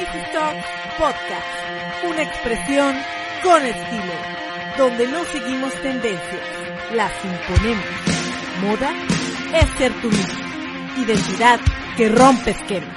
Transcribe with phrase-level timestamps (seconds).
[0.00, 0.32] Mrs.
[0.32, 0.56] Talk
[0.96, 2.96] Podcast, una expresión
[3.44, 4.14] con estilo,
[4.78, 6.40] donde no seguimos tendencias,
[6.94, 7.84] las imponemos.
[8.62, 8.92] Moda
[9.52, 11.04] es ser tú mismo.
[11.04, 11.60] Identidad
[11.98, 12.96] que rompe esquemas.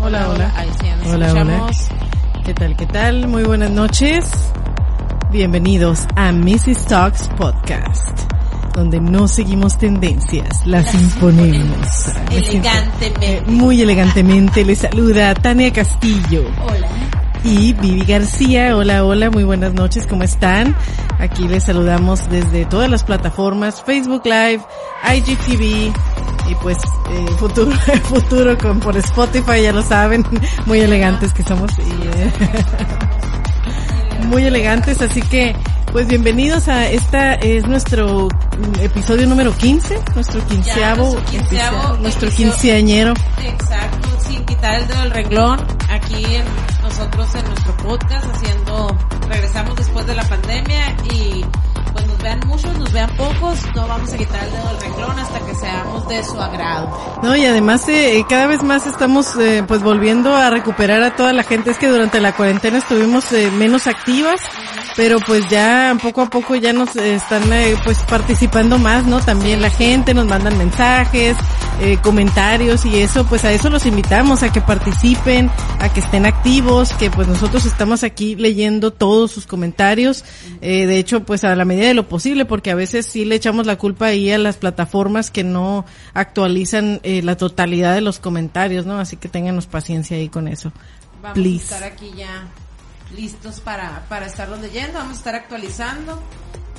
[0.00, 0.52] Hola, hola.
[0.56, 1.88] Ahí sí, ya nos Hola, escuchamos.
[2.46, 3.28] ¿Qué tal, qué tal?
[3.28, 4.24] Muy buenas noches.
[5.30, 6.86] Bienvenidos a Mrs.
[6.86, 8.32] Talks Podcast,
[8.74, 12.08] donde no seguimos tendencias, las, imponemos.
[12.30, 13.14] Elegantemente.
[13.20, 16.88] eh, muy elegantemente les saluda Tania Castillo Hola.
[17.44, 18.76] y Vivi García.
[18.76, 20.74] Hola, hola, muy buenas noches, ¿cómo están?
[21.20, 24.60] Aquí les saludamos desde todas las plataformas, Facebook Live,
[25.14, 25.92] IGTV
[26.50, 26.78] y pues
[27.10, 27.70] eh, futuro,
[28.02, 30.24] futuro con por Spotify, ya lo saben,
[30.66, 32.32] muy elegantes que somos y eh,
[34.26, 35.54] muy elegantes, así que
[35.94, 42.02] pues bienvenidos a esta es nuestro mm, episodio número 15, nuestro quinceavo, nuestro quinceavo episodio,
[42.02, 42.50] nuestro episodio.
[42.50, 43.14] quinceañero.
[43.44, 46.44] Exacto, sin quitar el dedo del renglón, aquí en,
[46.82, 51.44] nosotros en nuestro podcast haciendo, regresamos después de la pandemia y
[52.24, 55.54] vean muchos, nos vean pocos, no vamos a quitar el dedo del renglón hasta que
[55.54, 57.18] seamos de su agrado.
[57.22, 61.34] No, y además eh, cada vez más estamos eh, pues volviendo a recuperar a toda
[61.34, 61.70] la gente.
[61.70, 64.40] Es que durante la cuarentena estuvimos eh, menos activas,
[64.96, 69.20] pero pues ya poco a poco ya nos eh, están eh, pues participando más, ¿no?
[69.20, 71.36] También la gente nos mandan mensajes,
[71.80, 75.50] eh, comentarios y eso, pues a eso los invitamos a que participen,
[75.80, 80.24] a que estén activos, que pues nosotros estamos aquí leyendo todos sus comentarios.
[80.60, 82.13] Eh, de hecho, pues a la medida de lo posible,
[82.44, 87.00] porque a veces sí le echamos la culpa ahí a las plataformas que no actualizan
[87.02, 88.98] eh, la totalidad de los comentarios, ¿no?
[88.98, 90.72] Así que ténganos paciencia ahí con eso.
[91.22, 91.74] Vamos Please.
[91.74, 92.48] a estar aquí ya
[93.16, 96.22] listos para, para estarlos leyendo, vamos a estar actualizando.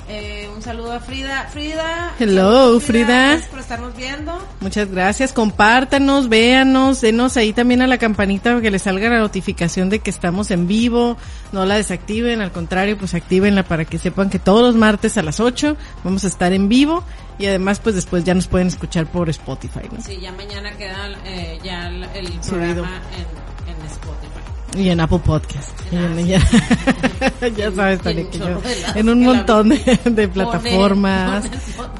[0.08, 1.48] Eh, un saludo a Frida.
[1.52, 2.14] Frida.
[2.18, 3.30] Hello, Frida.
[3.30, 4.38] Gracias por estarnos viendo.
[4.60, 9.18] Muchas gracias, compártanos, véanos, denos ahí también a la campanita para que les salga la
[9.18, 11.16] notificación de que estamos en vivo,
[11.52, 15.22] no la desactiven, al contrario, pues actívenla para que sepan que todos los martes a
[15.22, 17.02] las 8 vamos a estar en vivo
[17.38, 20.00] y además pues después ya nos pueden escuchar por Spotify, ¿no?
[20.00, 22.06] Sí, ya mañana queda eh, ya el,
[22.48, 24.55] programa en, en Spotify.
[24.76, 25.70] Y en Apple Podcast.
[25.90, 26.38] Y en- ya,
[27.56, 28.60] ya sabes, un que yo-
[28.94, 31.44] en un montón de, plataformas.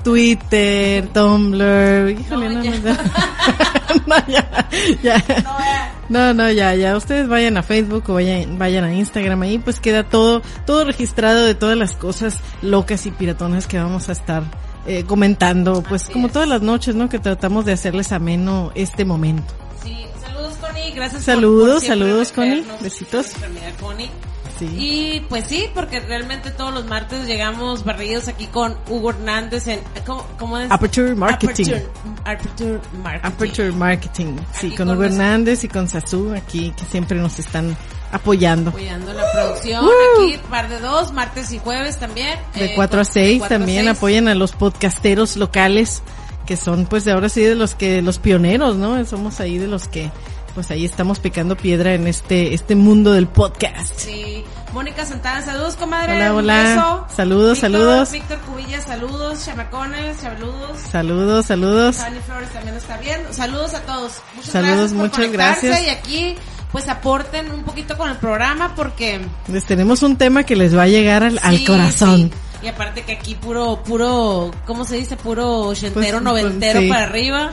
[0.05, 2.73] Twitter, Tumblr, híjole, No, no, ya.
[4.07, 4.69] no, ya,
[5.03, 5.25] ya.
[6.09, 6.97] No, No, no, ya, ya.
[6.97, 9.43] Ustedes vayan a Facebook o vayan, vayan a Instagram.
[9.43, 14.09] Ahí pues queda todo, todo registrado de todas las cosas locas y piratonas que vamos
[14.09, 14.45] a estar
[14.87, 15.83] eh, comentando.
[15.83, 16.33] Pues Así como es.
[16.33, 17.09] todas las noches, ¿no?
[17.09, 19.53] Que tratamos de hacerles ameno este momento.
[20.87, 21.25] Connie, gracias.
[21.25, 22.65] por- Saludos, por siempre saludos, Connie.
[22.81, 23.27] Besitos.
[23.81, 24.11] Connie.
[24.59, 24.65] Sí.
[24.75, 29.81] Y pues sí, porque realmente todos los martes llegamos barridos aquí con Hugo Hernández en
[30.07, 30.71] ¿cómo, cómo es?
[30.71, 31.65] Aperture Marketing.
[31.75, 31.91] Aperture,
[32.25, 33.27] Aperture Marketing.
[33.35, 34.37] Aperture Marketing.
[34.55, 37.77] Sí, con con Hugo Hernández y con Sasu aquí que siempre nos están
[38.13, 38.71] apoyando.
[38.71, 39.85] Apoyando la producción
[40.17, 42.39] aquí, par de dos, martes y jueves también.
[42.55, 43.97] De eh, 4 a con- 6 cuatro a también seis.
[43.99, 46.03] apoyan a los podcasteros locales
[46.47, 49.05] que son pues de ahora sí de los que los pioneros, ¿no?
[49.05, 50.11] Somos ahí de los que
[50.57, 53.93] pues ahí estamos picando piedra en este este mundo del podcast.
[53.97, 54.43] Sí.
[54.73, 56.15] Mónica Santana, saludos, comadre.
[56.17, 56.63] Hola, un hola.
[56.63, 57.07] beso.
[57.15, 58.11] Saludos, Víctor- saludos.
[58.13, 59.45] Víctor Cubilla, saludos.
[59.45, 60.79] Chamacones, saludos.
[60.91, 61.97] Saludos, saludos.
[61.97, 63.33] Fanny Flores también está viendo.
[63.33, 64.13] Saludos a todos.
[64.35, 65.83] Muchas Saludos, gracias por muchas gracias.
[65.83, 66.35] Y aquí,
[66.73, 70.83] pues aporten un poquito con el programa porque Les tenemos un tema que les va
[70.85, 72.31] a llegar al, corazón.
[72.33, 72.39] sí.
[72.63, 75.17] Y aparte que aquí puro, puro, ¿cómo se dice?
[75.19, 76.89] Puro ochentero, Pues, noventero sí.
[76.89, 77.53] para arriba.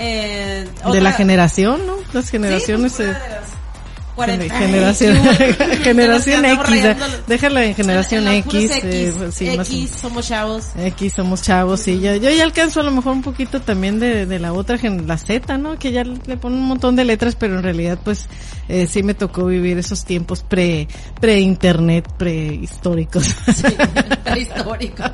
[0.00, 1.96] Eh, De la generación, ¿no?
[2.12, 3.16] Las Sí, generaciones pues,
[4.14, 5.16] 40 generación
[5.82, 6.82] generación X,
[7.26, 10.64] déjala en generación en X, X, eh, pues, sí, o- X, somos chavos.
[10.86, 14.26] Aquí somos chavos, sí, yo, yo ya alcanzo a lo mejor un poquito también de,
[14.26, 15.78] de la otra, gen- la Z, ¿no?
[15.78, 18.28] Que ya le ponen un montón de letras, pero en realidad pues
[18.68, 20.88] eh, sí me tocó vivir esos tiempos pre,
[21.20, 23.24] pre-internet, prehistóricos.
[23.54, 23.64] Sí,
[24.24, 25.04] prehistórico.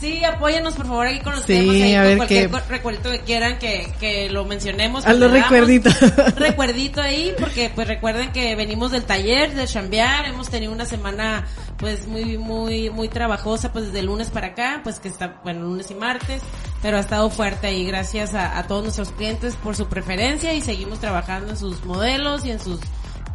[0.00, 3.10] Sí, apóyanos por favor aquí con los Sí, temas, ahí a ver cualquier co- recuerdito
[3.12, 5.04] que quieran que, que lo mencionemos.
[5.06, 5.94] A que los recuerditos.
[6.36, 11.46] Recuerdito ahí, porque pues recuerden que venimos del taller de chambear, hemos tenido una semana
[11.78, 15.90] pues muy, muy, muy trabajosa pues desde lunes para acá, pues que está, bueno, lunes
[15.90, 16.42] y martes,
[16.82, 20.98] pero ha estado fuerte ahí gracias a todos nuestros clientes por su preferencia y seguimos
[20.98, 22.80] trabajando en sus modelos y en sus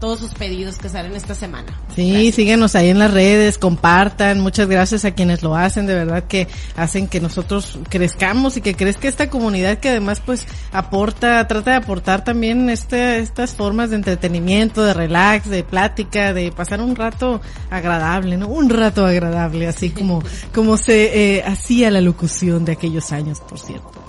[0.01, 1.79] todos sus pedidos que salen esta semana.
[1.95, 6.23] Sí, síguenos ahí en las redes, compartan, muchas gracias a quienes lo hacen, de verdad
[6.23, 11.71] que hacen que nosotros crezcamos y que crezca esta comunidad que además pues aporta, trata
[11.71, 16.95] de aportar también este, estas formas de entretenimiento, de relax, de plática, de pasar un
[16.95, 17.39] rato
[17.69, 18.47] agradable, ¿no?
[18.47, 23.59] Un rato agradable, así como, como se eh, hacía la locución de aquellos años, por
[23.59, 24.00] cierto.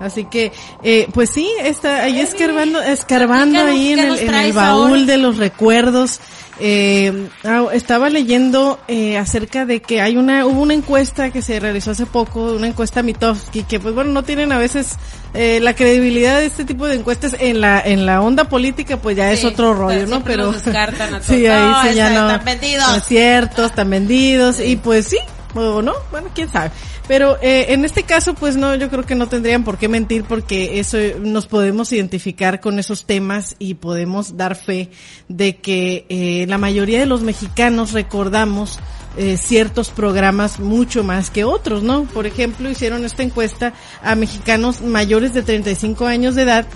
[0.00, 0.50] Así que,
[0.82, 5.02] eh, pues sí, está ahí escarbando, escarbando ahí en ¿qué el, en el baúl ahora?
[5.04, 6.20] de los recuerdos.
[6.62, 11.58] Eh, ah, estaba leyendo eh, acerca de que hay una, hubo una encuesta que se
[11.58, 14.96] realizó hace poco, una encuesta Mitofsky, que pues bueno, no tienen a veces
[15.32, 19.16] eh, la credibilidad de este tipo de encuestas en la, en la onda política, pues
[19.16, 20.22] ya es otro rollo, ¿no?
[20.22, 20.52] Pero a
[21.22, 22.30] sí, ahí No, sí ya no.
[22.30, 22.88] están vendidos.
[22.88, 25.18] no es cierto, están vendidos y pues sí,
[25.54, 26.70] o no, bueno, quién sabe.
[27.08, 30.24] Pero eh, en este caso, pues no, yo creo que no tendrían por qué mentir
[30.24, 34.90] porque eso eh, nos podemos identificar con esos temas y podemos dar fe
[35.28, 38.78] de que eh, la mayoría de los mexicanos recordamos
[39.16, 42.04] eh, ciertos programas mucho más que otros, ¿no?
[42.04, 46.66] Por ejemplo, hicieron esta encuesta a mexicanos mayores de 35 años de edad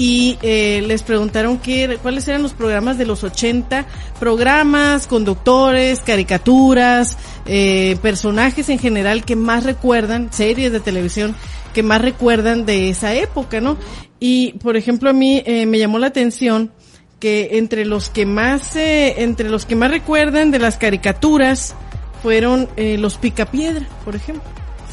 [0.00, 3.84] y eh, les preguntaron qué, cuáles eran los programas de los 80,
[4.18, 11.36] programas, conductores, caricaturas, eh, personajes en general que más recuerdan, series de televisión
[11.74, 13.76] que más recuerdan de esa época, ¿no?
[14.18, 16.72] Y, por ejemplo, a mí eh, me llamó la atención
[17.18, 21.74] que entre los que más, eh, entre los que más recuerdan de las caricaturas
[22.22, 24.48] fueron eh, los Picapiedra, por ejemplo.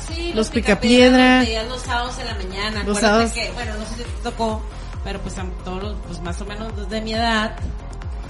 [0.09, 1.37] Sí, Los Picapiedra.
[1.39, 2.83] los veías los sábados en la mañana.
[2.83, 3.31] Los sábados.
[3.31, 4.61] que, bueno, no sé si te tocó,
[5.07, 7.55] pero pues a todos los, pues más o menos desde mi edad,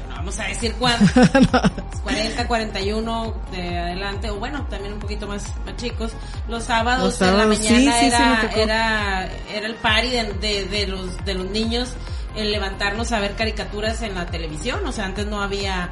[0.09, 1.11] no vamos a decir cuánto,
[2.03, 6.11] 40, 41 de adelante, o bueno, también un poquito más, más chicos,
[6.47, 10.09] los sábados, Los en la sábados, sí, mañana sí, sí, era, era, era el party
[10.09, 11.89] de, de, de los, de los niños,
[12.35, 15.89] el levantarnos a ver caricaturas en la televisión, o sea, antes no había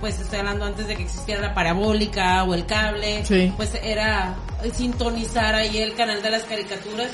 [0.00, 3.50] pues estoy hablando antes de que existiera la parabólica o el cable, Sí.
[3.56, 4.34] pues era
[4.74, 7.08] sintonizar ahí el canal de las caricaturas,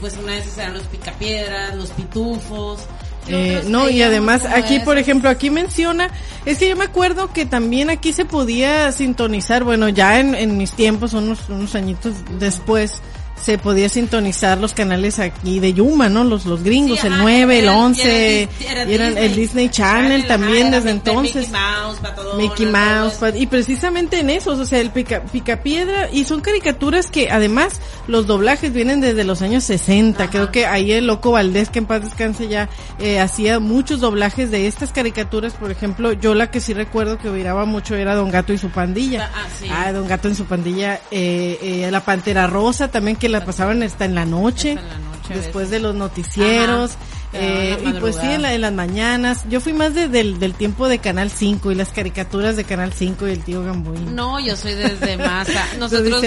[0.00, 2.80] pues una de esas eran los picapiedras, los pitufos.
[3.26, 6.10] ¿Qué Eh, no, y además aquí, por ejemplo, aquí menciona,
[6.46, 10.56] es que yo me acuerdo que también aquí se podía sintonizar, bueno, ya en, en
[10.56, 13.02] mis tiempos, unos, unos añitos después,
[13.42, 16.24] se podía sintonizar los canales aquí de Yuma, ¿no?
[16.24, 19.68] Los, los gringos, Sí, el ajá, 9, el era- 11, era y eran el Disney
[19.68, 21.50] Channel también era desde Mickey entonces.
[21.50, 26.40] Mouse, Patadona, Mickey Mouse, y precisamente en esos, o sea, el pica, picapiedra, y son
[26.40, 30.30] caricaturas que además los doblajes vienen desde los años 60, Ajá.
[30.30, 34.50] creo que ahí el Loco Valdés, que en paz descanse ya, eh, hacía muchos doblajes
[34.50, 38.30] de estas caricaturas, por ejemplo, yo la que sí recuerdo que miraba mucho era Don
[38.30, 39.30] Gato y su pandilla.
[39.34, 39.66] Ah, sí.
[39.70, 43.82] Ah, Don Gato en su pandilla, eh, eh, la Pantera Rosa también que la pasaban
[43.82, 46.92] hasta en la noche, Hasta en la noche, después de los noticieros.
[47.32, 49.44] Eh, y pues sí, en, la- en las mañanas.
[49.48, 52.92] Yo fui más de- del, del tiempo de Canal 5 y las caricaturas de Canal
[52.92, 54.16] 5 y el tío Gamboín.
[54.16, 55.46] No, yo soy desde más.
[55.78, 56.20] Nosotros,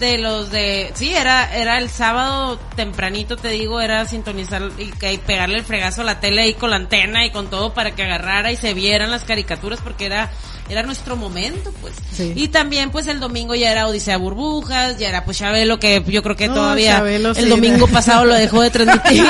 [0.00, 5.18] de los de, sí, era, era el sábado tempranito, te digo, era sintonizar y, y
[5.18, 8.02] pegarle el fregazo a la tele ahí con la antena y con todo para que
[8.02, 10.28] agarrara y se vieran las caricaturas porque era,
[10.70, 11.94] era nuestro momento, pues.
[12.12, 12.32] Sí.
[12.36, 16.22] Y también, pues, el domingo ya era Odisea Burbujas, ya era, pues, Chabelo, que yo
[16.22, 19.24] creo que No, todavía Chabelo, el sí, domingo pasado lo dejó de transmitir.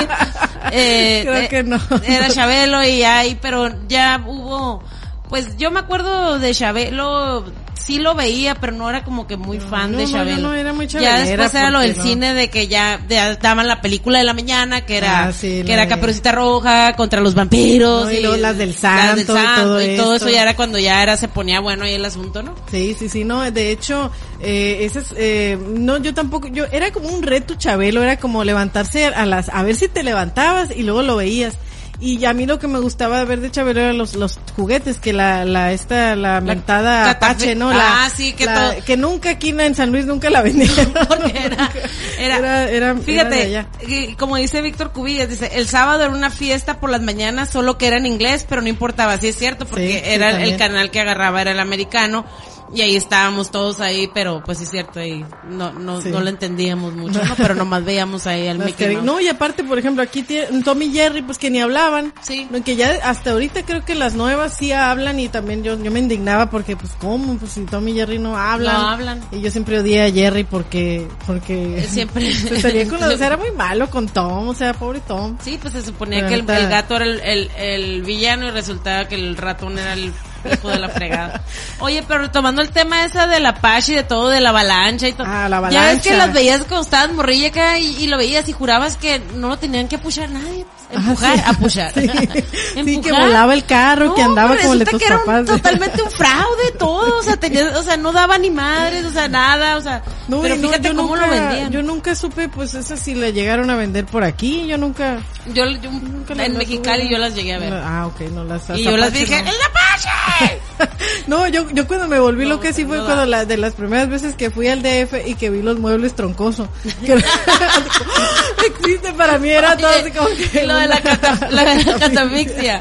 [0.71, 1.81] Eh, Creo eh, que no.
[2.07, 4.83] Era Chabelo y ahí, pero ya hubo,
[5.29, 7.45] pues yo me acuerdo de Chabelo,
[7.85, 10.49] sí lo veía, pero no era como que muy fan no, de Chabelo.
[10.49, 13.01] no era muy Ya después era lo del cine de que ya
[13.41, 17.21] daban la película de la mañana, que era, Ah, sí, que era Caperucita Roja contra
[17.21, 18.07] los vampiros.
[18.07, 21.17] No, y luego las del Santo y todo y eso ya era cuando ya era,
[21.17, 22.55] se ponía bueno ahí el asunto, ¿no?
[22.71, 24.11] Sí, sí, sí, no, de hecho,
[24.41, 28.45] eh, ese es, eh, no, yo tampoco, yo, era como un reto Chabelo, era como
[28.45, 31.57] levantarse a las, a ver si te levantabas y luego lo veías.
[32.03, 35.13] Y a mí lo que me gustaba ver de Chabelo eran los, los juguetes, que
[35.13, 37.69] la, la, esta, la mentada Apache, ¿no?
[37.71, 37.75] Ah,
[38.09, 40.93] La, sí, que la- todo- que nunca aquí en San Luis nunca la vendieron.
[41.09, 41.39] porque
[42.19, 46.81] era, era, Era- fíjate, y como dice Víctor Cubillas, dice, el sábado era una fiesta
[46.81, 49.87] por las mañanas, solo que era en inglés, pero no importaba, sí es cierto, porque
[49.87, 52.25] Sí, sí, era el canal que agarraba, era el americano,
[52.73, 56.09] y ahí estábamos todos ahí, pero pues sí es cierto, y no, no, Sí.
[56.11, 57.35] no lo entendíamos mucho, ¿no?
[57.37, 59.05] Pero nomás veíamos ahí al Mickey Mouse.
[59.05, 62.13] no, y aparte, por ejemplo, aquí tiene Tommy y Jerry, pues que ni hablaban.
[62.23, 62.49] Sí.
[62.65, 65.99] Que ya hasta ahorita creo que las nuevas sí hablan y también yo, yo me
[65.99, 67.37] indignaba porque, pues, ¿cómo?
[67.39, 68.75] Pues si Tommy y Jerry no hablan.
[68.75, 69.21] No hablan.
[69.33, 71.85] Y yo siempre odié a Jerry porque, porque...
[71.89, 72.33] Siempre.
[72.35, 75.37] se salía con los, o sea, era muy malo con Tom, o sea, pobre Tom.
[75.43, 79.07] Sí, pues se suponía Pero que el gato era el, el, el villano y resultaba
[79.09, 80.13] que el ratón era el
[80.53, 81.43] hijo de la fregada.
[81.81, 85.09] Oye, pero retomando el tema esa de la Apache y de todo, de la avalancha
[85.09, 85.27] y todo.
[85.29, 86.27] Ah, la Ya ves que avalancha.
[86.27, 89.59] las veías cuando estabas morrilla acá y, y lo veías y jurabas que no lo
[89.59, 90.65] tenían que apuchar nadie.
[90.93, 91.43] Empujar, Ah, sí.
[91.47, 91.93] apuchar.
[92.01, 92.11] Sí.
[92.85, 96.03] Sí, que volaba el carro, que No, andaba pero como tus que era un- totalmente
[96.03, 99.77] un fraude todo, o sea, tenía, o sea, no daba ni madres, o sea, nada,
[99.77, 101.71] o sea, No, pero no, fíjate yo cómo nunca, lo vendían.
[101.71, 105.19] Yo nunca supe, pues, esas si le llegaron a vender por aquí, yo nunca...
[105.53, 107.73] Yo, yo- nunca las- en Mexicali yo las llegué a ver.
[107.75, 109.39] Ah, ok, no las Y yo las dije.
[109.39, 109.90] ¡el Apache!
[111.27, 114.09] no, yo, yo cuando me volví lo que sí fue cuando la, de las primeras
[114.09, 116.69] veces que fui al DF y que vi los muebles troncosos.
[117.05, 117.15] Que,
[118.67, 120.67] existe para mí era todo así como que...
[120.67, 121.65] Lo de la, cata, la
[121.99, 122.81] catafixia.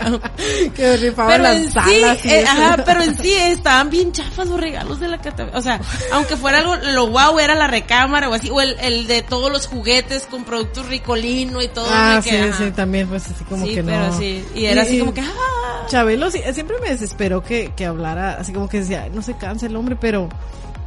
[0.76, 4.48] que rifaban las en salas sí, y eh, ajá, pero en sí estaban bien chafas
[4.48, 5.58] los regalos de la catafixia.
[5.58, 5.80] O sea,
[6.12, 9.52] aunque fuera algo, lo guau era la recámara o así, o el, el de todos
[9.52, 11.88] los juguetes con productos ricolino y todo.
[11.90, 12.58] Ah, sí, ajá.
[12.58, 14.18] sí, también pues así como Sí, que no.
[14.18, 14.46] sí.
[14.56, 15.86] Y era así como que, ah.
[15.88, 19.36] Chabelo sí, siempre me desesperó que, que hablara, así como que decía, "Ay, no se
[19.36, 20.30] cansa el hombre, pero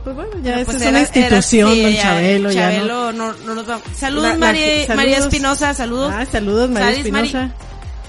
[0.04, 2.66] pues bueno, ya esta Pues es era- una institución, era- sí, don ya, Chabelo, ya
[2.66, 2.72] no.
[2.76, 3.82] Chabelo, no, no nos vamos.
[3.96, 4.96] Saludos, La- la- María, saludos.
[4.96, 6.12] María Espinosa, saludos.
[6.14, 7.54] Ah, saludos, María Salis, Mari- Espinosa.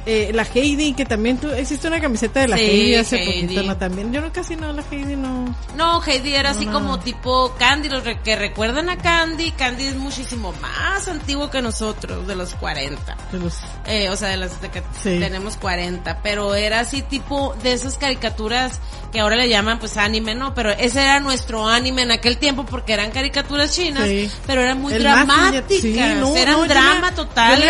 [0.06, 3.42] Eh, la Heidi, que también tú, existe una camiseta de la Sí, Heidi hace Heidi.
[3.44, 3.78] poquito, ¿no?
[3.78, 5.56] También, yo no casi no, la Heidi no.
[5.78, 9.52] No, Heidi era así No, como tipo Candy, los re- que recuerdan a Candy.
[9.52, 13.16] Candy es muchísimo más antiguo que nosotros, de los 40.
[13.32, 15.20] de los- Eh, o sea, de las de que Sí.
[15.20, 18.80] tenemos 40, pero era así tipo de esas caricaturas
[19.12, 20.54] que ahora le llaman pues anime, ¿no?
[20.54, 24.30] Pero ese era nuestro anime en aquel tiempo porque eran caricaturas chinas, Sí.
[24.48, 27.62] pero eran muy El dramáticas, no, eran drama total,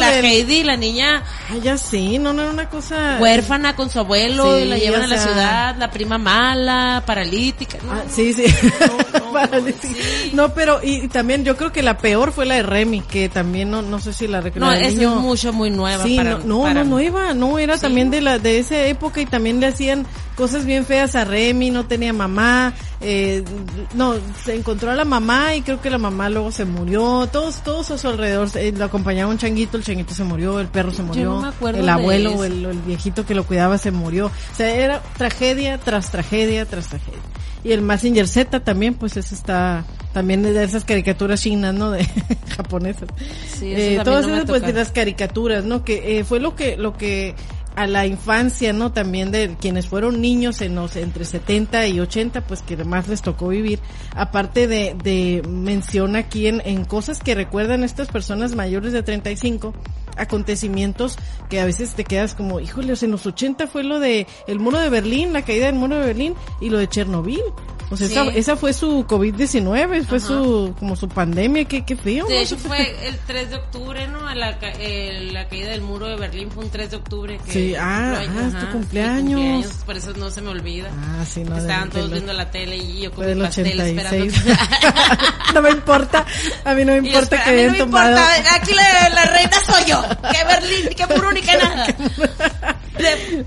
[0.00, 3.18] la del- Heidi, la niña Ay, ya sí, no, no era una cosa.
[3.20, 7.02] huérfana con su abuelo, Sí, y la llevan a la sea- ciudad, la prima mala,
[7.06, 7.92] paralítica, ¿no?
[7.92, 8.44] Ah, sí, sí.
[9.12, 9.88] No, no, Paralítica.
[9.94, 10.30] sí.
[10.34, 13.28] No, pero y, y también yo creo que la peor fue la de Remy, que
[13.28, 14.72] también no, no sé si la No, recuerdo.
[14.72, 17.82] esa es mucho, muy nueva Sí, para, no, no, para no, nueva, no, era Sí.
[17.82, 21.70] también de la, de esa época y también le hacían cosas bien feas a Remy,
[21.70, 23.44] no tenía mamá, eh,
[23.94, 27.62] no, se encontró a la mamá y creo que la mamá luego se murió, todos,
[27.62, 30.90] todos a su alrededor, eh, lo acompañaba un changuito, el changuito se murió, el perro
[30.92, 34.26] se murió, no me acuerdo el abuelo o el, viejito que lo cuidaba se murió,
[34.26, 37.20] o sea, era tragedia tras tragedia tras tragedia.
[37.64, 41.90] Y el Massinger Z también, pues ese está, también de esas caricaturas chinas, ¿no?
[41.92, 42.04] De
[42.56, 43.08] japonesas.
[43.46, 45.84] Sí, eso Eh, todas no esas, pues, de las caricaturas, ¿no?
[45.84, 47.36] Que eh, fue lo que, lo que
[47.76, 48.92] a la infancia, ¿no?
[48.92, 53.22] También de quienes fueron niños en los entre 70 y 80, pues que más les
[53.22, 53.78] tocó vivir.
[54.14, 59.72] Aparte de, de mención aquí en, en cosas que recuerdan estas personas mayores de 35,
[60.16, 61.16] acontecimientos
[61.48, 64.26] que a veces te quedas como, híjole, o sea, en los 80 fue lo de
[64.46, 67.40] el muro de Berlín, la caída del muro de Berlín y lo de Chernobyl.
[67.90, 68.14] O sea, Sí.
[68.14, 70.26] esa, esa fue su COVID-19, fue Ajá.
[70.26, 72.24] su, como su pandemia, qué, qué feo.
[72.26, 74.22] De hecho fue el 3 de octubre, ¿no?
[74.34, 74.58] La, la
[75.48, 77.38] caída del muro de Berlín fue un 3 de octubre.
[77.44, 78.28] Que Sí, ah, ah, es
[78.64, 78.72] tu cumpleaños.
[78.72, 80.88] cumpleaños, Por eso no se me olvida.
[81.02, 81.52] Ah, sí, no.
[81.54, 84.34] Que estaban todos del- viendo la tele y yo con mi pastel 86.
[84.34, 84.62] esperando.
[85.54, 86.24] no me importa,
[86.64, 88.10] a mí no me importa que hayan no me tomado.
[88.16, 90.01] importa, aquí la, la reina soy yo.
[90.32, 91.86] Que Berlín, que ni que nada.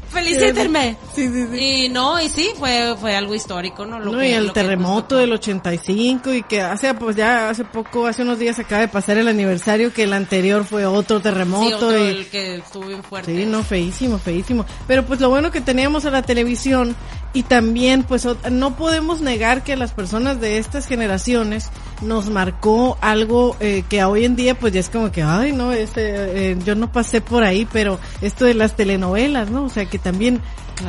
[0.09, 0.97] Felicítenme.
[1.13, 1.57] Sí, sí, sí.
[1.85, 3.99] Y no, y sí, fue, fue algo histórico, ¿no?
[3.99, 7.63] Lo No, que- y el lo terremoto del 85 y que hace pues ya hace
[7.63, 11.75] poco, hace unos días acaba de pasar el aniversario que el anterior fue otro terremoto
[11.87, 13.35] otro, y el que estuvo bien fuerte.
[13.35, 14.65] Sí, no, feísimo, feísimo.
[14.87, 16.95] Pero pues lo bueno que teníamos a la televisión
[17.33, 21.69] y también pues no podemos negar que a las personas de estas generaciones
[22.01, 25.71] nos marcó algo eh, que hoy en día pues ya es como que, ay no,
[25.73, 29.65] este, eh, yo no pasé por ahí, pero esto de las telenovelas, ¿no?
[29.65, 30.41] O sea que también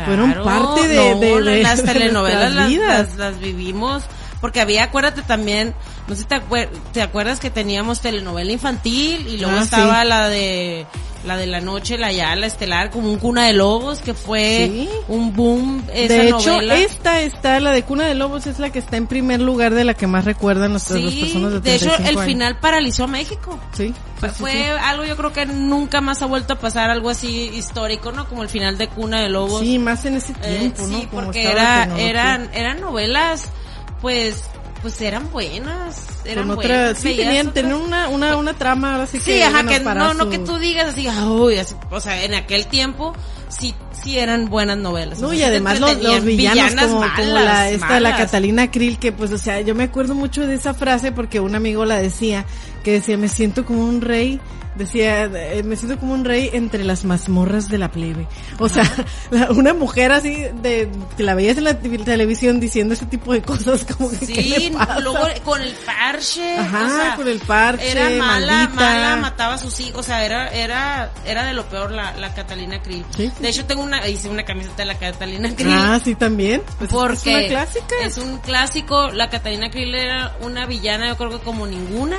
[0.05, 3.09] fueron Claro, parte de, no, de- las telenovelas las, vidas.
[3.11, 4.05] las, las vivimos
[4.41, 5.75] porque había acuérdate también
[6.09, 10.03] no sé si te, acuer- te acuerdas que teníamos telenovela infantil y luego Ah, estaba
[10.03, 10.09] sí.
[10.09, 10.87] la de
[11.25, 14.71] la de la noche la ya la estelar como un cuna de lobos que fue
[14.71, 14.89] Sí.
[15.09, 18.71] un boom esa de hecho, novela esta está, la de Cuna de Lobos, es la
[18.71, 21.75] que está en primer lugar de la que más recuerdan las sí personas de de
[21.75, 22.25] hecho 35 el años.
[22.25, 24.59] final paralizó a México Sí, sí, fue sí.
[24.81, 28.29] algo yo creo que nunca más ha vuelto a pasar algo así histórico, ¿no?
[28.29, 29.63] Como el final de Cuna de Lobos.
[29.63, 31.01] Sí, más en ese Eh, tiempo, ¿no?
[31.01, 33.47] sí, Como porque era, eran, eran novelas,
[34.01, 34.43] pues,
[34.83, 36.99] pues eran buenas, eran otra, buenas.
[36.99, 40.15] sí tenían, tenían una, una, una trama ahora sí que, Sí, ajá, bueno, que no,
[40.15, 43.15] no su- que tú digas así, uy, así, o sea, en aquel tiempo
[43.49, 45.19] sí, sí eran buenas novelas.
[45.19, 48.17] No, o sea, y además los, los villanos como, como malas, la, esta, la malas.
[48.19, 51.55] Catalina Krill, que pues, o sea, yo me acuerdo mucho de esa frase porque un
[51.55, 52.45] amigo la decía,
[52.87, 54.41] que decía, me siento como un rey,
[54.77, 58.29] decía, eh, me siento como un rey entre las mazmorras de la plebe.
[58.61, 58.85] O sea,
[59.33, 63.33] la- una mujer así, de, que la veías en la te- televisión diciendo ese tipo
[63.33, 66.59] de cosas como que, ¿qué le Sí, luego con el parche.
[66.59, 68.75] Ajá, o sea, con el parche, Era mala, maldita.
[68.81, 69.99] mala, mataba a sus hijos.
[69.99, 73.05] O sea, era, era, era de lo peor la, la Catalina Krill.
[73.17, 73.33] Sí.
[73.41, 75.73] De hecho, tengo una, hice una camiseta de la Catalina Krill.
[75.73, 76.63] Ah, sí, también.
[76.79, 77.95] Pues, porque es una clásica.
[78.05, 79.09] es un clásico.
[79.11, 82.17] La Catalina Krill era una villana, yo creo que como ninguna,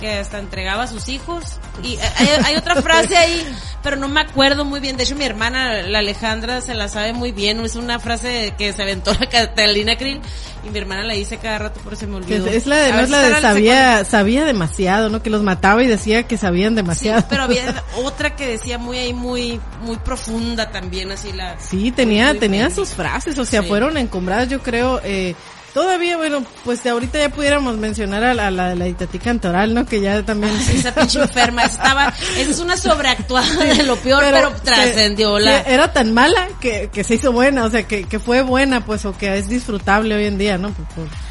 [0.00, 1.44] que hasta entregaba a sus hijos.
[1.82, 3.46] Y eh, hay, hay otra frase ahí,
[3.82, 4.96] pero no me acuerdo muy bien.
[4.96, 7.60] De hecho, mi hermana, la Alejandra, se la sabe muy bien.
[7.60, 10.20] Es una frase que se aventó la Catalina Krill
[10.64, 12.46] y mi hermana la dice cada rato, pero se me olvidó.
[12.46, 15.22] Es, la de, no es la de sabía, sabía demasiado, ¿no?
[15.22, 17.20] Que los mataba y decía que sabían demasiado.
[17.20, 21.58] Sí, pero había otra que decía muy ahí, muy, muy profunda también, así la.
[21.58, 25.34] Sí, tenía, tenía sus frases, o sea, fueron encombradas, yo creo, eh,
[25.74, 29.86] Todavía, bueno, pues de ahorita ya pudiéramos mencionar a la, la, la Itatí Cantoral, ¿no?
[29.86, 30.52] Que ya también...
[30.56, 32.12] esa pinche enferma estaba...
[32.36, 35.60] Esa es una sobreactuada de lo peor, pero, trascendió la...
[35.60, 39.04] Era tan mala que, que se hizo buena, o sea, que, que fue buena, pues,
[39.04, 40.74] o que es disfrutable hoy en día, ¿no?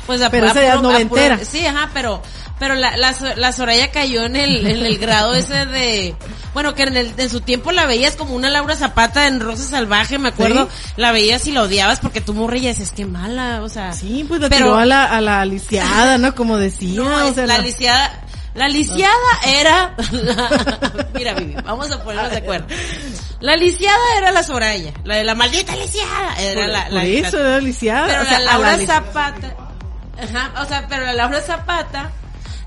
[0.09, 1.37] Pues, pues pero esa noventera.
[1.45, 2.19] sí, ajá, pero
[2.57, 6.15] pero la, la, la, Soraya cayó en el, en el grado ese de,
[6.53, 9.63] bueno, que en, el, en su tiempo la veías como una Laura Zapata en Rosa
[9.63, 13.69] Salvaje, me acuerdo, la veías y la odiabas porque tú morrías, es que mala, o
[13.69, 13.93] sea.
[13.93, 16.33] Sí, pues la pero, tiró a la, a la lisiada, ¿no?
[16.33, 17.45] Como decía, o sea.
[17.45, 18.19] La, lisiada,
[18.55, 19.13] la lisiada
[19.45, 19.95] era,
[21.13, 22.65] mira, Vivi, vamos a ponernos de acuerdo.
[23.41, 27.59] La lisiada era la Soraya, la de la maldita lisiada, era la, la, eso era
[27.59, 28.07] lisiada.
[28.07, 29.68] Pero la Laura Zapata,
[30.21, 32.11] ajá, o sea, pero la Laura Zapata,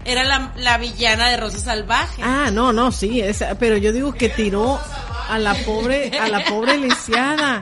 [0.04, 2.22] era la, la villana de Rosa Salvaje.
[2.24, 4.80] Ah, no, no, sí, esa, pero yo digo que tiró
[5.28, 7.60] a la pobre, a la pobre lisiada.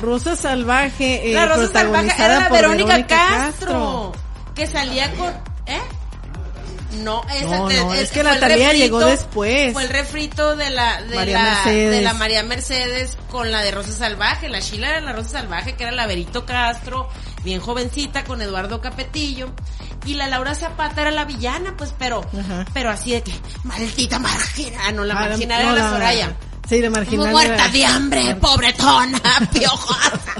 [0.00, 4.12] Rosa Salvaje, eh, la Rosa Salvaje era la Verónica, Castro,
[4.54, 5.28] que salía con,
[5.66, 5.80] ¿eh?
[7.02, 9.72] No, esa no, no, es que Natalia llegó después.
[9.72, 13.92] Fue el refrito de la de la de la María Mercedes con la de Rosa
[13.92, 17.08] Salvaje, la Sheila era la Rosa Salvaje que era la Verito Castro,
[17.44, 19.50] bien jovencita con Eduardo Capetillo
[20.04, 22.22] y la Laura Zapata era la villana, pues, pero,
[22.72, 23.32] pero así de que,
[23.64, 26.36] maldita margina, ah, no, la ah, margina era la Soraya.
[26.68, 27.30] Sí, de marginal.
[27.30, 29.20] Muerta de hambre, pobretona,
[29.52, 30.34] piojosa.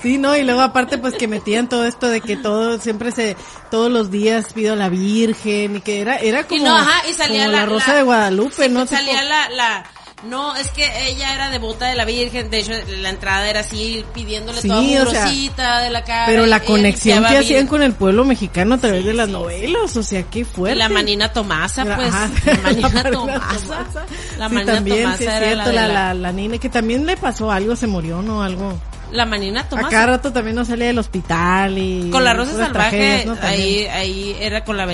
[0.00, 3.36] sí, no, y luego aparte pues que metían todo esto de que todo, siempre se,
[3.68, 7.08] todos los días pido a la Virgen y que era, era como, y no, ajá,
[7.08, 8.86] y salía la, Rosa de Guadalupe, ¿no?
[8.86, 9.84] Salía la, la,
[10.24, 14.04] no, es que ella era devota de la Virgen, de hecho la entrada era así
[14.14, 16.26] pidiéndole toda mugrosita de la cara.
[16.26, 20.02] Pero la conexión que hacían con el pueblo mexicano a través de las novelas, o
[20.02, 20.76] sea, qué fuerte.
[20.86, 22.12] La manina Tomasa, pues,
[22.46, 24.06] la manina Tomasa.
[24.38, 27.50] La manina también, Tomasa sí, es cierto, la, la, la, nina, que también le pasó
[27.50, 28.42] algo, se murió, ¿no?
[28.42, 28.78] Algo.
[29.10, 29.88] La manina Tomasa.
[29.88, 32.10] A cada rato también no salía del hospital y...
[32.10, 34.86] Con la Rosa Salvaje, ahí, ahí era con la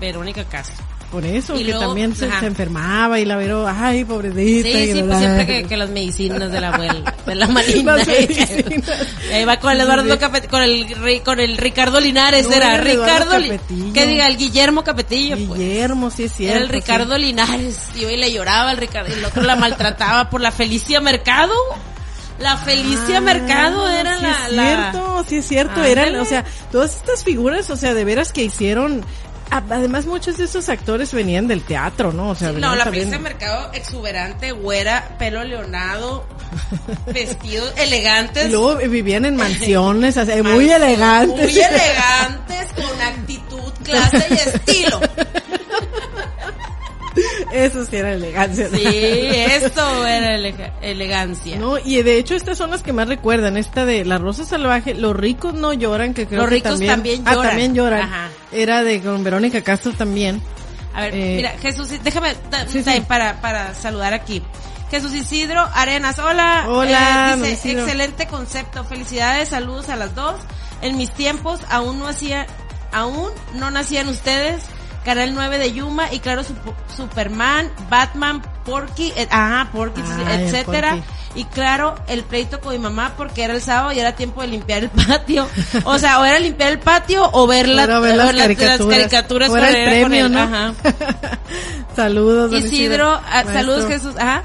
[0.00, 0.93] Verónica Castro.
[1.14, 4.68] Por eso, que también se, enfermaba y la vero, ay, pobrecita.
[4.68, 7.46] Sí, sí, pues siempre que, que, las medicinas de la abuela, de la
[9.32, 10.18] ahí va con el Eduardo
[10.50, 13.36] con el, con el Ricardo Linares, era Ricardo,
[13.94, 15.36] que diga, el Guillermo Capetillo.
[15.46, 15.60] Pues.
[15.60, 16.56] Guillermo, sí es cierto.
[16.56, 20.30] Era el Ricardo Linares, y hoy le lloraba el Ricardo, y el otro la maltrataba
[20.30, 21.54] por la Felicia Mercado.
[22.40, 26.44] La Felicia ah, Mercado era sí la, es cierto, sí es cierto, eran, o sea,
[26.72, 29.04] todas estas figuras, o sea, de veras que hicieron
[29.50, 32.30] Además, muchos de esos actores venían del teatro, ¿no?
[32.30, 33.10] O sea, no, la también...
[33.10, 36.26] de mercado exuberante, güera, pelo leonado,
[37.06, 38.46] vestidos elegantes.
[38.46, 41.52] Y luego vivían en mansiones, así, muy elegantes.
[41.52, 45.00] Muy elegantes, con actitud, clase y estilo.
[47.52, 48.68] Eso sí era elegancia.
[48.68, 50.34] Sí, esto era
[50.82, 51.58] elegancia.
[51.58, 54.94] No, y de hecho estas son las que más recuerdan, esta de La Rosa Salvaje,
[54.94, 57.50] Los ricos no lloran, que creo Los ricos que también, ah, lloran.
[57.50, 58.10] también lloran.
[58.52, 60.42] Era de con Verónica Castro también.
[60.94, 62.34] A ver, eh, mira, Jesús, déjame
[63.06, 64.42] para para saludar aquí.
[64.90, 66.66] Jesús Isidro Arenas, hola.
[66.68, 67.36] Hola.
[67.36, 70.36] Eh, dice, excelente concepto, felicidades, saludos a las dos.
[70.82, 72.46] En mis tiempos aún no hacía,
[72.92, 74.62] aún no nacían ustedes
[75.04, 76.42] Canal 9 de Yuma y claro
[76.96, 80.98] Superman, Batman, Porky, eh, ajá, Porky, etcétera.
[81.34, 84.46] Y claro, el pleito con mi mamá porque era el sábado y era tiempo de
[84.48, 85.48] limpiar el patio.
[85.84, 88.98] O sea, o era limpiar el patio o ver, la, ver las, caricaturas.
[88.98, 89.50] caricaturas.
[89.50, 90.40] O era el premio, ¿no?
[90.40, 90.74] Ajá.
[91.96, 92.52] saludos.
[92.52, 94.44] Isidro, ah, saludos Jesús, ajá.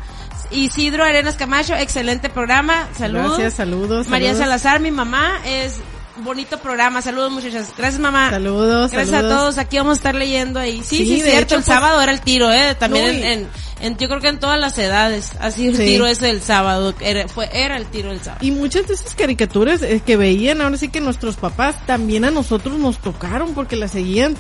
[0.52, 3.38] Isidro Arenas Camacho, excelente programa, saludos.
[3.38, 4.08] Gracias, saludos.
[4.08, 5.80] María Salazar, mi mamá, es
[6.23, 7.01] bonito programa.
[7.01, 7.73] Saludos, muchachas.
[7.77, 8.29] Gracias, mamá.
[8.29, 8.91] Saludos.
[8.91, 9.58] Gracias a todos.
[9.58, 10.84] Aquí vamos a estar leyendo ahí.
[10.84, 11.55] Sí, sí, sí cierto.
[11.55, 12.75] el pues, sábado era el tiro, ¿eh?
[12.75, 13.49] También en, en,
[13.82, 15.32] yo creo que en todas las edades.
[15.39, 16.94] Así el tiro es el sábado.
[17.00, 18.46] Era, fue, era el tiro el sábado.
[18.46, 22.32] Y muchas de esas caricaturas eh, que veían, ahora sí que nuestros papás también a
[22.32, 24.36] nosotros nos tocaron porque las seguían,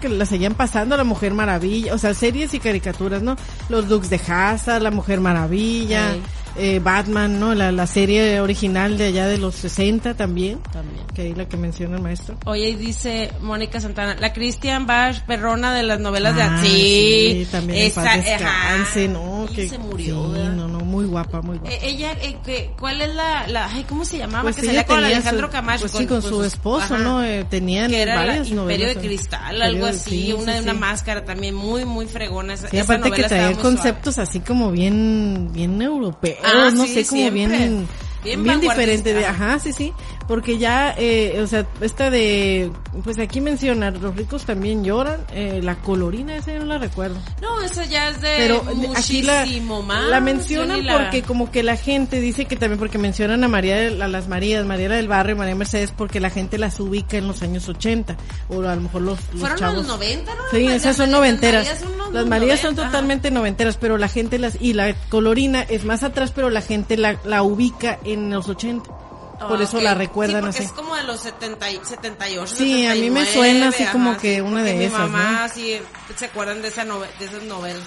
[0.00, 1.94] que las seguían pasando La Mujer Maravilla.
[1.94, 3.36] O sea, series y caricaturas, ¿no?
[3.68, 6.14] Los Dukes de Haza, La Mujer Maravilla.
[6.56, 7.52] eh, Batman, ¿no?
[7.52, 11.04] La, la serie original de allá de los 60 también, También.
[11.12, 12.36] que ahí la que menciona el maestro.
[12.44, 17.86] Oye, dice Mónica Santana, la Christian Bash perrona de las novelas Ah, de sí, también
[17.86, 19.00] en paz esa- ajá.
[19.08, 19.46] ¿no?
[19.50, 21.74] Y Que, se murió, sí, no, no, muy guapa, muy guapa.
[21.74, 24.42] Eh, ella, eh, que- ¿cuál es la, la, ay, cómo se llamaba?
[24.44, 25.80] Pues que salía con Alejandro su- Camacho.
[25.80, 26.98] pues sí, con su sus- esposo, ajá.
[26.98, 27.24] ¿no?
[27.24, 28.56] Eh, tenían que era varias Imperio
[28.86, 28.94] novelas.
[28.96, 32.54] de Cristal, Imperio algo así, sí, una sí, una máscara también muy, muy fregona.
[32.54, 37.04] Esa, Sí, esa aparte que traía conceptos así como bien, bien europeos, Ah, no sé,
[37.06, 37.30] como siempre.
[37.30, 37.88] bien,
[38.24, 39.92] Bien bien, diferente de, ajá, sí, sí,
[40.26, 42.70] porque ya, eh, o sea, esta de,
[43.02, 47.16] pues aquí menciona, los ricos también lloran, eh, la colorina, esa yo no la recuerdo.
[47.42, 48.64] No, esa ya es de Pero
[48.96, 50.04] aquí la, muchísimo más.
[50.08, 53.86] la mencionan la- porque como que la gente dice que también porque mencionan a María,
[53.88, 57.42] a las Marías, María del Barrio, María Mercedes, porque la gente las ubica en los
[57.42, 58.16] años 80,
[58.48, 59.76] o a lo mejor los, los Fueron chavos.
[59.78, 60.40] los 90, ¿no?
[60.50, 61.64] Sí, esas son las noventeras.
[61.66, 62.90] Marías son los Las Marías son 90, ajá.
[62.90, 66.96] totalmente noventeras, pero la gente las, y la colorina es más atrás, pero la gente
[66.96, 68.88] la, la ubica en los 80.
[69.48, 69.82] Por eso ok.
[69.82, 70.66] la recuerdan sí, porque así.
[70.66, 73.92] es como de los 70, y- 78, Sí, a mí me 79, suena así ajá,
[73.92, 75.78] como que sí, una de mi esas, mamá sí
[76.16, 77.82] se acuerdan de, esa nove- de esas novelas.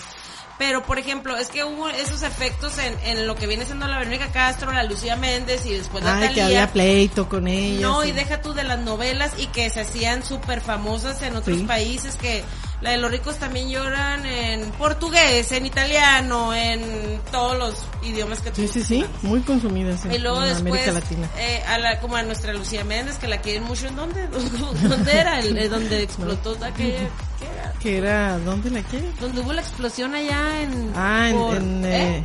[0.59, 3.99] Pero, por ejemplo, es que hubo esos efectos en, en lo que viene siendo la
[3.99, 6.45] Verónica Castro, la Lucía Méndez y después la Ay, que Thalía.
[6.45, 7.79] había pleito con ella.
[7.81, 8.09] No, sí.
[8.09, 11.63] y deja tú de las novelas y que se hacían súper famosas en otros Sí.
[11.65, 12.43] países que
[12.81, 18.51] la de los ricos también lloran en portugués, en italiano, en todos los idiomas que
[18.51, 21.29] tú Sí, sí, sí, muy consumidas en, y luego en después, América Latina.
[21.39, 24.27] eh, a la, como a nuestra Lucía Méndez, que la quieren mucho, ¿en dónde?
[24.83, 25.39] ¿Dónde era?
[25.39, 27.09] El, el donde explotó aquella,
[27.39, 27.73] ¿qué era?
[27.79, 29.09] Que era, ¿dónde la quiere?
[29.19, 30.91] Donde hubo la explosión allá en...
[30.95, 32.17] Ah, en, por- en, ¿eh?
[32.17, 32.23] eh,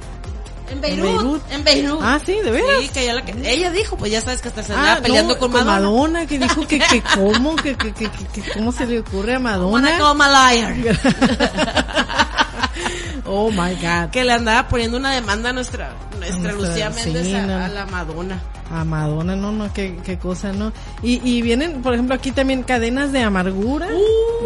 [0.72, 2.00] En Beirut, en Beirut.
[2.02, 2.80] Ah, sí, de veras.
[2.80, 5.00] Sí, que ella, la que, ella dijo, pues ya sabes que hasta se Ah, andaba
[5.02, 6.26] peleando no, con Madonna.
[6.26, 9.58] que dijo que, que cómo, que, que, que, que- cómo se le ocurre a Wanna
[9.58, 9.98] Madonna.
[9.98, 10.24] call my
[10.80, 10.98] liar.
[13.34, 14.10] oh my god.
[14.10, 17.64] que le andaba poniendo una demanda a nuestra, nuestra Nuestra- Lucía Méndez sí, a, no.
[17.64, 18.40] a la Madonna.
[18.70, 20.72] A Madonna, no, no, qué, qué cosa, ¿no?
[21.02, 23.88] Y, y vienen, por ejemplo, aquí también cadenas de amargura.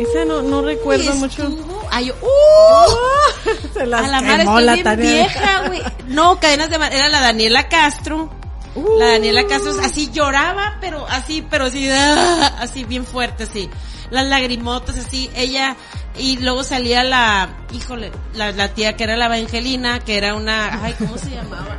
[0.00, 1.42] Esa no, no recuerdo Y mucho.
[1.46, 3.50] estuvo- Ay, ¡uh!
[3.74, 5.82] Se las a la madre quemó la vieja, güey.
[6.08, 8.30] No, cadenas de mar- era la Daniela Castro.
[8.74, 8.98] Uh.
[8.98, 13.70] La Daniela Castro así lloraba, pero así, pero así, ah, así bien fuerte, así.
[14.10, 15.76] Las lagrimotas, así, ella,
[16.18, 20.82] y luego salía la, híjole, la, la tía que era la Evangelina, que era una,
[20.84, 21.76] ay, ¿cómo se llamaba?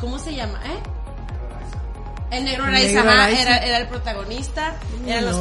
[0.00, 0.78] ¿Cómo se llama, eh?
[2.30, 5.36] El negro negro ajá, era, era el protagonista, eran No, los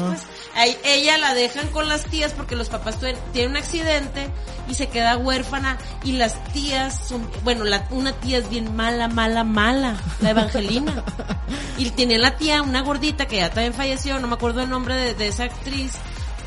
[0.00, 0.08] no.
[0.08, 0.22] pues.
[0.56, 4.26] Ahí, ella la dejan con las tías porque los papás tuvieron- tienen un accidente
[4.68, 9.06] y se queda huérfana y las tías son, bueno, la, una tía es bien mala,
[9.06, 11.04] mala, mala, la Evangelina.
[11.78, 14.96] y tenía la tía, una gordita que ya también falleció, no me acuerdo el nombre
[14.96, 15.92] de, de esa actriz.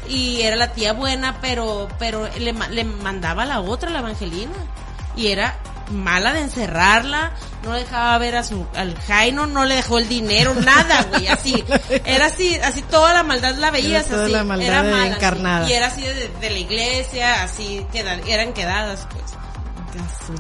[0.08, 4.54] Y era la tía buena, pero, pero le, le mandaba a la otra, la Evangelina.
[5.16, 5.58] Y era
[5.92, 7.32] mala de encerrarla,
[7.64, 11.64] no dejaba ver a su, al Jaino, no le dejó el dinero, nada, güey, así.
[12.06, 14.34] Era así, así toda la maldad la veías Era toda así.
[14.34, 15.70] la maldad era mala, encarnada.
[15.70, 19.24] Y era así de, de la iglesia, así, queda- eran quedadas, pues.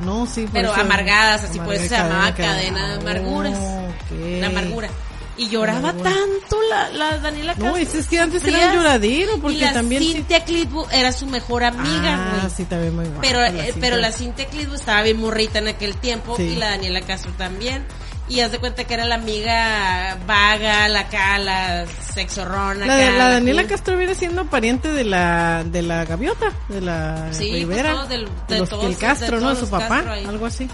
[0.01, 3.53] No, sí, Pero eso- amargadas, así, por eso se llamaba cadena de amarguras.
[3.57, 4.19] Oh, ok.
[4.41, 4.89] La amargura.
[5.37, 7.71] Y lloraba tanto la, la Daniela Castro.
[7.71, 11.25] No, es, que antes era lloradero, porque y la también sí- Cintia Clitwood era su
[11.27, 13.21] mejor amiga, Ah, sí, también muy guapa.
[13.21, 16.43] Pero, la eh, pero la Cintia Clitwood estaba bien morrita en aquel tiempo Sí.
[16.43, 17.85] y la Daniela Castro también.
[18.27, 22.85] Y haz de cuenta que era la amiga vaga, la acá, la sexorrona.
[22.85, 23.67] La, de- la Daniela.
[23.67, 28.09] Castro viene siendo pariente de la de la gaviota, de la Sí, pues, Rivera, todos
[28.09, 29.49] del- de de los todos- que el Castro, de ¿no?
[29.49, 30.67] De todos su papá, Castro algo así.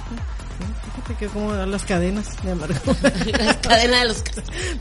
[1.12, 2.98] Fíjate que como las cadenas de amargura.
[3.46, 4.24] La cadena de los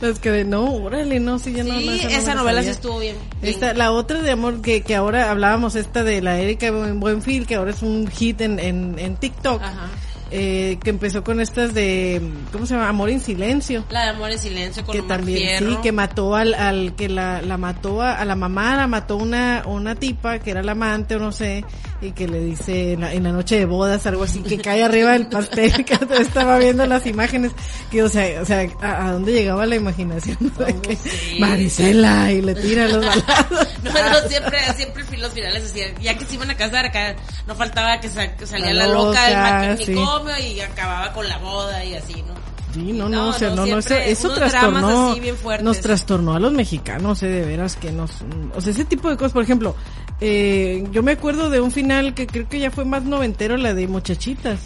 [0.01, 2.69] las cadenas, no, órale, no, sí, ya no, no, Sí, no esa la novela sí
[2.69, 3.17] estuvo bien.
[3.41, 3.55] bien.
[3.55, 7.47] Esta, la otra de amor que, que ahora hablábamos, esta de la Erika Buen- Buenfil,
[7.47, 9.89] que ahora es un hit en, en, en TikTok, Ajá.
[10.31, 12.89] eh, que empezó con estas de, ¿cómo se llama?
[12.89, 13.85] Amor en silencio.
[13.91, 15.71] La de Amor en Silencio con que Omar también Fierro.
[15.71, 19.17] sí que mató al, al que la, la mató a, a la mamá la mató
[19.17, 21.65] una una tipa que era la amante o no sé
[22.03, 24.83] y que le dice en la, en la noche de bodas algo así que cae
[24.83, 27.53] arriba del pastel que estaba viendo las imágenes
[27.91, 31.37] que o sea o sea a, a dónde llegaba la imaginación de que sí?
[31.39, 36.25] Marisela y le tira los balazos No, no, siempre, siempre los finales así, ya que
[36.25, 37.15] se iban a casar acá,
[37.47, 41.37] no faltaba que, sa- que salía La la, loca del manicomio y acababa con la
[41.39, 42.35] boda y así, ¿no?
[42.73, 45.15] Sí, no, No, no, o sea, no, no, eso, eso trastornó,
[45.63, 48.11] nos trastornó a los mexicanos, eh, de veras que nos,
[48.55, 49.75] o sea, ese tipo de cosas, por ejemplo,
[50.21, 53.75] eh, yo me acuerdo de un final que creo que ya fue más noventero, la
[53.75, 54.61] de muchachitas,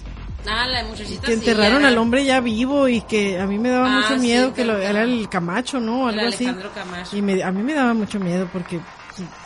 [0.46, 3.70] Ah, la de muchachita que enterraron al hombre ya vivo y que a mí me
[3.70, 6.06] daba Ah, mucho sí, miedo que lo, era el Camacho, ¿no?
[6.08, 6.44] Algo así.
[6.44, 7.16] Alejandro Camacho.
[7.16, 8.78] Y me, a mí me daba mucho miedo porque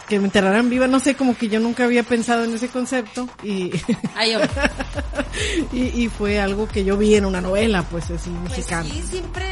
[0.09, 3.28] que me enterraran viva, no sé, como que yo nunca había pensado en ese concepto
[3.42, 3.70] y
[4.16, 4.35] Ay,
[5.72, 8.85] Y, y fue algo que yo vi en una novela, pues así, Pues mexicana.
[8.90, 9.44] sí, siempre,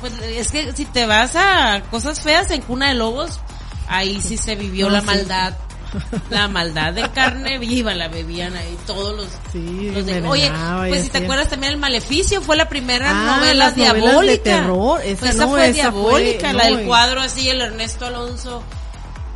[0.00, 3.40] pues es que si te vas a cosas feas en Cuna de Lobos,
[3.88, 5.06] ahí sí se vivió No, la sí.
[5.06, 5.54] maldad.
[6.30, 9.28] La maldad de carne viva la bebían ahí todos los...
[9.52, 10.50] Sí, los de- oye,
[10.88, 14.42] pues si te acuerdas también El Maleficio fue la primera Ah, novela novelas de diabólica.
[14.42, 18.06] terror, esa Pues no, fue esa diabólica, fue- la del y- cuadro así, el Ernesto
[18.06, 18.64] Alonso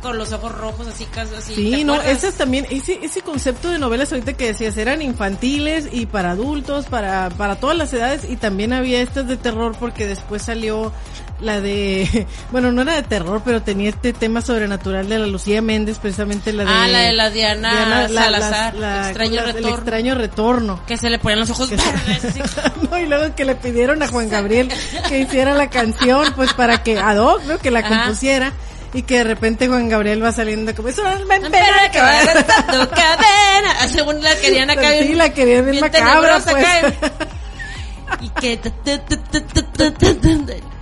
[0.01, 1.55] con los ojos rojos así, casi así.
[1.55, 5.87] Sí, ¿te no, esas también, ese, ese concepto de novelas ahorita que decías eran infantiles
[5.91, 10.07] y para adultos, para, para todas las edades y también había estas de terror porque
[10.07, 10.91] después salió
[11.41, 15.61] la de, bueno, no era de terror, pero tenía este tema sobrenatural de la Lucía
[15.61, 16.69] Méndez, precisamente la de...
[16.71, 18.75] Ah, la de la Diana Salazar,
[19.07, 19.75] Extraño la- El Retorno.
[19.75, 20.81] extraño retorno.
[20.85, 22.35] Que se le ponían los ojos se- verdes.
[22.91, 24.69] no, y luego que le pidieron a Juan Gabriel
[25.07, 27.57] que hiciera la canción, pues para que ad hoc, ¿no?
[27.57, 28.03] Que la Ajá.
[28.03, 28.51] compusiera
[28.93, 32.21] y que de repente Juan Gabriel va saliendo como eso no me pena que va
[32.71, 33.71] tu cadena.
[33.81, 36.65] Ah, según la querían acá sí, la querían bien macabra pues.
[36.65, 36.93] ¿eh?
[38.21, 38.59] y que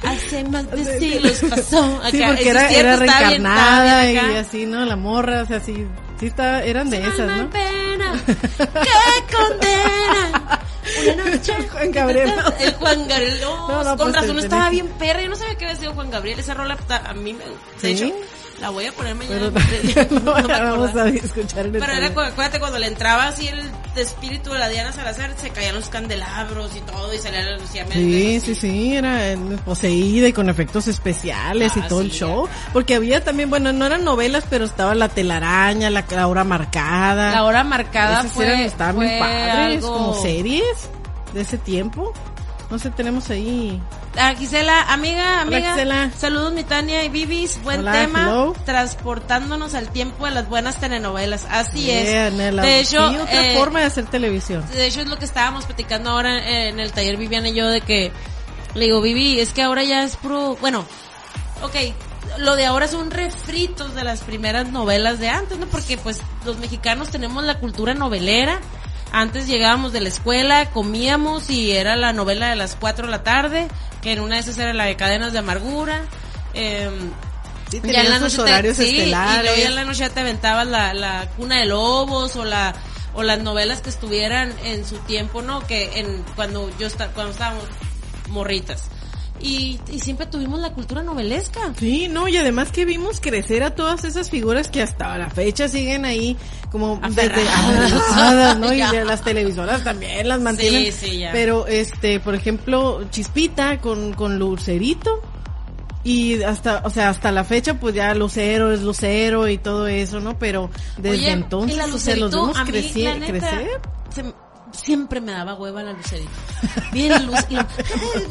[0.03, 2.11] hace más de siglos pasó acá.
[2.11, 5.85] sí porque era, era reencarnada y así no la morra o sea sí
[6.19, 8.23] sí eran de esas no pena.
[8.57, 10.66] Qué condena
[11.13, 11.53] una noche.
[11.71, 12.53] Juan Gabriel, no.
[12.59, 13.37] El Juan Gabriel.
[13.41, 15.21] no, No, no, con pues, razón tenés- estaba bien perra.
[15.21, 16.39] Yo no sabía que había sido Juan Gabriel.
[16.39, 17.43] Esa rola a mí me.
[17.81, 18.11] De hecho,
[18.59, 19.51] la voy a poner mañana.
[19.95, 23.27] Pero No no, ya vamos a escuchar en el Pero era, acuérdate, cuando le entraba
[23.27, 23.61] así el
[23.99, 27.85] espíritu de la Diana Salazar, se caían los candelabros y todo, y salía la Lucía
[27.91, 28.43] Sí, Méndez.
[28.43, 32.47] sí, sí, era eh, poseída y con efectos especiales y Ah, todo el show.
[32.73, 37.31] Porque había también, bueno, no eran novelas, pero estaba La telaraña, La, la hora marcada.
[37.31, 40.63] La hora marcada Esas fue, eran, estaban fue padres, algo- como series
[41.33, 42.13] de ese tiempo.
[42.69, 43.81] No sé, tenemos ahí.
[44.17, 45.69] Ah, Gisela, amiga, Hola, amiga.
[45.73, 46.11] Gisela.
[46.17, 47.61] Saludos, mi Tania y Vivis.
[47.63, 48.23] Buen Hola, tema.
[48.23, 48.53] hello.
[48.65, 51.45] Transportándonos al tiempo de las buenas telenovelas.
[51.49, 52.33] Así Yeah, es.
[52.33, 52.63] Nela.
[52.63, 54.65] De hecho, otra eh, forma de hacer televisión.
[54.73, 57.79] de hecho es lo que estábamos platicando ahora en el taller Viviana y yo de
[57.81, 58.11] que
[58.73, 60.85] le digo, Vivi, es que ahora ya es puro, bueno,
[61.63, 61.75] ok,
[62.39, 65.67] lo de ahora son refritos de las primeras novelas de antes, ¿no?
[65.67, 68.59] Porque pues los mexicanos tenemos la cultura novelera.
[69.11, 73.23] Antes llegábamos de la escuela, comíamos y era la novela de las 4 de la
[73.23, 73.67] tarde,
[74.01, 76.01] que en una de esas era la de Cadenas de Amargura.
[76.53, 77.11] em,
[77.69, 78.83] Sí, ya en la noche te- horarios sí,
[79.39, 82.45] Y luego ya en la noche ya te aventabas la, la cuna de lobos o
[82.45, 82.73] la
[83.13, 85.65] o las novelas que estuvieran en su tiempo, ¿no?
[85.67, 87.63] Que en cuando yo esta- cuando estábamos
[88.29, 88.83] morritas.
[89.41, 91.73] Y, y siempre tuvimos la cultura novelesca.
[91.77, 95.67] Sí, no, y además que vimos crecer a todas esas figuras que hasta la fecha
[95.67, 96.35] siguen ahí
[96.71, 98.57] como Aferradas.
[98.57, 98.73] ¿no?
[98.73, 98.91] Y Ya.
[99.03, 100.91] las televisoras también las mantienen.
[100.91, 101.31] Sí, sí, ya.
[101.31, 105.21] Pero, este, por ejemplo, Chispita con, con Lucerito.
[106.03, 110.21] Y hasta, o sea, hasta la fecha, pues ya Lucero es Lucero y todo eso,
[110.21, 110.39] ¿no?
[110.39, 113.19] Pero desde Oye, entonces, y la o sea, los vemos crecer.
[114.09, 114.23] se-
[114.71, 116.29] siempre me daba hueva la Lucerito.
[116.91, 117.67] Bien luz, y lo-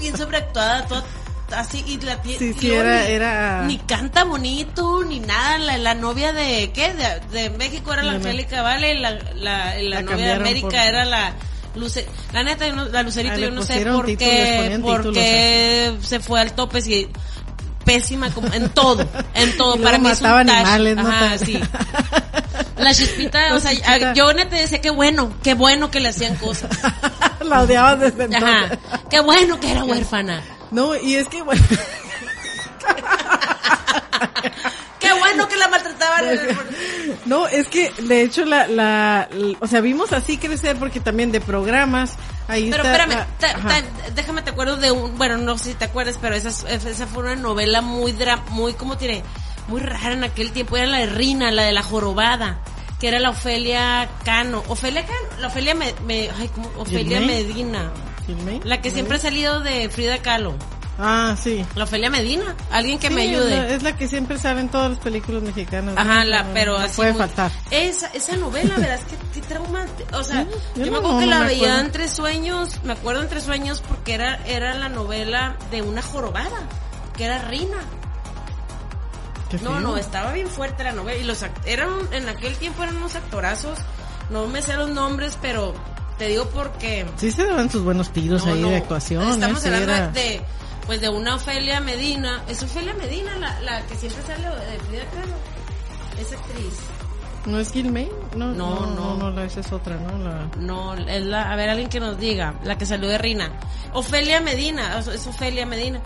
[0.00, 1.04] bien sobreactuada, toda
[1.54, 5.94] así, y la tie- Sí, era- ni, era- ni canta bonito, ni nada, la, la
[5.94, 6.92] novia de, ¿qué?
[6.94, 11.04] De, de México era la De Angélica Vale, la, la, novia de América por- era
[11.04, 11.32] la,
[11.76, 16.20] Luce, la neta, no- la Lucerito, Ah, yo no sé por qué, por qué se
[16.20, 17.08] fue al tope, si
[17.86, 21.08] pésima como en todo, en todo, Y para mí es un animales, ¿no?
[21.08, 21.58] Ajá, sí.
[22.76, 24.12] La chispita, o sea, chispita.
[24.12, 26.68] yo neta decía que bueno, qué bueno que le hacían cosas.
[27.42, 28.50] la odiabas desde entonces.
[28.50, 30.42] Ajá, qué bueno que era huérfana.
[30.70, 31.62] No, y es que, bueno,
[35.36, 36.24] Bueno que la maltrataban.
[37.26, 39.28] No, es que de hecho la, la,
[39.60, 42.14] o sea, vimos así crecer porque también de programas,
[42.48, 42.92] ahí Pero está.
[42.96, 46.18] espérame, la- ta- ta- déjame te acuerdo de un, bueno, no sé si te acuerdas,
[46.20, 49.22] pero esa, esa fue una novela muy, dra, muy, ¿cómo diré?
[49.68, 52.58] Muy rara en aquel tiempo, era la de Rina, la de la jorobada,
[53.00, 54.62] que era la Ofelia Cano.
[54.68, 56.70] Ofelia Cano, la Ofelia me, me- ay, ¿cómo?
[56.76, 57.20] Ofelia.
[57.20, 57.90] Medina.
[58.64, 60.54] La que siempre ha salido de Frida Kahlo.
[60.98, 61.62] Ah, sí.
[61.74, 63.50] La Ofelia Medina, alguien que Sí, me es ayude.
[63.56, 65.94] la- Es la que siempre sale en todas las películas mexicanas.
[65.96, 66.96] Ajá, la, No, pero no así.
[66.96, 67.50] puede muy- faltar.
[67.70, 69.84] Esa, esa novela, verás que qué trauma.
[70.14, 73.20] O sea, Sí, yo, yo me no- acuerdo que la veía entre sueños, me acuerdo
[73.22, 76.60] entre sueños porque era, era la novela de una jorobada,
[77.16, 77.76] que era Rina.
[79.62, 81.18] No, no, estaba bien fuerte la novela.
[81.20, 83.78] Y los eran, en aquel tiempo eran unos actorazos,
[84.30, 85.72] no me sé los nombres, pero
[86.18, 87.06] te digo porque.
[87.16, 89.28] Sí se daban sus buenos tiros No, ahí no, de actuación.
[89.28, 90.40] Estamos hablando era- de,
[90.86, 92.42] pues de una Ofelia Medina.
[92.48, 95.34] Es Ofelia Medina la, la que siempre sale de Frida Kahlo.
[96.20, 96.74] Esa actriz.
[97.46, 98.10] ¿No es Gilmay?
[98.34, 99.16] No, No, no, no.
[99.16, 100.18] no, la- esa es otra, ¿no?
[100.18, 100.48] La...
[100.58, 103.52] No, es la, a ver, alguien que nos diga, la que salió de Rina.
[103.92, 106.00] Ofelia Medina, es Ofelia Medina.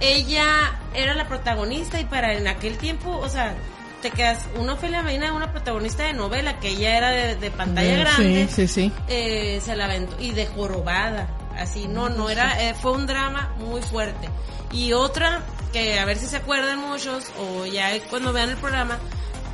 [0.00, 3.54] Ella era la protagonista y para en aquel tiempo, o sea,
[4.02, 7.94] te quedas, una Ofelia Medina, una protagonista de novela, que ella era de, de pantalla
[7.94, 8.92] Sí, grande, sí, sí.
[9.08, 11.28] eh, se la aventó, y de jorobada,
[11.60, 14.28] así, no, no era, eh, fue un drama muy fuerte.
[14.72, 15.42] Y otra,
[15.72, 18.98] que a ver si se acuerdan muchos, o ya cuando vean el programa,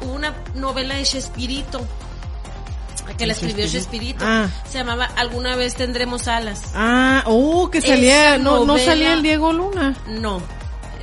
[0.00, 1.86] hubo una novela de Chespirito,
[3.18, 4.24] que la escribió Chespirito.
[4.26, 4.48] Ah.
[4.68, 6.62] se llamaba Alguna vez tendremos alas.
[6.74, 9.96] Ah, oh, que salía, Esa no, no salía el Diego Luna.
[10.06, 10.40] No.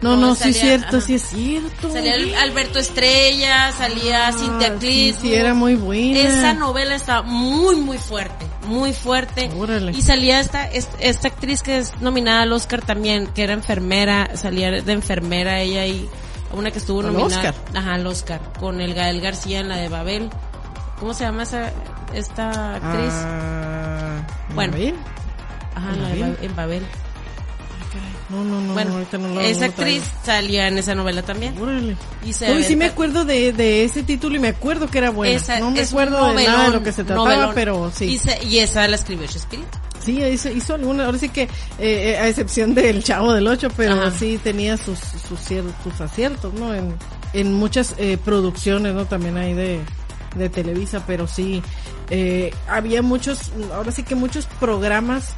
[0.04, 1.02] No, no, sí es cierto, ajá.
[1.02, 1.92] sí es cierto.
[1.92, 5.22] Salía Alberto Estrella, salía Ah, Cintia sí, Clitwood.
[5.22, 6.20] sí, era muy buena.
[6.20, 9.50] Esa novela estaba muy, muy fuerte, muy fuerte.
[9.58, 9.92] Órale.
[9.94, 14.70] Y salía esta, esta, actriz que es nominada al Oscar también, que era enfermera, salía
[14.72, 16.08] de enfermera ella y
[16.52, 17.50] una que estuvo ¿Al nominada.
[17.52, 17.56] Oscar?
[17.76, 20.30] Ajá, al Oscar, con el Gael García en la de Babel.
[21.00, 21.72] ¿Cómo se llama esa,
[22.14, 23.12] esta actriz?
[23.14, 24.22] Ah,
[24.54, 24.74] Bueno.
[25.76, 26.20] Ajá, ¿en Babel?
[26.38, 26.86] Ba- en Babel.
[28.34, 31.22] No, no, no, bueno, ahorita no lo esa no lo actriz salía en esa novela
[31.22, 31.58] también.
[31.62, 31.96] Órale.
[32.26, 35.12] Y se Uy, sí me acuerdo de, de ese título y me acuerdo que era
[35.12, 35.36] buena.
[35.36, 37.52] Esa- no me acuerdo de nada de lo que se trataba, novelón.
[37.56, 38.06] pero sí.
[38.06, 39.78] Y, se- y esa la escribió Chespirito.
[40.04, 43.70] Sí, hizo, hizo alguna, ahora sí que, eh, eh, a excepción del Chavo del Ocho,
[43.78, 44.12] pero Ajá.
[44.12, 46.74] sí tenía sus, sus, sus aciertos, ¿no?
[46.74, 46.94] En,
[47.32, 49.06] en muchas eh, producciones, ¿no?
[49.06, 49.80] También hay de,
[50.36, 51.64] de Televisa, pero sí,
[52.10, 55.30] eh, había muchos, ahora sí que muchos programas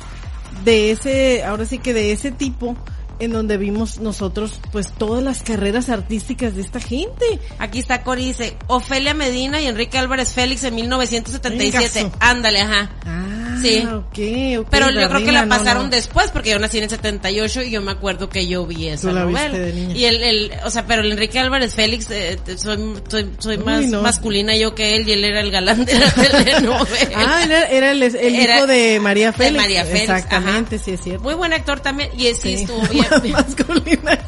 [0.63, 2.75] de ese, ahora sí que de ese tipo,
[3.19, 7.25] en donde vimos nosotros, pues, todas las carreras artísticas de esta gente.
[7.59, 12.03] Aquí está Cori, dice, Ofelia Medina y Enrique Álvarez Félix en 1977.
[12.03, 12.17] Vengazo.
[12.19, 12.89] Ándale, ajá.
[13.05, 13.85] Ah, Sí.
[13.85, 15.89] ok, ok, Pero yo creo que la no, pasaron no.
[15.89, 19.07] después porque yo nací en el 78 y yo me acuerdo que yo vi esa
[19.09, 19.49] viste novela.
[19.57, 19.95] de niña.
[19.95, 23.63] Y el, el, o sea, pero el Enrique Álvarez Félix, eh, soy, soy, soy Uy,
[23.63, 24.01] más no.
[24.01, 27.09] masculina yo que él y él era el galán de la telenovela.
[27.15, 29.57] Ah, era, era el, el Era hijo de María de Félix.
[29.61, 30.85] María Félix, Exactamente, ajá.
[30.85, 31.23] sí es cierto.
[31.23, 32.53] Muy buen actor también y sí, Sí.
[32.63, 33.05] estuvo bien.
[33.31, 34.19] Masculina.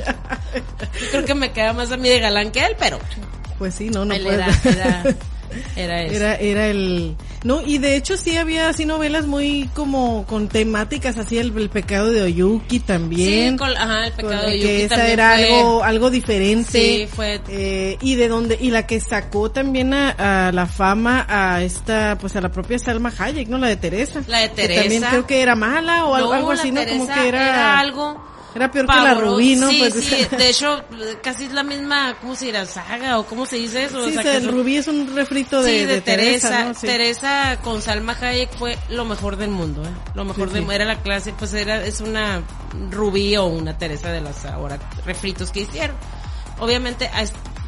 [1.02, 3.00] Yo creo que me queda más a mí de galán que él, pero
[3.60, 4.48] Pues sí, no, no era,
[5.76, 6.16] era, era eso.
[6.16, 11.18] Era, era el, no, y de hecho sí había así novelas muy como con temáticas
[11.18, 13.52] así, el, el pecado de Oyuki también.
[13.54, 16.72] Sí, con, ajá, el pecado de que Yuki esa también era fue- algo, algo diferente.
[16.72, 21.26] Sí, fue- Eh, y de donde, y la que sacó también a, a la fama
[21.30, 23.58] a esta, pues a la propia Salma Hayek, ¿no?
[23.58, 24.22] La de Teresa.
[24.28, 25.10] La de Que también Teresa.
[25.10, 26.82] creo que era mala o algo, No, algo así, ¿no?
[26.86, 29.14] Como Teresa que era, algo era peor que la.
[29.14, 29.70] Rubí, ¿no?
[29.70, 30.84] Sí, Pues, sí, de hecho,
[31.22, 32.66] casi es la misma, ¿cómo se dirá?
[32.66, 34.04] Saga, o ¿cómo se dice eso?
[34.06, 36.02] Sí, O sea, o sea, que el Rubí es un refrito de, sí, de, de
[36.02, 36.64] Teresa.
[36.66, 36.74] ¿no?
[36.74, 36.88] Sí.
[36.88, 39.90] Teresa con Salma Hayek fue lo mejor del mundo, ¿eh?
[40.16, 40.74] Lo mejor del mundo.
[40.74, 42.42] Era la clase, pues era, es una
[42.92, 45.96] Rubí o una Teresa de las ahora refritos que hicieron.
[46.60, 47.24] Obviamente, a-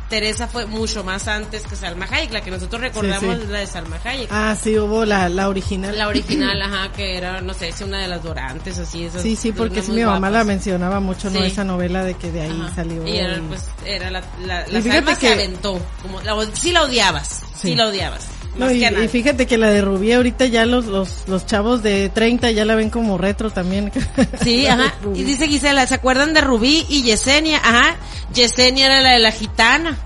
[0.09, 2.31] Teresa fue mucho más antes que Salma Hayek.
[2.33, 3.41] La que nosotros recordamos sí.
[3.43, 4.29] es la de Salma Hayek.
[4.31, 5.97] Ah, sí, hubo la, la original.
[5.97, 9.05] La original, ajá, que era, no sé, es una de las dorantes, así.
[9.05, 11.39] Esas, Sí, sí, porque muy mi mamá la mencionaba mucho, ¿no?
[11.43, 12.75] Esa novela de que de ahí Ajá.
[12.75, 13.07] salió.
[13.07, 15.79] Y era, pues, era la, la, la Salma se que- aventó.
[16.01, 17.41] Como, la, sí la odiabas.
[17.55, 17.75] Sí.
[17.75, 18.25] la odiabas.
[18.57, 22.09] No, y, que fíjate que la de Rubí ahorita ya los, los, los chavos de
[22.09, 23.91] 30 ya la ven como retro también.
[24.43, 24.93] Sí, La ajá.
[25.15, 27.57] Y dice Gisela, ¿se acuerdan de Rubí y Yesenia?
[27.63, 27.95] Ajá.
[28.33, 29.97] Yesenia era la de la gitana.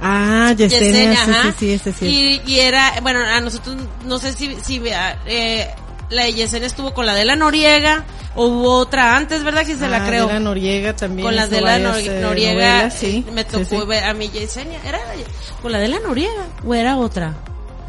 [0.00, 1.42] Ah, Yesenia, Yesenia, sí, ajá.
[1.42, 2.06] sí, sí, ese sí.
[2.46, 4.80] Y, y era, bueno, a nosotros, no sé si, si,
[5.26, 5.68] eh,
[6.10, 8.04] la de Yesenia estuvo con la de la Noriega,
[8.36, 9.66] o hubo otra antes, ¿verdad?
[9.66, 10.28] Gisela, Ah, creo.
[10.28, 11.26] de la Noriega también.
[11.26, 13.26] con la de la Nor- eh, Noriega, novelas, sí.
[13.32, 13.98] me sí, tocó sí.
[13.98, 15.00] a mi Yesenia, era
[15.60, 17.34] con la de la Noriega, o era otra.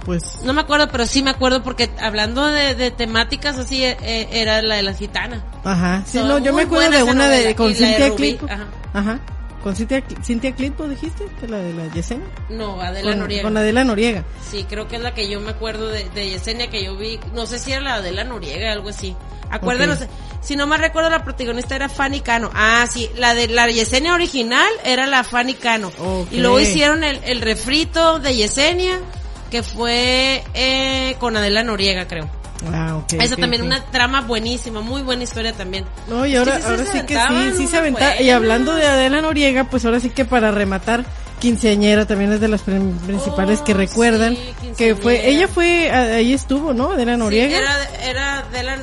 [0.10, 3.96] Pues, No me acuerdo, pero sí me acuerdo porque hablando de, de temáticas así, eh,
[4.02, 5.44] eh, era la de la gitana.
[5.64, 6.02] ajá.
[6.04, 8.48] Sí, So, no, yo me acuerdo de una de, Y con de Cintia Clitbo.
[8.50, 8.66] ajá.
[8.94, 9.20] Ajá.
[9.62, 12.26] Con Cintia, Cintia Clitbo dijiste, que la de la Yesenia.
[12.50, 13.44] No, Adela Con, Noriega.
[13.44, 14.24] con Adela Noriega.
[14.50, 17.20] Sí, creo que es la que yo me acuerdo de, de Yesenia que yo vi.
[17.36, 19.16] No sé si era la de la Noriega, algo así.
[19.52, 20.08] Acuérdenos, Ok.
[20.42, 22.50] si no me recuerdo, la protagonista era Fanny Cano.
[22.56, 25.92] Ah, sí, la de la Yesenia original era la Fanny Cano.
[26.00, 26.30] Ok.
[26.32, 29.00] Y luego hicieron el, el refrito de Yesenia,
[29.50, 32.30] que fue eh, con Adela Noriega, creo.
[32.74, 33.14] Ah, ok.
[33.22, 33.68] Esa también, ok.
[33.68, 35.86] una trama buenísima, muy buena historia también.
[36.08, 38.22] No, y ahora, sí ahora se sí que sí, sí se aventaba.
[38.22, 41.06] Y hablando de Adela Noriega, pues ahora sí que para rematar,
[41.40, 44.36] quinceañera también es de las principales que Oh, recuerdan.
[44.36, 46.92] sí, que fue, ella fue, a- ahí estuvo, ¿no?
[46.92, 47.58] Adela Noriega.
[47.58, 48.78] Sí, era, era Adela,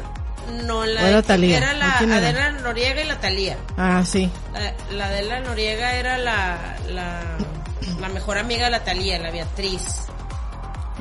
[0.65, 1.19] no, la.
[1.19, 3.59] Adela Noriega y la Talía.
[3.77, 4.31] Ah, sí.
[4.55, 7.21] La, la de la Noriega era la, la,
[8.01, 9.83] la mejor amiga de la Talía, la Beatriz.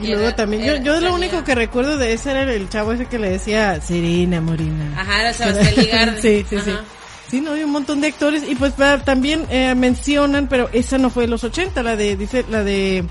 [0.01, 2.67] Y luego era- también, yo, era- yo lo único que recuerdo de ese era el
[2.69, 4.93] chavo ese que le decía Serena Morina.
[4.99, 6.21] Ajá, Sebastián Ligarde.
[6.21, 6.71] sí, sí, sí.
[6.71, 6.81] Ajá.
[7.29, 11.09] Sí, no, hay un montón de actores y pues también eh, mencionan, pero esa no
[11.09, 13.03] fue de los 80, la de, dice, la de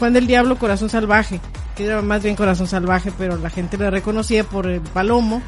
[0.00, 1.40] Juan del Diablo, Corazón Salvaje,
[1.76, 5.42] que era más bien Corazón Salvaje, pero la gente la reconocía por el Palomo,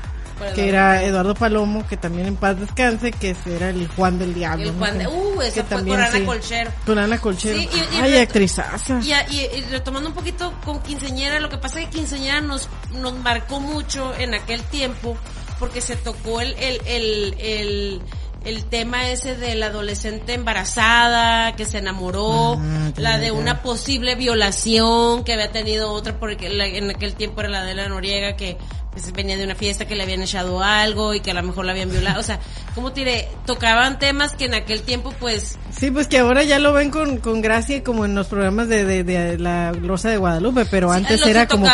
[0.55, 4.71] que era Eduardo Palomo, que también en paz descanse, que era el Juan del Diablo.
[4.71, 4.77] El.
[4.77, 6.25] Juan de, uh, Que eso fue también, con Ana sí.
[6.25, 6.71] Colchero.
[6.87, 7.59] Con Ana Colchero.
[7.59, 9.01] Sí, y- y Ay, actrizaza.
[9.03, 13.15] Y, y retomando un poquito con Quinceñera, lo que pasa es que Quinceñera nos, nos
[13.19, 15.17] marcó mucho en aquel tiempo
[15.59, 18.03] porque se tocó el, el, el, el,
[18.45, 24.15] el tema ese de la adolescente embarazada que se enamoró, Ah, la de una posible
[24.17, 28.37] violación que había tenido otra porque la- en aquel tiempo era la de la Noriega
[28.37, 28.57] que
[28.95, 31.67] pues, venía de una fiesta que le habían echado algo y que a lo mejor
[31.67, 32.41] la habían violado, o sea,
[32.75, 36.59] como te diré, tocaban temas que en aquel tiempo pues Sí, pues que ahora ya
[36.61, 40.17] lo ven con, con gracia como en los programas de, de, de la Rosa de
[40.17, 41.73] Guadalupe, pero Sí, antes era como que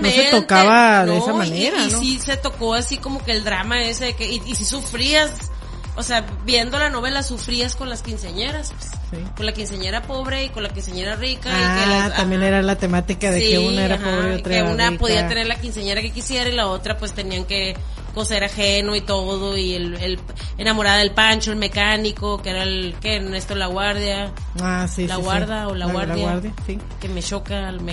[0.00, 2.00] no se tocaba de no, esa y- manera, y, ¿no?
[2.00, 5.30] sí se tocó así como que el drama ese, que, y, y si sufrías,
[5.96, 9.16] o sea, viendo la novela sufrías con las quinceañeras, pues, Sí.
[9.36, 11.48] con la quinceañera pobre y con la quinceañera rica.
[11.48, 12.48] y Ah, que las- también ajá.
[12.48, 14.90] era la temática de que una era ajá, pobre y y otra que era una
[14.90, 15.00] rica.
[15.00, 17.76] podía tener la quinceañera que quisiera y la otra pues tenían que
[18.16, 20.18] coser ajeno y todo y el, el
[20.56, 25.16] enamorada del Pancho, el mecánico, que era el que Ernesto La Guardia, Ah, sí, La
[25.16, 25.24] sí, sí.
[25.26, 26.16] Guarda o La Guardia.
[26.16, 26.78] La guardia, sí.
[26.98, 27.92] que me choca, me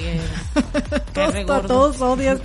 [1.45, 2.41] todos, todos odian.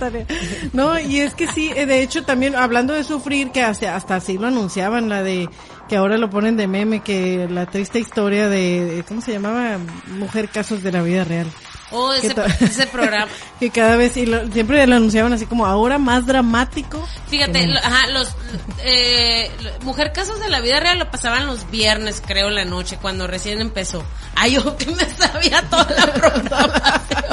[0.73, 4.17] No, y es que sí, eh, de hecho también hablando de sufrir, que hasta, hasta
[4.17, 5.47] así lo anunciaban, la de,
[5.87, 9.77] que ahora lo ponen de meme, que la triste historia de, ¿cómo se llamaba?
[10.07, 11.47] Mujer Casos de la Vida Real.
[11.91, 13.31] Oh, ese, ese programa.
[13.59, 17.05] Que cada vez, y lo- siempre lo anunciaban así como ahora más dramático.
[17.27, 18.29] Fíjate, lo- ajá, los
[18.83, 22.97] eh, Mujer Casos de la Vida Real lo pasaban los viernes, creo, en la noche,
[23.01, 24.03] cuando recién empezó.
[24.35, 27.23] Ay, yo que me sabía toda la programación.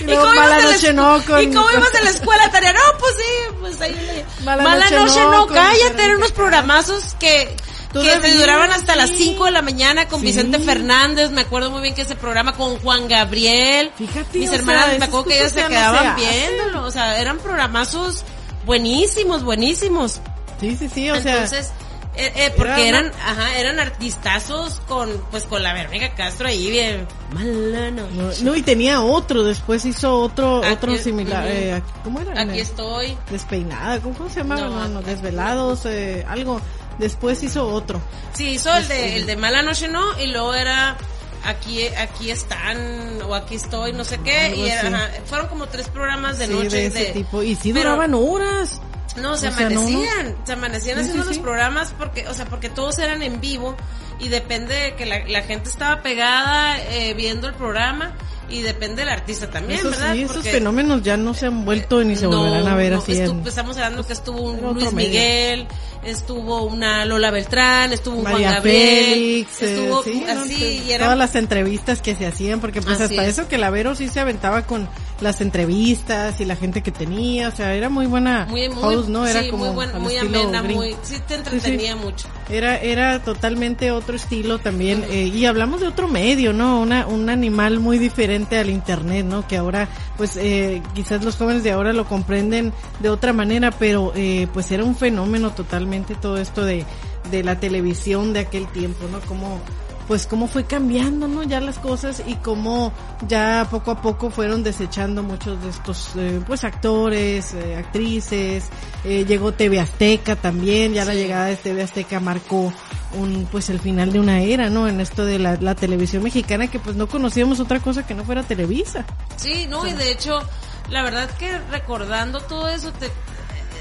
[0.00, 2.50] Y luego cómo Mala la Noche escu- No con- ¿Y cómo ibas a la escuela,
[2.52, 2.72] Tania?
[2.72, 7.16] No, pues sí, pues ahí Mala Mala, Noche Noche, No No, cállate, eran unos programazos
[7.18, 7.56] que...
[7.92, 9.16] Que te duraban hasta las sí.
[9.18, 10.26] 5 de la mañana con Sí.
[10.26, 13.90] Vicente Fernández, me acuerdo muy bien que ese programa con Juan Gabriel.
[13.96, 17.18] Fíjate, Mis o sea, hermanas, me acuerdo que ellas se no quedaban viéndolo, o sea,
[17.20, 18.24] eran programazos
[18.66, 20.20] buenísimos, buenísimos.
[20.60, 21.32] Sí, sí, sí, o sea.
[21.34, 21.72] Entonces,
[22.16, 26.68] eh, eh, porque era eran, ajá, eran artistazos con, pues con la Verónica Castro ahí
[26.70, 28.08] bien, mala no,
[28.42, 32.40] no, y tenía otro, después hizo otro, Aquí- otro similar, eh, ¿cómo era?
[32.42, 33.16] Aquí estoy.
[33.30, 34.62] Despeinada, ¿cómo, se llamaba?
[34.68, 36.60] No, No, desvelados, eh, algo.
[36.98, 38.00] Después hizo otro.
[38.34, 40.96] Sí, hizo el de, el de Mala Noche No, y luego era
[41.44, 45.66] aquí, aquí están, o aquí estoy, no sé qué, Algo y era, ajá, fueron como
[45.66, 47.42] tres programas de sí, noche de ese de- tipo.
[47.42, 48.80] Y sí pero- duraban horas.
[49.16, 52.34] No, se O sea, no, amanecían, se amanecían Sí, haciendo sí, los programas porque, o
[52.34, 53.74] sea, porque todos eran en vivo
[54.20, 58.14] y depende de que la, la gente estaba pegada eh, viendo el programa
[58.50, 60.14] y depende del artista también, Esos, ¿verdad?
[60.14, 62.92] sí, esos Porque- fenómenos ya no se han vuelto ni se no, volverán a ver
[62.92, 63.18] no, así.
[63.18, 65.08] en- estamos hablando que estuvo un Luis medio.
[65.08, 65.66] Miguel,
[66.04, 71.18] estuvo una Lola Beltrán, estuvo un María Juan Gabriel, Félix, eh, estuvo así y todas
[71.18, 73.38] las entrevistas que se hacían, porque pues Así hasta es.
[73.38, 74.88] eso que la Vero sí se aventaba con
[75.20, 79.08] las entrevistas y la gente que tenía, o sea, era muy buena muy, muy, host,
[79.08, 79.26] ¿no?
[79.26, 82.28] Era sí, como muy, buen- muy amena, muy, sí te entretenía mucho.
[82.48, 86.80] Era, era totalmente otro estilo también, eh, y hablamos de otro medio, ¿no?
[86.80, 89.46] Una, un animal muy diferente al internet, ¿no?
[89.46, 94.12] Que ahora, pues, eh, quizás los jóvenes de ahora lo comprenden de otra manera, pero,
[94.14, 96.84] eh, pues era un fenómeno totalmente todo esto de,
[97.30, 99.20] de la televisión de aquel tiempo, ¿no?
[99.22, 99.60] Como,
[100.08, 101.42] pues cómo fue cambiando, ¿no?
[101.42, 102.94] Ya las cosas y cómo
[103.28, 108.64] ya poco a poco fueron desechando muchos de estos, eh, pues actores, eh, actrices,
[109.04, 112.72] eh, llegó TV Azteca también, ya la llegada de TV Azteca marcó
[113.18, 114.88] un, pues el final de una era, ¿no?
[114.88, 118.24] En esto de la, la televisión mexicana que pues no conocíamos otra cosa que no
[118.24, 119.04] fuera Televisa.
[119.36, 120.40] Sí, no, y de hecho,
[120.88, 123.10] la verdad que recordando todo eso, te,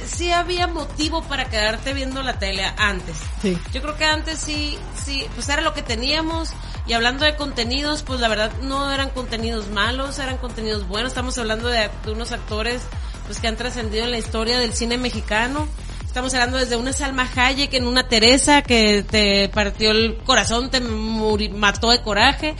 [0.06, 3.16] sí había motivo para quedarte viendo la tele antes.
[3.42, 3.58] Sí.
[3.74, 6.52] Yo creo que antes sí, sí, pues era lo que teníamos.
[6.86, 11.12] Y hablando de contenidos, pues la verdad no eran contenidos malos, eran contenidos buenos.
[11.12, 12.82] Estamos hablando de, de unos actores
[13.26, 15.68] pues que han trascendido en la historia del cine mexicano.
[16.06, 20.80] Estamos hablando desde una Salma Hayek en una Teresa que te partió el corazón, te
[20.80, 22.56] mató de coraje.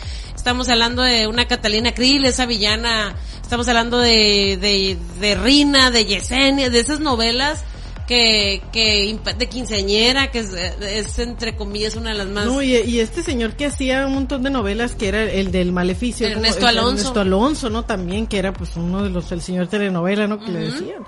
[0.48, 3.14] Estamos hablando de una Catalina Krill, esa villana.
[3.42, 7.66] Estamos hablando de, de, de Rina, de Yesenia, de esas novelas
[8.08, 12.46] que, que de quinceañera, que es, es, entre comillas una de las más...
[12.46, 15.74] No, y, y este señor que hacía un montón de novelas, que era el del
[15.74, 16.26] Maleficio.
[16.26, 16.92] Ernesto Alonso.
[16.92, 17.84] Ernesto Alonso, ¿no?
[17.84, 20.40] También, que era pues uno de los, el señor telenovela, ¿no?
[20.40, 21.04] Que le decían.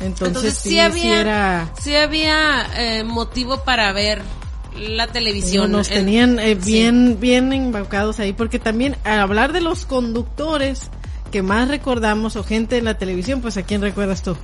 [0.00, 1.72] Entonces, Entonces sí, sí, había, sí era...
[1.80, 4.20] sí había eh, motivo para ver
[4.78, 5.70] la televisión.
[5.72, 6.72] Nos El- tenían eh, sí.
[6.72, 10.90] bien, bien embaucados ahí, porque también al hablar de los conductores
[11.30, 14.36] que más recordamos o gente en la televisión, pues a quién recuerdas tú?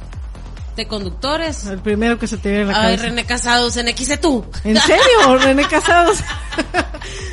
[0.76, 1.66] de conductores.
[1.66, 3.02] El primero que se te viene a la Ay, cabeza.
[3.06, 4.44] René Casados en XC tú.
[4.64, 5.36] ¿En serio?
[5.42, 6.18] René Casados.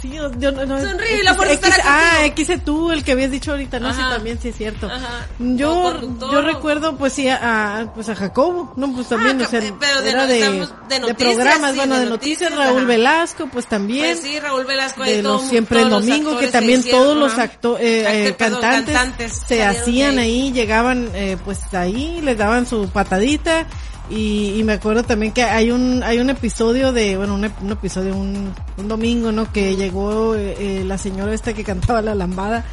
[0.00, 0.80] Sí, yo, yo no, no.
[0.80, 4.14] Sonríe, por estar Ah, X tú, el que habías dicho ahorita, no, sí, Ajá.
[4.14, 4.86] también, sí es cierto.
[4.86, 5.26] Ajá.
[5.40, 9.50] Yo, yo recuerdo, pues sí, a, a- pues a Jacobo, no, pues también, Ah, o
[9.50, 12.50] sea, ca- pero de era de, estamos de noticias, programas, sí, bueno, de de noticias,
[12.52, 12.86] noticias, Raúl.
[12.86, 14.04] Velasco, pues también.
[14.16, 17.16] Pues sí, Raúl Velasco de todo- los siempre el domingo, que actores también hicieron, todos
[17.16, 17.42] los ajá.
[17.42, 20.42] acto, eh, eh, cantantes, cantantes se de hacían ahí.
[20.42, 23.66] ahí, llegaban eh, pues ahí, les daban su patadita
[24.10, 27.72] y, y me acuerdo también que hay un hay un episodio de, bueno, un, un
[27.72, 29.52] episodio, un, un domingo, ¿no?
[29.52, 32.64] Que llegó eh, eh, la señora esta que cantaba la lambada.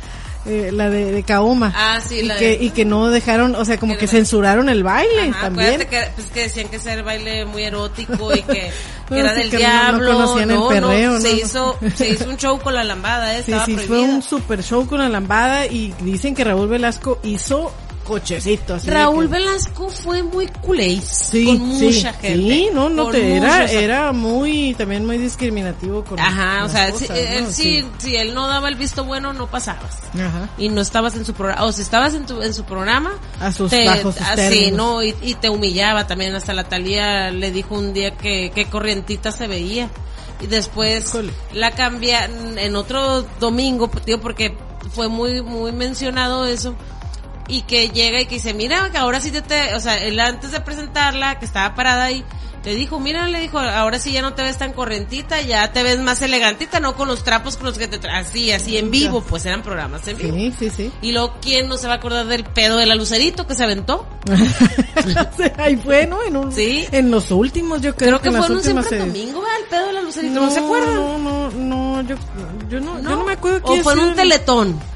[0.47, 1.73] eh, la de, de Kaoma.
[1.75, 4.69] Ah, sí, y la que, de- y que no dejaron, o sea, como Que censuraron
[4.69, 5.79] el baile Ajá, también.
[5.89, 8.69] que, pues, que decían que ese era el baile muy erótico y que,
[9.09, 10.39] que era sí, del que no- no diablo.
[10.39, 11.35] el perreo, se ¿no?
[11.39, 14.63] hizo, se hizo un show con la lambada, eh, Sí, estaba sí, fue un super
[14.63, 17.71] show con la lambada y dicen que Raúl Velasco hizo
[18.05, 18.85] cochecitos.
[18.85, 22.37] Raúl que- Velasco fue muy culéis Sí, con sí, mucha gente.
[22.53, 26.91] Sí, no, no te, era, muchos- era muy, también muy discriminativo con Ajá, o sea,
[26.91, 27.51] cosas, si, él, ¿no?
[27.51, 29.97] sí, si él no daba el visto bueno, no pasabas.
[30.13, 30.47] Ajá.
[30.57, 33.51] Y no estabas en su programa, o si estabas en, tu, en su programa, A
[33.51, 34.77] sus, te, bajo sus así, términos.
[34.77, 38.65] no, y, y te humillaba también, hasta la Talía le dijo un día que, que
[38.65, 39.89] corrientita se veía.
[40.41, 41.13] Y después
[41.53, 44.55] la cambia en otro domingo, tío, porque
[44.93, 46.75] fue muy, muy mencionado eso.
[47.47, 50.19] Y que llega y que dice, mira, que ahora sí te, te, o sea, él
[50.19, 52.23] antes de presentarla, que estaba parada ahí,
[52.65, 55.83] le dijo, mira, le dijo, ahora sí ya no te ves tan corrientita, ya te
[55.83, 58.89] ves más elegantita, no con los trapos con los que te tra así, así en
[58.89, 60.35] vivo, pues eran programas en vivo.
[60.35, 60.91] Sí, sí, sí.
[61.03, 63.63] Y luego, ¿quién no se va a acordar del pedo de la lucerito que se
[63.63, 64.07] aventó?
[65.57, 66.23] Ahí fue, ¿no?
[66.23, 66.87] En un, Sí.
[66.91, 69.57] en los últimos, yo creo, Creo que fue en un siempre domingo, ¿verdad?
[69.61, 70.95] El pedo de la lucerito, ¿no, se acuerdan?
[70.95, 72.15] No, no, no, yo,
[72.67, 74.94] yo no, yo no me acuerdo O quién fue en un teletón.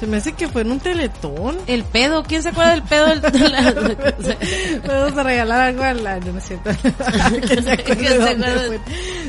[0.00, 1.58] Se me hace que fue en un teletón.
[1.66, 3.20] El pedo, ¿quién se acuerda del pedo del,
[4.86, 6.70] Vamos a regalar algo al año, ¿no es cierto?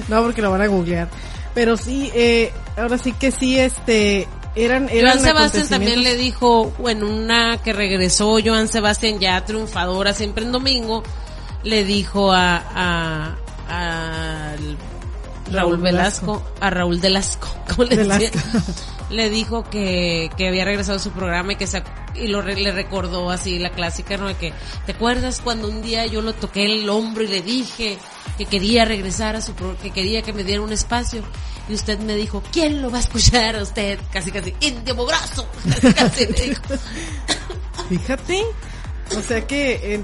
[0.08, 1.10] No, porque lo van a googlear.
[1.54, 6.72] Pero sí, eh, ahora sí que sí, este, eran, eran Joan Sebastián también le dijo,
[6.88, 11.04] en una que regresó Joan Sebastián ya triunfadora siempre en domingo,
[11.64, 14.78] le dijo a, a, al
[15.52, 16.52] Raúl Raúl Velasco, Velasco.
[16.62, 18.32] a Raúl Velasco, ¿cómo le decía?
[19.12, 21.84] Le dijo que, que había regresado a su programa y que se,
[22.16, 24.28] y lo le recordó así la clásica, ¿no?
[24.28, 24.54] De que,
[24.86, 27.98] ¿te acuerdas cuando un día yo lo toqué el hombro y le dije
[28.38, 31.24] que quería regresar a su que quería que me diera un espacio?
[31.70, 34.00] Y usted me dijo, ¿quién lo va a escuchar a usted?
[34.12, 35.48] Casi, casi, indio mograzo.
[35.66, 36.62] Casi, casi me dijo.
[37.90, 38.44] Fíjate.
[39.18, 40.04] O sea que, eh,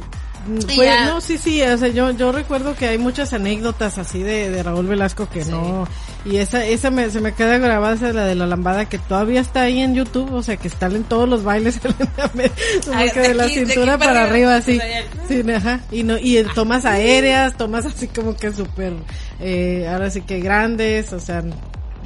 [0.78, 1.06] ya.
[1.06, 4.64] no, sí, sí, o sea, yo, yo recuerdo que hay muchas anécdotas así de, de
[4.64, 5.52] Raúl Velasco que Sí.
[5.52, 5.88] no,
[6.26, 8.98] y esa, esa me, se me queda grabada, esa es la de la lambada que
[8.98, 11.96] todavía está ahí en YouTube, o sea, que están en todos los bailes, como
[12.94, 14.80] Ah, que de de la aquí- de aquí cintura para para arriba, así.
[15.28, 18.94] Sí, ajá, y no, y eh, tomas aéreas, tomas así como que súper,
[19.40, 21.44] eh, ahora sí que grandes, o sea,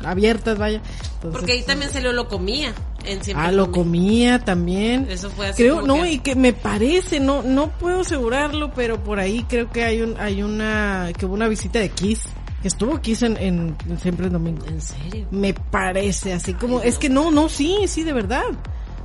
[0.03, 0.81] abiertas, vaya.
[1.15, 2.73] Entonces, Porque ahí también salió lo comía.
[3.05, 5.07] En siempre Ah, lo comía también.
[5.09, 9.03] Eso fue así Creo, no, que- y que me parece, no, no puedo asegurarlo, pero
[9.03, 12.21] por ahí creo que hay un, hay una, que hubo una visita de Kiss.
[12.63, 14.65] Estuvo Kiss en, en, en siempre el domingo.
[14.67, 15.27] En serio.
[15.31, 18.43] Me parece así como, es que no, no, sí, sí, de verdad.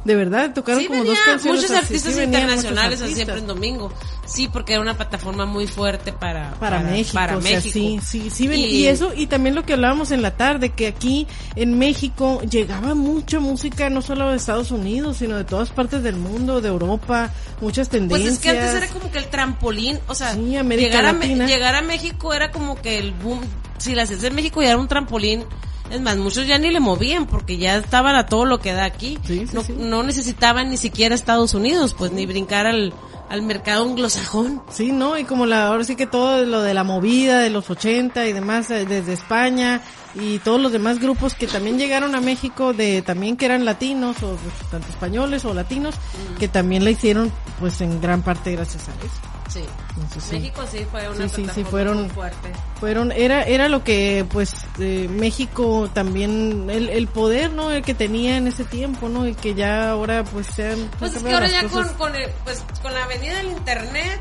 [0.06, 1.62] De verdad, tocaron Sí, como venía dos canciones.
[1.62, 3.14] muchos artistas internacionales así artistas.
[3.14, 3.92] siempre en domingo.
[4.24, 7.72] Sí, porque era una plataforma muy fuerte para, para, México, Para o sea, México.
[7.72, 10.86] sí, sí, sí, Y- y, eso, y también lo que hablábamos en la tarde, que
[10.88, 11.26] aquí
[11.56, 16.16] en México llegaba mucha música, no solo de Estados Unidos, sino de todas partes del
[16.16, 17.30] mundo, de Europa,
[17.60, 18.34] muchas Pues tendencias.
[18.34, 21.82] es que antes era como que el trampolín, o sea, Sí, llegar, a, llegar a
[21.82, 23.40] México era como que el boom,
[23.78, 25.44] si las haces en México ya era un trampolín,
[25.90, 28.84] es más, muchos ya ni le movían porque ya estaban a todo lo que da
[28.84, 29.18] aquí.
[29.24, 29.74] Sí, sí, no, sí.
[29.76, 32.92] no necesitaban ni siquiera Estados Unidos, pues ni brincar al,
[33.28, 34.62] al mercado anglosajón.
[34.70, 35.18] Sí, ¿no?
[35.18, 38.32] Y como la, ahora sí que todo lo de la movida de los 80 y
[38.32, 39.80] demás eh, desde España
[40.14, 44.16] y todos los demás grupos que también llegaron a México de también que eran latinos
[44.22, 45.94] o pues, tanto españoles o latinos
[46.38, 47.30] que también la hicieron
[47.60, 49.35] pues en gran parte gracias a eso.
[49.48, 49.64] Sí.
[49.96, 50.32] Entonces.
[50.32, 52.52] México sí fue una Sí, fueron- muy fuerte.
[52.80, 57.70] Fueron, era, era lo que pues eh, México también, el, el poder, ¿no?
[57.70, 59.26] El que tenía en ese tiempo, ¿no?
[59.26, 60.90] Y que ya ahora pues sean...
[60.98, 61.92] Pues es que ahora ya con, cosas.
[61.92, 64.20] con, el- pues, con la venida del internet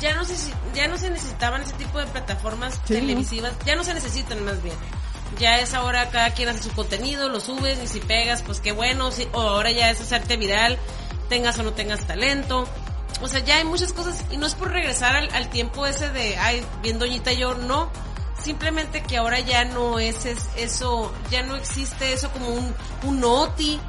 [0.00, 0.34] ya no se
[0.74, 4.60] ya no se necesitaban ese tipo de plataformas Sí, televisivas, ya no se necesitan más
[4.62, 4.74] bien.
[5.38, 8.72] Ya es ahora cada quien hace su contenido, lo subes y si pegas, pues qué
[8.72, 10.78] bueno, si, o ahora ya es hacerte viral,
[11.28, 12.68] tengas o no tengas talento.
[13.22, 16.10] O sea, ya hay muchas cosas y no es por regresar al, al tiempo ese
[16.10, 17.90] de, ay, bien doñita yo, no.
[18.42, 23.20] Simplemente que ahora ya no es, es- eso, ya no existe eso como un, un
[23.20, 23.80] noti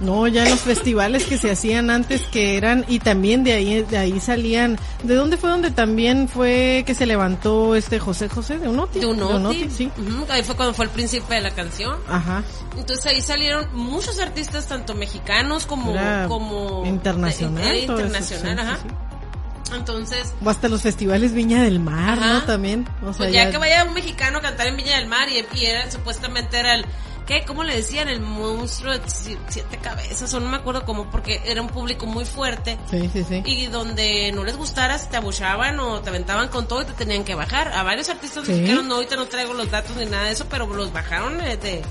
[0.00, 3.98] No, ya los festivales que se hacían antes que eran y también de ahí de
[3.98, 4.78] ahí salían.
[5.04, 8.98] ¿De dónde fue donde también fue que se levantó este José José de Unoti?
[9.00, 9.70] De Unoti.
[9.70, 9.90] sí.
[9.96, 11.96] Ujú, Ahí fue cuando fue el príncipe de la canción.
[12.08, 12.42] Ajá.
[12.76, 15.92] Entonces ahí salieron muchos artistas, tanto mexicanos como...
[15.92, 18.78] Era como internacional, eso, internacional, sí, ajá.
[18.82, 22.32] sí, Entonces, O hasta los festivales Viña del Mar, Ajá.
[22.34, 22.42] ¿no?
[22.42, 22.88] También.
[23.02, 25.44] O sea, pues ya, que vaya un mexicano a cantar en Viña del Mar y,
[25.58, 26.84] y era, supuestamente era el...
[27.26, 27.44] ¿Qué?
[27.46, 28.08] ¿Cómo le decían?
[28.08, 32.04] El monstruo de si- siete cabezas, o no me acuerdo cómo, porque era un público
[32.06, 32.78] muy fuerte.
[32.90, 33.42] Sí, sí, sí.
[33.44, 37.22] Y donde no les gustaras, te abuchaban o te aventaban con todo y te tenían
[37.24, 37.68] que bajar.
[37.72, 38.52] A varios artistas Sí.
[38.52, 41.56] mexicanos, no, ahorita no traigo los datos ni nada de eso, pero los bajaron eh,
[41.56, 41.82] de...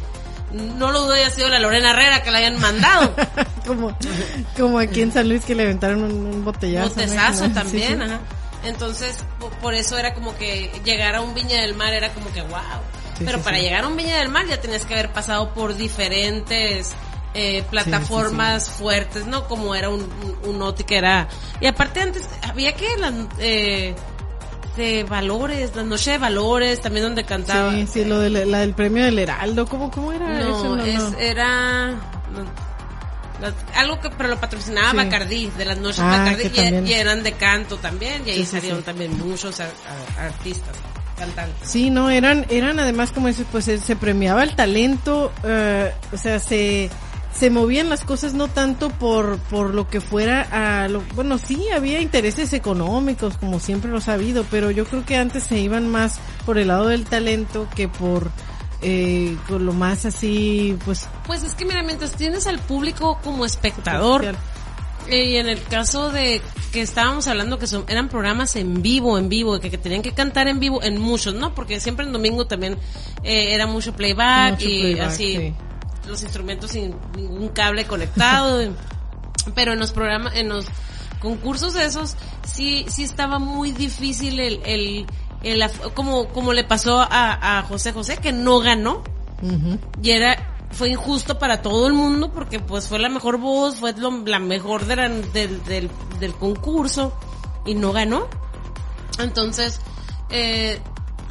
[0.51, 3.15] No lo dudo haya sido la Lorena Herrera que la hayan mandado.
[3.65, 3.97] como,
[4.57, 6.95] como aquí en San Luis que le aventaron un, un botellazo.
[7.51, 8.03] también, sí.
[8.03, 8.19] ajá.
[8.65, 12.31] Entonces, po- por eso era como que llegar a un Viña del Mar era como
[12.33, 12.59] que wow.
[13.21, 13.63] Sí, Pero sí, para sí.
[13.63, 16.91] llegar a un Viña del Mar ya tenías que haber pasado por diferentes
[17.33, 19.47] eh, plataformas fuertes, ¿no?
[19.47, 21.27] Como era un, un, un Oti que era...
[21.61, 23.13] Y aparte antes había que las...
[23.39, 23.95] Eh,
[24.77, 27.71] de valores, la noche de valores, también donde cantaba.
[27.73, 30.75] Sí, sí, lo de la, la del premio del Heraldo, ¿cómo, cómo era No, eso?
[30.77, 31.19] No, es, no.
[31.19, 31.89] era
[33.41, 34.97] la- algo que pero lo patrocinaba Sí.
[34.97, 36.87] Bacardí, de las noches Ah, Bacardí que y, también.
[36.87, 38.85] y eran de canto también y ahí Sí, salieron sí.
[38.85, 39.71] también muchos ar-
[40.17, 40.75] ar- artistas,
[41.21, 41.69] cantantes.
[41.69, 46.39] Sí, no, eran, eran además como dices, pues se premiaba el talento, eh, o sea,
[46.39, 46.89] se,
[47.31, 51.67] se movían las cosas no tanto por, por lo que fuera a lo, bueno, sí,
[51.69, 55.87] había intereses económicos, como siempre lo ha habido, pero yo creo que antes se iban
[55.87, 58.31] más por el lado del talento que por,
[58.81, 63.45] eh, con lo más así, pues, Pues es que mira, mientras tienes al público como
[63.45, 64.35] espectador.
[65.11, 66.41] Eh, y en el caso de
[66.71, 70.13] que estábamos hablando que son, eran programas en vivo, en vivo, que, que tenían que
[70.13, 71.53] cantar en vivo en muchos, ¿no?
[71.53, 72.77] Porque siempre en domingo también
[73.23, 75.53] eh, era mucho playback Mucho y playback, así sí.
[76.07, 78.61] los instrumentos sin ningún cable conectado.
[79.55, 80.65] pero en los programas, en los
[81.19, 85.05] concursos esos, sí, sí estaba muy difícil el, el,
[85.43, 89.03] el como, como le pasó a, a José José, que no ganó.
[90.03, 93.93] Y era, fue injusto para todo el mundo porque pues fue la mejor voz, fue
[93.93, 97.13] lo- la mejor del, del, concurso
[97.65, 98.27] y no ganó.
[99.19, 99.79] Entonces,
[100.29, 100.79] eh,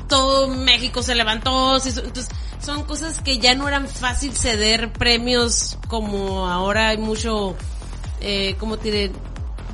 [0.09, 2.29] todo México se levantó, entonces
[2.61, 7.57] son cosas que ya no eran fácil ceder premios como ahora hay mucho,
[8.21, 9.13] eh, como diré,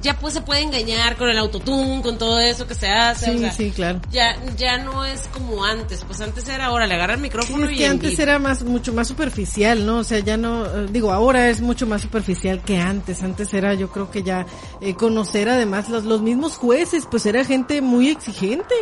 [0.06, 3.30] ya pues se puede engañar con el autotune, con todo eso que se hace.
[3.30, 4.00] o Sí, sea, sí, claro.
[4.10, 7.66] Ya, ya no es como antes, pues antes era ahora le agarra el Sí, micrófono
[7.66, 9.98] es y que antes era más, mucho más superficial, ¿no?
[9.98, 13.22] O sea, ya no, eh, digo, ahora es mucho más superficial que antes.
[13.22, 14.46] Antes era, yo creo que ya,
[14.80, 18.74] eh, conocer además los, los mismos jueces, pues era gente muy exigente.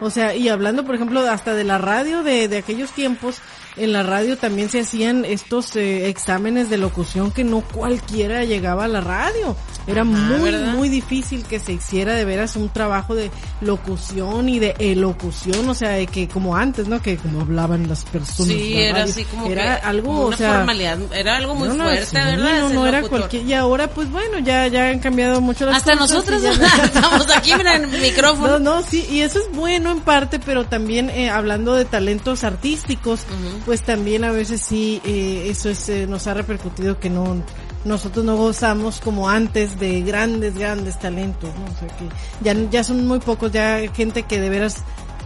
[0.00, 3.36] O sea, y hablando, por ejemplo, hasta de la radio de, de aquellos tiempos,
[3.76, 8.84] en la radio también se hacían estos eh, exámenes de locución que no cualquiera llegaba
[8.84, 9.56] a la radio.
[9.86, 10.74] Era muy, ¿verdad?
[10.74, 15.74] muy difícil que se hiciera de veras un trabajo de locución y de elocución, o
[15.74, 17.00] sea, de que como antes, ¿no?
[17.00, 18.52] Que como hablaban las personas.
[18.52, 19.12] Sí, la era radio.
[19.12, 22.04] así como era que algo, una o sea, formalidad, era algo muy no, no, fuerte,
[22.06, 22.58] sí, ¿verdad?
[22.60, 25.96] No, no era cualquier, y ahora pues bueno, ya, ya han cambiado mucho las Hasta
[25.96, 26.10] cosas.
[26.10, 28.58] nosotros y ya- estamos aquí, mira, en el micrófono.
[28.58, 32.44] no, no, sí, y eso es bueno en parte, pero también eh, hablando de talentos
[32.44, 33.20] artísticos.
[33.64, 37.42] Pues también a veces sí, eh, eso es, eh, nos ha repercutido que no,
[37.84, 41.64] nosotros no gozamos como antes de grandes, grandes talentos, ¿no?
[41.66, 42.04] O sea que
[42.42, 44.76] ya, ya son muy pocos, ya gente que de veras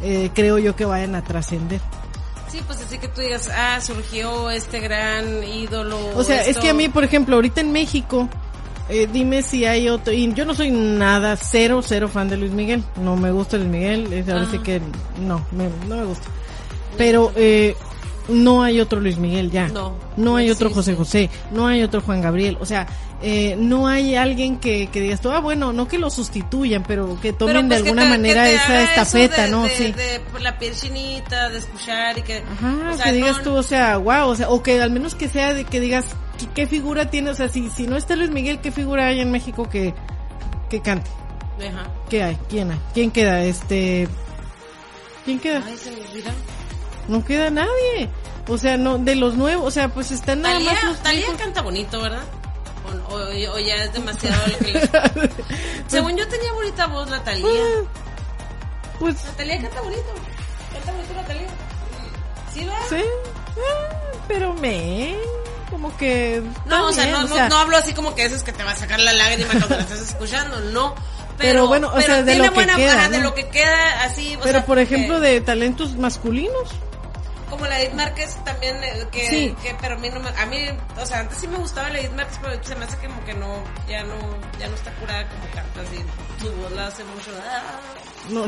[0.02, 1.80] eh, creo yo que vayan a trascender.
[2.50, 5.98] Sí, pues así que tú digas, ah, surgió este gran ídolo.
[6.14, 8.28] O sea, es que a mí, por ejemplo, ahorita en México,
[8.90, 12.52] eh, dime si hay otro, y yo no soy nada, cero, cero fan de Luis
[12.52, 14.82] Miguel, no me gusta Luis Miguel, es ahora sí que
[15.20, 16.26] no, me- no me gusta.
[16.98, 17.74] Pero eh,
[18.28, 20.94] no hay otro Luis Miguel ya, No, no hay otro José.
[20.94, 22.86] José, no hay otro Juan Gabriel, o sea,
[23.24, 27.18] eh, no hay alguien que, que digas, tú, ah, bueno, no que lo sustituyan, pero
[27.20, 29.62] que tomen Pero, de pues, que alguna te- manera esa estafeta, de- ¿no?
[29.64, 29.92] de- sí.
[29.92, 32.38] De, la piel chinita, de escuchar y que.
[32.38, 34.90] Ajá, o sea, que digas no- tú, o sea, wow, o sea, o que al
[34.90, 36.04] menos que sea de que digas
[36.38, 39.20] ¿qué, qué figura tiene, o sea, si, si no está Luis Miguel, ¿qué figura hay
[39.20, 39.94] en México que,
[40.68, 41.10] que cante?
[41.60, 41.88] Ajá.
[42.08, 42.38] ¿Qué hay?
[42.48, 42.78] ¿Quién hay?
[42.92, 43.44] ¿Quién queda?
[43.44, 44.08] Este,
[45.24, 45.62] ¿quién queda?
[45.64, 46.32] Ay, se me olvida.
[47.08, 48.08] No queda nadie.
[48.48, 51.26] O sea, no, de los nuevos, o sea, pues están nada Talía, más los Talía
[51.38, 52.22] canta bonito, ¿verdad?
[53.08, 54.88] O, o- o ya es demasiado lo que
[55.86, 57.46] Según yo tenía bonita voz la Talía.
[58.98, 60.02] Pues, La Talía canta bonito.
[60.72, 61.48] Canta bonito la Talía.
[62.52, 62.74] ¿Sí, va?
[62.88, 63.02] sí,
[63.48, 65.16] ah, pero me,
[65.70, 66.42] como que...
[66.66, 68.72] No, o sea, no, no, no hablo así como que eso es que te va
[68.72, 70.94] a sacar la lágrima cuando la estás escuchando, no.
[71.38, 73.24] Pero, Pero bueno, o sea, de lo que buena queda, ajá, de ¿no?
[73.24, 74.36] lo que queda así.
[74.36, 76.68] o Pero sea, por ejemplo, que- de talentos masculinos.
[77.52, 79.54] Como la Edith Márquez también, eh, que, Sí.
[79.62, 80.56] que, pero a mí no me, a mí,
[81.00, 83.34] o sea, antes sí me gustaba la Edith Márquez, pero se me hace como que
[83.34, 84.16] no, ya no,
[84.58, 85.98] ya no está curada como canta así,
[86.40, 87.80] su voz la hace mucho, ah,
[88.30, 88.44] No.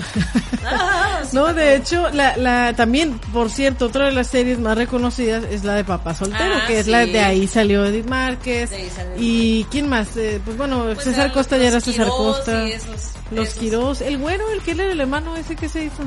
[0.66, 5.44] ah, No, de hecho, la, la, también, por cierto, otra de las series más reconocidas
[5.50, 8.70] es la de Papá Soltero, Ah, que es la de ahí salió Edith Márquez.
[8.70, 9.12] De ahí salió.
[9.18, 10.16] Y ¿quién más?
[10.16, 12.64] Eh, pues bueno, Pues César Costa ya era César Costa.
[12.66, 13.58] y esos- los esos.
[13.60, 14.00] Quirós.
[14.00, 16.02] El güero, el que era el hermano ese que se hizo.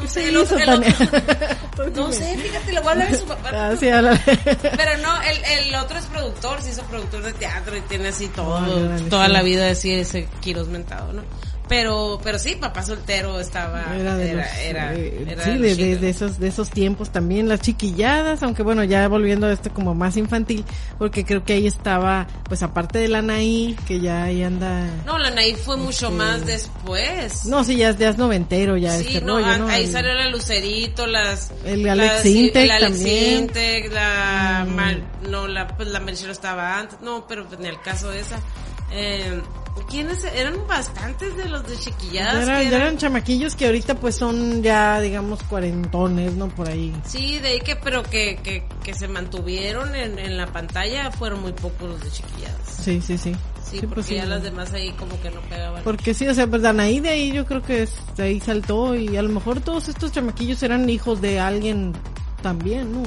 [0.00, 3.10] No ¿Qué sé, se el otro- el otro- No sé, fíjate, le voy a hablar
[3.10, 3.50] de su papá.
[3.52, 3.86] Ah, sí.
[3.86, 8.28] Pero no, el, el otro es productor, se hizo productor de teatro y tiene así
[8.28, 9.32] todo, órale, toda sí.
[9.32, 11.22] la vida así ese Quiros mentado, ¿no?
[11.70, 15.76] Pero, pero sí, papá soltero estaba, Era de los, era, eh, era sí, de, de-
[15.76, 16.00] chido.
[16.00, 19.94] de esos, de esos tiempos también, las chiquilladas, aunque bueno, ya volviendo a esto como
[19.94, 20.64] más infantil,
[20.98, 25.16] porque creo que ahí estaba, pues aparte de la Anaí, que ya ahí anda, No,
[25.16, 27.46] la Nair fue mucho más después.
[27.46, 29.68] no, sí, ya, ya es noventero, ya sí, este no, rollo, ¿no?
[29.68, 31.52] ahí El- salió la Lucerito, las...
[31.64, 33.44] El Alex las- el Alex también.
[33.46, 33.92] Mm.
[33.94, 34.66] La...
[34.68, 38.18] Mar- no, la, pues la Mercero estaba antes, no, pero pues, ni el caso de
[38.20, 38.40] esa.
[38.92, 39.40] Eh,
[39.88, 40.22] ¿Quiénes?
[40.24, 42.44] Eran bastantes de los de chiquilladas.
[42.44, 46.48] era- que eran- eran chamaquillos que ahorita pues son ya, digamos, cuarentones, ¿no?
[46.48, 46.92] Por ahí.
[47.04, 51.40] Sí, de ahí que, pero que, que, que se mantuvieron en, en la pantalla fueron
[51.42, 52.56] muy pocos los de chiquilladas.
[52.82, 53.34] Sí, sí, sí.
[53.64, 54.14] Sí, pues porque sí.
[54.16, 55.82] ya las demás ahí como que no pegaban.
[55.84, 59.16] Porque sí, o sea, pues Danaí de ahí yo creo que de ahí saltó y
[59.16, 61.92] a lo mejor todos estos chamaquillos eran hijos de alguien
[62.40, 63.02] también, ¿no?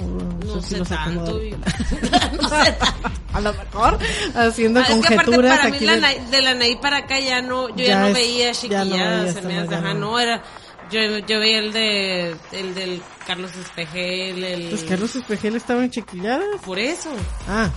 [0.55, 1.21] no sí sé los tanto.
[1.21, 1.45] acomodaron.
[1.47, 3.09] y- no sé tanto.
[3.33, 3.99] A lo mejor
[4.35, 5.85] haciendo Ah, es que conjeturas para mí aquí.
[5.85, 8.85] la de- la Naí para acá ya no, yo ya, Ya no es- veía ya
[8.85, 9.99] no se me hace, ajá, no.
[10.11, 10.43] no era,
[10.91, 14.69] yo, yo veía el de, el del Carlos Espejel, el...
[14.69, 16.61] Pues Carlos Espejel estaba en chiquilladas.
[16.63, 17.09] Por eso.
[17.49, 17.71] Ah.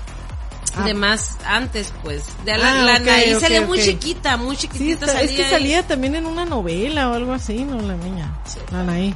[0.77, 0.83] Ah.
[0.85, 2.25] De más antes, pues.
[2.45, 3.85] De la, Ah, la ok, Naí ok, salía muy ok.
[3.85, 5.51] chiquita, muy Sí, chiquitita es salía que ahí.
[5.51, 7.81] salía también en una novela o algo así, ¿no?
[7.81, 8.37] La niña.
[8.45, 8.59] Sí.
[8.73, 9.15] La Anaí.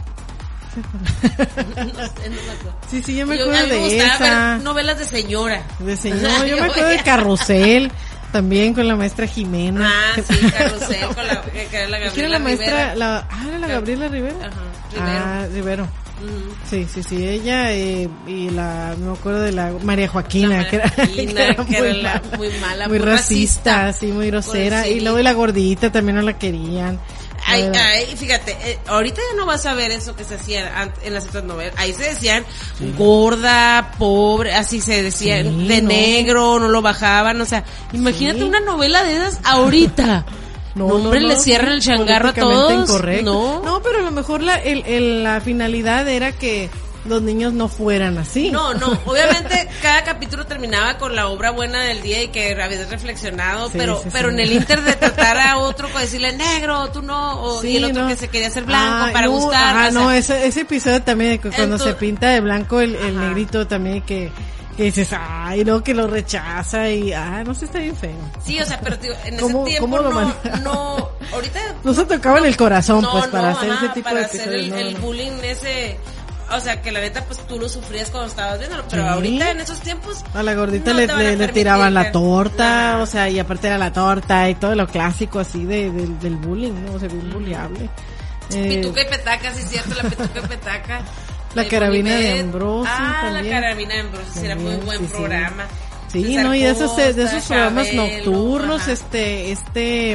[0.76, 2.74] No sé, no me acuerdo.
[2.90, 4.52] Sí, sí, yo me Yo- acuerdo a mí me de gustaba esa.
[4.54, 5.62] ver novelas de señora.
[5.78, 7.92] De señor, yo Yo me acuerdo de Carrusel,
[8.32, 9.90] también con la maestra Jimena.
[9.92, 12.94] Ah, sí, Carrusel, con la, que la ¿Quién era Gabriela la maestra?
[12.94, 14.46] La, ah, era la Gabriela Rivera.
[14.46, 14.50] Ajá,
[14.92, 15.24] Rivero.
[15.24, 15.88] Ah, Rivero.
[16.20, 16.54] Ujú.
[16.68, 20.76] Sí, sí, sí, ella eh, y la, me acuerdo de la María Joaquina, La que
[20.76, 23.92] era, María Joaquina, que era que era muy, la- muy mala, muy muy racista, racista.
[24.06, 24.86] sí, muy grosera.
[24.86, 27.00] Y luego y la gordita también no la querían.
[27.47, 31.14] Ay, ay, fíjate, eh, ahorita ya no vas a ver eso que se hacía en
[31.14, 31.74] las otras novelas.
[31.78, 32.45] Ahí se decían
[32.97, 35.88] gorda, pobre, así se decía, Sí, de no.
[35.88, 38.45] negro, no lo bajaban, o sea, imagínate Sí.
[38.45, 40.24] una novela de esas ahorita.
[40.72, 42.88] No, hombre, le cierran el changarro a todos.
[42.88, 43.61] incorrecto.
[43.64, 43.80] No.
[43.82, 46.70] pero a lo mejor la, el, el- la finalidad era que
[47.07, 48.51] los niños no fueran así.
[48.51, 52.90] No, no, obviamente cada capítulo terminaba con la obra buena del día y que habías
[52.90, 54.34] reflexionado, Sí, pero sí, pero sí.
[54.34, 57.84] en el inter de tratar a otro con decirle negro, tú no, o, y el
[57.86, 58.09] otro no.
[58.09, 59.76] que se quería hacer blanco Ah, para no, gustar.
[59.76, 64.03] Ajá, no, ese, ese episodio también, cu- cuando se pinta de blanco el, negrito también
[64.03, 64.30] que,
[64.76, 68.11] que dices, ay, no, que lo rechaza y, ah, no sé, está bien feo.
[68.44, 70.57] Sí, o sea, pero tío, en ¿Cómo- ese tiempo cómo lo no, maneja?
[70.62, 73.94] no, ahorita No se tocaba en el corazón, no, pues, para no, hacer ajá, ese
[73.94, 75.98] tipo para de hacer el, bullying ese,
[76.57, 79.09] o sea, que la neta pues tú lo sufrías cuando estabas viéndolo, pero Sí.
[79.09, 83.07] ahorita en esos tiempos A la gordita no le, le- le tiraban la torta, o
[83.07, 86.72] sea, y aparte era la torta y todo lo clásico así de, del- del bullying,
[86.86, 86.94] ¿no?
[86.94, 87.88] O sea, bien bulliable.
[88.53, 91.01] Eh, Pituca y petaca, sí es cierto, la pituca y petaca.
[91.55, 92.40] La Eh, carabina de.
[92.40, 93.44] Ambrosio Ah, también.
[93.55, 95.64] la carabina de Ambrosio, sí, era muy También, buen sí, programa.
[96.12, 98.92] Sí, César no, y de esos, de esos programas Chabelo, nocturnos, ajá.
[98.92, 100.12] este, este,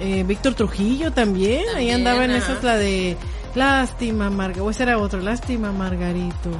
[0.00, 2.38] eh, Víctor Trujillo también, ahí También, andaba en ajá.
[2.52, 3.16] esas, la de
[3.54, 6.50] Lástima Margarito, o ese era otro, Lástima Margarito.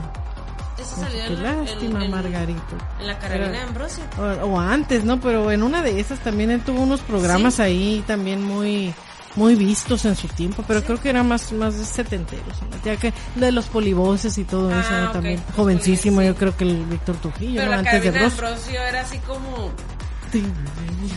[0.78, 2.76] Eso salió en, la- lástima en- Margarito.
[3.00, 4.04] En la carabina Era- de Ambrosio.
[4.18, 5.20] O, o antes, ¿no?
[5.20, 7.62] Pero en una de esas también él tuvo unos programas Sí.
[7.62, 8.92] ahí también muy
[9.36, 12.76] muy vistos en su tiempo, pero creo que era más más de setenteros, ¿no?
[12.84, 16.26] ya que de los polivoces y todo Ah, eso también jovencísimo, Sí.
[16.28, 17.70] yo creo que el Víctor Trujillo, Pero ¿no?
[17.72, 18.18] la antes de.
[18.20, 19.72] Ambrosio era así como...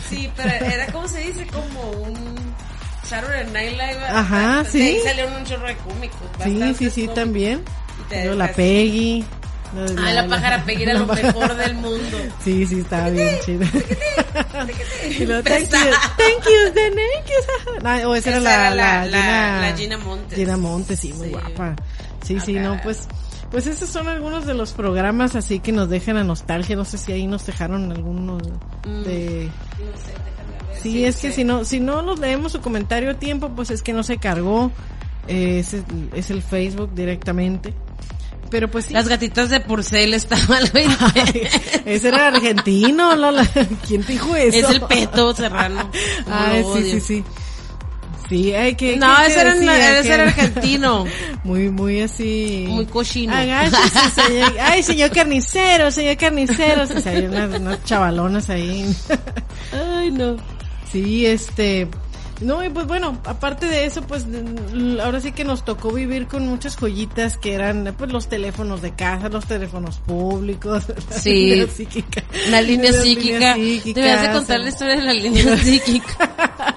[0.08, 2.47] Sí, pero era como se dice, como un
[3.08, 4.04] Saturday Night Live.
[4.08, 4.82] Ajá, sí.
[4.82, 6.18] ahí salieron un chorro de cómicos.
[6.44, 7.14] Sí, sí, sí, cómicos.
[7.14, 7.62] también.
[8.06, 9.24] Y te Luego la Peggy.
[9.74, 12.18] la Ah, la pájara Peggy era la lo pájara- mejor del mundo.
[12.44, 13.64] Sí, sí, estaba bien chido.
[15.08, 17.72] y thank you, thank you, thank you.
[17.84, 20.38] Ah, o esa era la, la, la- Gina, la Gina Montes.
[20.38, 21.32] Gina Montes, sí, muy Sí.
[21.32, 21.76] guapa.
[22.24, 23.08] Sí, sí, no, pues,
[23.50, 26.76] pues esos son algunos de los programas así que nos dejan a nostalgia.
[26.76, 28.42] No sé si ahí nos dejaron algunos
[28.86, 29.02] Mm.
[29.04, 29.44] de...
[29.78, 30.14] No sé,
[30.82, 33.82] Sí, es que si no, si no nos leemos su comentario a tiempo, pues es
[33.82, 34.70] que no se cargó.
[35.26, 37.74] Eh, es, el- es el Facebook directamente.
[38.50, 38.94] Pero pues sí.
[38.94, 41.50] Las gatitas de porcel estaban al 20.
[41.84, 43.46] Ese era argentino, Lola.
[43.86, 44.56] ¿Quién te dijo eso?
[44.56, 45.90] Es el peto serrano.
[46.26, 47.24] Ay, sí, sí, sí.
[48.30, 48.96] Sí, hay que.
[48.98, 49.98] No, ¿qué- ese era, decía?
[50.00, 51.04] ese ¿Qué- era argentino.
[51.44, 52.64] muy, muy así.
[52.68, 53.34] Muy cochino.
[53.34, 56.82] Agáchese, señor- Ay, señor carnicero, señor carnicero.
[56.82, 58.84] O sea, hay unas, unas chavalonas ahí.
[59.72, 60.36] Ay, no.
[60.92, 61.88] Sí, este.
[62.40, 64.24] No, y pues bueno, aparte de eso, pues
[64.72, 68.80] l- ahora sí que nos tocó vivir con muchas joyitas que eran pues los teléfonos
[68.80, 70.84] de casa, los teléfonos públicos.
[71.10, 71.30] la Sí.
[71.30, 72.22] línea psíquica.
[72.50, 73.54] La línea psíquica.
[73.56, 76.76] Debías de contar la historia de la línea psíquica.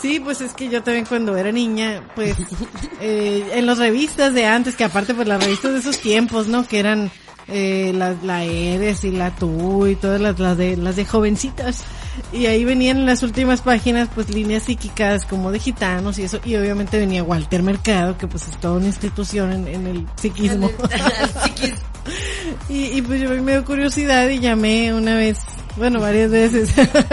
[0.00, 2.34] Sí, pues es que yo también cuando era niña, pues
[3.02, 6.66] eh, en las revistas de antes, que aparte pues las revistas de esos tiempos, ¿no?
[6.66, 7.10] Que eran
[7.48, 11.84] eh, la, la Eres y la Tú y todas las, las de las de jovencitas.
[12.32, 16.40] Y ahí venían en las últimas páginas pues líneas psíquicas como de gitanos y eso.
[16.44, 20.68] Y obviamente venía Walter Mercado, que pues es toda una institución en, en el psiquismo.
[20.78, 21.74] Psiquis-
[22.68, 25.38] y, y pues yo me dio curiosidad y llamé una vez,
[25.76, 26.70] bueno, varias veces.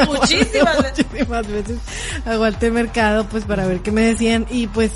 [0.08, 1.06] Muchísimas veces.
[1.12, 1.78] Muchísimas veces
[2.26, 4.91] a Walter Mercado, pues para ver qué me decían y pues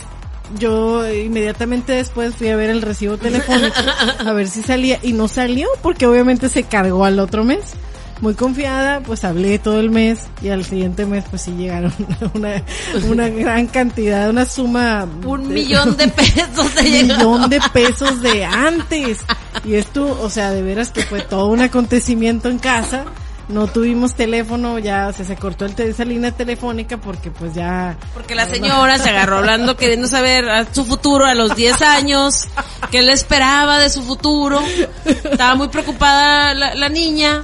[0.60, 3.76] yo inmediatamente después fui a ver el recibo telefónico
[4.26, 7.62] a ver si salía y no salió porque obviamente se cargó al otro mes.
[8.24, 11.94] Muy confiada, pues hablé todo el mes y al siguiente mes pues sí llegaron
[12.34, 12.64] una,
[13.10, 15.06] una gran cantidad, una suma.
[15.26, 17.18] Un de- millón de pesos de llegar.
[17.18, 19.20] millón de pesos de antes.
[19.66, 23.04] Y esto, o sea, de veras que fue todo un acontecimiento en casa.
[23.50, 27.98] No tuvimos teléfono, ya o sea, se cortó el esa línea telefónica porque pues ya...
[28.14, 32.48] Porque la señora se agarró hablando, queriendo saber a su futuro a los 10 años,
[32.90, 34.62] qué le esperaba de su futuro.
[35.04, 37.44] Estaba muy preocupada la, la niña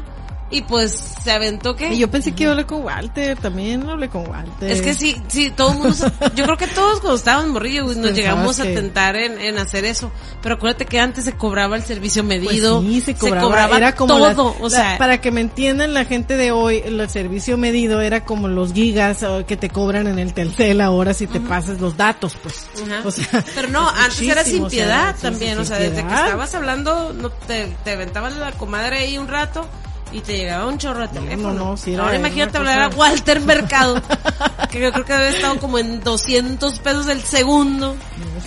[0.51, 0.91] y pues
[1.23, 1.93] se aventó que...
[1.93, 4.71] Y yo pensé que a hablar con Walter, también hablé con Walter.
[4.71, 7.85] Es que sí, sí, todo el mundo, se- yo creo que todos cuando estábamos morrillos
[7.85, 10.11] nos Pensabas llegamos a tentar en, en hacer eso.
[10.41, 14.17] Pero acuérdate que antes se cobraba el servicio Pues medido, sí, se cobraba, era como
[14.17, 17.57] todo, las- o la- sea, para que me entiendan la gente de hoy, el servicio
[17.57, 21.79] medido era como los gigas que te cobran en el Telcel ahora si te pasas
[21.79, 22.65] los datos, pues.
[23.05, 24.79] O sea, pero no, es antes era sin muchísimo, o sea,
[25.13, 28.97] piedad también, o sea, sin desde que estabas hablando, no te, te aventabas la comadre
[28.97, 29.65] ahí un rato
[30.11, 31.53] y te llegaba un chorro de teléfono.
[31.53, 34.01] no, sí era Ahora imagínate hablar a Walter Mercado,
[34.71, 37.95] que yo creo que debe estado como en 200 pesos el segundo.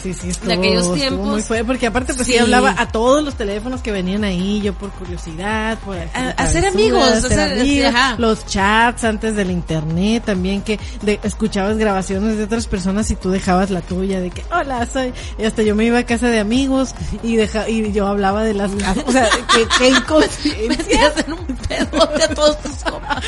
[0.03, 1.27] Sí, sí, estuvo, de aquellos tiempos.
[1.27, 2.33] muy fuerte, porque aparte pues sí.
[2.33, 2.39] Sí.
[2.39, 7.03] hablaba a todos los teléfonos que venían ahí, yo por curiosidad, por A- hacer amigos,
[7.09, 8.15] hacer hacer- amigos, ajá.
[8.19, 13.31] los chats antes del internet también, que de, escuchabas grabaciones de otras personas y tú
[13.31, 16.41] dejabas la tuya, de que, hola, soy, y hasta yo me iba a casa de
[16.41, 18.71] amigos y deja, y yo hablaba de las,
[19.07, 21.13] o sea, que, que inconsciencia,
[21.57, 23.25] pedote a todos tus compas.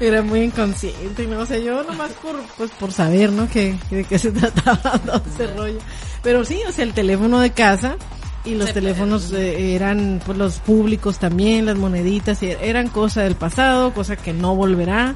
[0.00, 1.40] era muy inconsciente, ¿no?
[1.40, 3.48] O sea, yo nomás por, pues por saber, ¿no?
[3.48, 5.78] Que, de qué se trataba todo ese rollo.
[6.22, 7.96] Pero sí, o sea, el teléfono de casa
[8.44, 13.22] y los Se- teléfonos eh, eran, pues los públicos también, las moneditas, y eran cosa
[13.22, 15.14] del pasado, cosa que no volverá.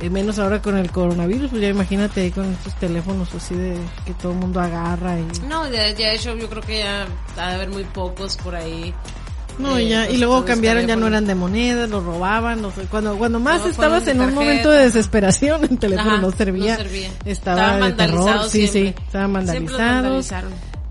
[0.00, 4.12] eh, menos ahora con el coronavirus, pues ya imagínate con estos teléfonos así de que
[4.14, 5.24] todo el mundo agarra y...
[5.46, 7.06] No, ya, ya de hecho yo creo que ya
[7.38, 8.92] ha de haber muy pocos por ahí.
[9.58, 12.62] No, Eh, y ya, pues, y luego cambiaron, ya no eran de monedas, los robaban,
[12.62, 16.72] los, cuando, cuando más estabas en un momento de desesperación, el teléfono Ajá, no servía,
[16.72, 17.08] no servía.
[17.24, 20.32] estaba de terror, sí, sí, estaban vandalizados,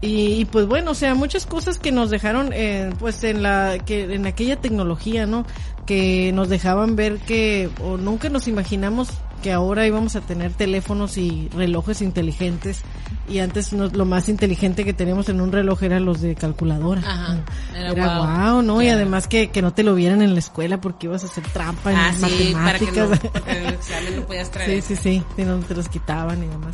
[0.04, 3.78] y, y pues bueno, o sea, muchas cosas que nos dejaron, eh, pues en la,
[3.86, 5.46] que, en aquella tecnología, ¿no?
[5.86, 9.10] Que nos dejaban ver que, o nunca nos imaginamos
[9.42, 12.82] que ahora íbamos a tener teléfonos y relojes inteligentes,
[13.30, 17.02] y antes no- lo más inteligente que teníamos en un reloj eran los de calculadora.
[17.02, 17.40] Ajá,
[17.76, 18.26] era Era guau.
[18.26, 18.82] guau, ¿no?
[18.82, 21.44] Y además que, que no te lo vieran en la escuela porque ibas a hacer
[21.54, 23.20] trampa en Ah, sí, para que no, matemáticas.
[23.32, 24.82] porque en el examen no podías traer.
[24.82, 26.74] sí, sí, sí, sí, no te los quitaban y demás.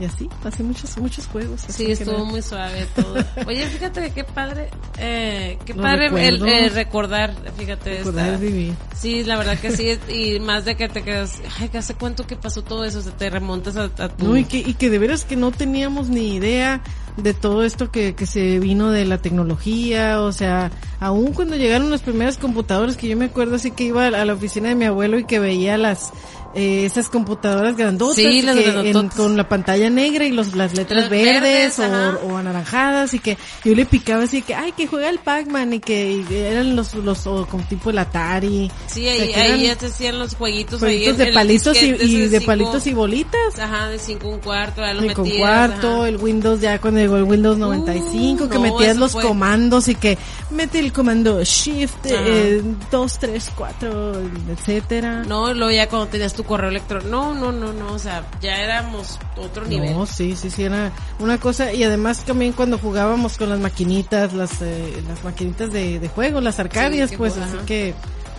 [0.00, 1.62] Y así, así muchos, muchos juegos.
[1.68, 3.16] Sí, estuvo muy suave todo.
[3.48, 7.98] Oye, fíjate que qué padre, eh, qué padre el, eh, recordar, fíjate.
[7.98, 8.74] Recordar esta- vivir.
[8.96, 12.26] Sí, la verdad que sí, y más de que te quedas, ay, que hace cuánto
[12.28, 14.24] que pasó todo eso, o sea, te remontas a, a tu...
[14.24, 16.80] No, y que, y que de veras que no teníamos ni idea
[17.16, 20.70] de todo esto que, que se vino de la tecnología, o sea,
[21.00, 24.32] aún cuando llegaron las primeras computadoras, que yo me acuerdo así que iba a la
[24.32, 26.10] oficina de mi abuelo y que veía las,
[26.54, 30.74] eh, esas computadoras grandotas Sí, las que en- con la pantalla negra y los, las
[30.74, 34.72] letras Las verdes, verdes, o, o anaranjadas y que yo le picaba así que, ay,
[34.72, 38.70] que juega el Pac-Man y que y eran los, los, o como tipo el Atari.
[38.86, 41.76] Sí, O sea, ahí, ahí ya te hacían los jueguitos, jueguitos ahí de el palitos
[41.82, 43.58] y, ese de cinco- palitos y bolitas.
[43.58, 46.08] Ajá, de 5 un cuarto, ya lo Y con metías, cuarto, ajá.
[46.08, 50.16] el Windows ya llegó el Windows 95, que no, metías los fue- comandos y que
[50.50, 52.14] mete el comando Shift Ajá.
[52.26, 54.12] eh, 2, 3, 4,
[54.50, 55.24] etcétera.
[55.24, 58.56] No, luego ya cuando tenías tu correo electrónico, no, no, no, no, o sea, ya
[58.62, 59.92] éramos otro nivel.
[59.92, 64.32] No, sí, sí, sí, era una cosa, y además también cuando jugábamos con las maquinitas,
[64.34, 67.66] las, eh, las maquinitas de, de juego, las arcadias, Sí, pues así ajá.
[67.66, 67.92] que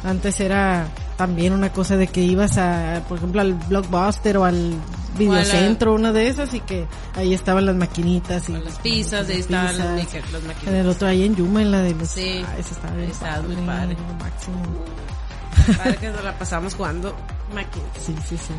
[0.06, 0.88] antes era
[1.18, 4.76] también una cosa de que ibas a, por ejemplo, al Blockbuster o al
[5.18, 9.78] videocentro, una de esas, y que ahí estaban las maquinitas y las pizzas, ahí estaban
[9.78, 9.88] los
[10.44, 10.68] maquinitas.
[10.68, 12.08] En el otro ahí en Yuma, en la de los...
[12.08, 12.42] Sí.
[12.48, 13.98] Ah, esa estaba bien Estaba padre, muy padre.
[14.08, 14.56] lo máximo.
[15.78, 17.16] Padre que nos la pasamos jugando
[17.54, 18.04] maquinitas.
[18.04, 18.54] Sí, sí, sí.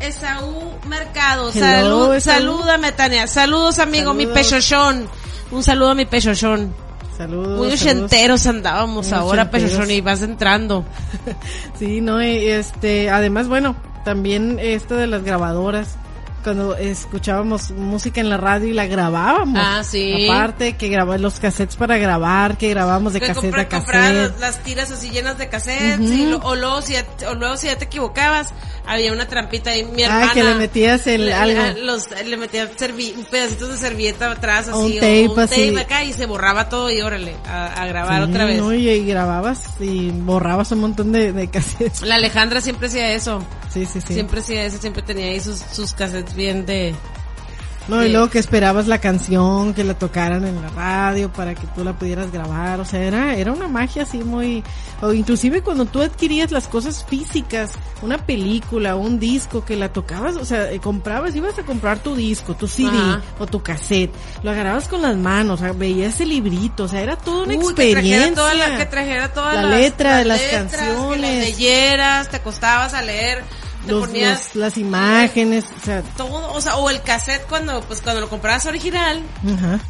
[0.00, 2.34] Esaú Mercado, Hello, salud, Esaú.
[2.34, 4.42] salúdame Tania, saludos amigo, mi Saludos.
[4.44, 5.08] pechochón,
[5.50, 6.72] un saludo a mi pechochón,
[7.16, 7.58] Saludos.
[7.58, 10.84] muy ochenteros andábamos Muy ahora pechochón y vas entrando,
[11.78, 13.74] Sí, no, y este, además, bueno,
[14.04, 15.96] también esto de las grabadoras,
[16.48, 19.58] cuando escuchábamos música en la radio y la grabábamos.
[19.62, 20.28] Ah, sí.
[20.28, 24.38] Aparte que grababa los cassettes para grabar, que grabábamos de Que cassette compra- a cassette.
[24.40, 27.66] las tiras así llenas de cassettes y lo- o, luego si ya, o luego si
[27.66, 28.48] ya te equivocabas
[28.86, 31.80] había una trampita y mi Ah, hermana que le metías el le, algo.
[31.82, 35.66] los, le metía servi- pedacitos de servilleta atrás O un así tape o un así.
[35.68, 38.72] tape acá y se borraba todo y órale a, a grabar Sí, otra vez no,
[38.72, 42.00] y, y grababas y borrabas un montón de, de cassettes.
[42.02, 44.14] la Alejandra siempre hacía eso Sí, sí, sí.
[44.14, 46.94] Siempre hacía eso, siempre tenía ahí sus, sus cassettes bien de...
[47.88, 51.66] No, y luego que esperabas la canción, que la tocaran en la radio para que
[51.68, 54.62] tú la pudieras grabar, o sea, era, era una magia así muy,
[55.00, 57.72] o inclusive cuando tú adquirías las cosas físicas,
[58.02, 62.14] una película, un disco que la tocabas, o sea, eh, comprabas, ibas a comprar tu
[62.14, 63.22] disco, tu CD Ajá.
[63.38, 64.12] o tu cassette,
[64.42, 67.54] lo agarrabas con las manos, o sea, veías el librito, o sea, era toda una
[67.54, 68.34] Uy, que experiencia.
[68.34, 71.30] trajera toda la, que trajera todas La las, letra de las letras, canciones.
[71.30, 73.42] Que las leyeras, te acostabas a leer,
[73.88, 77.80] te Los- ponías los- las imágenes, o sea, todo, o sea, o el cassette cuando,
[77.82, 79.80] pues cuando lo comprabas original, ajá.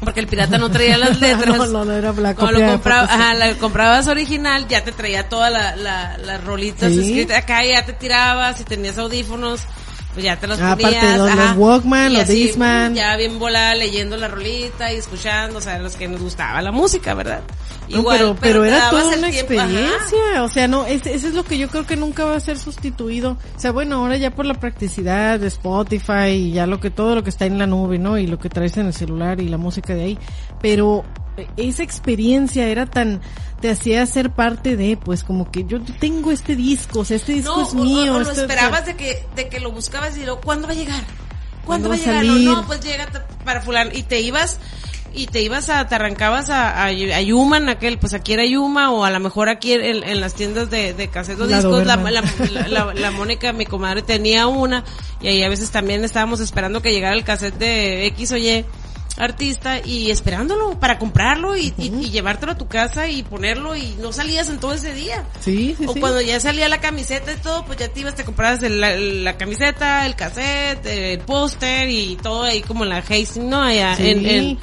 [0.00, 1.56] porque el pirata no traía las letras.
[1.58, 3.20] no, no, no era la Cuando lo de compraba, Photoshop.
[3.20, 7.00] ajá, la comprabas original, ya te traía toda la, la, las rolitas Sí.
[7.00, 9.60] escritas acá, ya te tirabas, y tenías audífonos,
[10.18, 11.04] pues ya te los Ah, ponías.
[11.04, 12.92] aparte, los- los Walkman, los así, Discman.
[12.96, 16.72] Ya bien volada leyendo la rolita y escuchando, o sea, los que nos gustaba la
[16.72, 17.40] música, ¿verdad?
[17.88, 19.62] No, pero, pero, era toda una tiempo, ajá.
[19.70, 22.40] experiencia, o sea, no, ese, ese es lo que yo creo que nunca va a
[22.40, 23.38] ser sustituido.
[23.56, 27.14] O sea, bueno, ahora ya por la practicidad de Spotify y ya lo que todo
[27.14, 28.18] lo que está en la nube, ¿no?
[28.18, 30.18] Y lo que traes en el celular y la música de ahí,
[30.60, 31.04] pero
[31.56, 33.20] esa experiencia era tan
[33.60, 37.32] te hacía ser parte de, pues como que yo tengo este disco, o sea, este
[37.32, 38.14] disco No, es o- mío.
[38.14, 40.76] o, lo esto- esperabas de que, de que lo buscabas y luego, ¿cuándo va a
[40.76, 41.02] llegar?
[41.64, 42.24] ¿Cuándo ¿Cuándo va a llegar?
[42.24, 43.08] No, no, pues llega
[43.44, 43.90] para fulano.
[43.92, 44.58] Y te ibas,
[45.12, 48.46] y te ibas a, te arrancabas a, a, a Yuma en aquel, pues aquí era
[48.46, 51.84] Yuma, o a lo mejor aquí en, en las tiendas de, de casetos La discos,
[51.84, 52.14] la, Doberman.
[52.54, 54.84] la, la, la- la Mónica, mi comadre, tenía una,
[55.20, 58.64] y ahí a veces también estábamos esperando que llegara el cassette de X o Y
[59.18, 63.96] artista y esperándolo para comprarlo y, y- y llevártelo a tu casa y ponerlo y
[64.00, 65.24] no salías en todo ese día.
[65.40, 66.00] Sí, sí, O sí.
[66.00, 68.96] cuando ya salía la camiseta y todo, pues ya te ibas, te comprabas el- la,
[68.96, 73.62] la camiseta, el cassette, el póster y todo ahí como en la Hastings, ¿no?
[73.62, 74.08] Allá Sí.
[74.10, 74.58] en, en,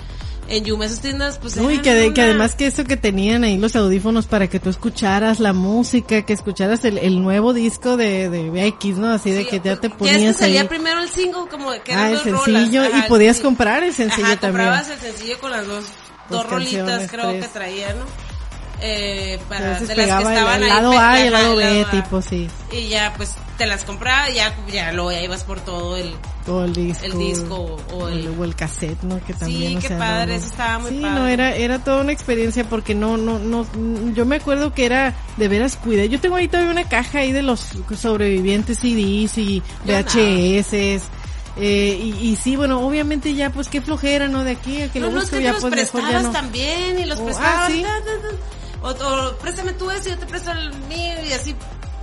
[0.48, 2.98] en Yuma, esas tiendas, pues y eran que, de- que una- además que eso que
[2.98, 7.54] tenían ahí los audífonos para que tú escucharas la música, que escucharas el, el nuevo
[7.54, 9.12] disco de, de X, ¿no?
[9.12, 10.68] Así de Sí, que ya te Ya ponías este salía ahí.
[10.68, 12.94] primero el single, como que Ah, el sencillo, rolas.
[12.94, 13.44] y Ajá, podías sí.
[13.44, 14.68] comprar el sencillo Ajá, también.
[14.68, 15.86] comprabas el sencillo con las dos,
[16.30, 17.46] dos, Dos rolitas creo tres.
[17.46, 18.06] que traía, ¿no?
[18.82, 20.70] Eh, para, de las que el, estaban el ahí.
[20.70, 21.92] lado pe- A y el lado B, A.
[21.92, 22.48] tipo, sí.
[22.72, 26.14] Y ya, pues, te las compraba y ya, ya luego ya ibas por todo el,
[26.46, 27.06] Todo el disco.
[27.06, 29.20] el disco o el, o el cassette, ¿no?
[29.26, 30.38] Que también, Sí, o qué sea, padre, no, no.
[30.38, 31.16] eso estaba muy sí, padre.
[31.16, 33.66] no, era, era toda una experiencia porque no, no, no,
[34.14, 36.08] yo me acuerdo que era de veras cuidé.
[36.08, 37.66] Yo tengo ahí todavía una caja ahí de los
[37.98, 40.74] sobrevivientes CDs y VHS.
[41.58, 44.44] Eh, y, y sí, bueno, obviamente ya, pues qué flojera, ¿no?
[44.44, 46.12] De aquí a que no, lo no, es busco que ya, los pues mejor prestabas
[46.12, 46.32] ya no.
[46.32, 47.72] también y los Oh, ah, prestabas.
[47.72, 47.86] ¿sí?
[48.82, 51.56] O, o préstame tú ese y yo te presto el mío y así.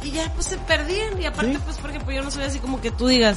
[0.03, 1.21] Y ya, pues se perdían.
[1.21, 1.59] Y aparte, Sí.
[1.65, 3.37] pues, por ejemplo, yo no soy así como que tú digas,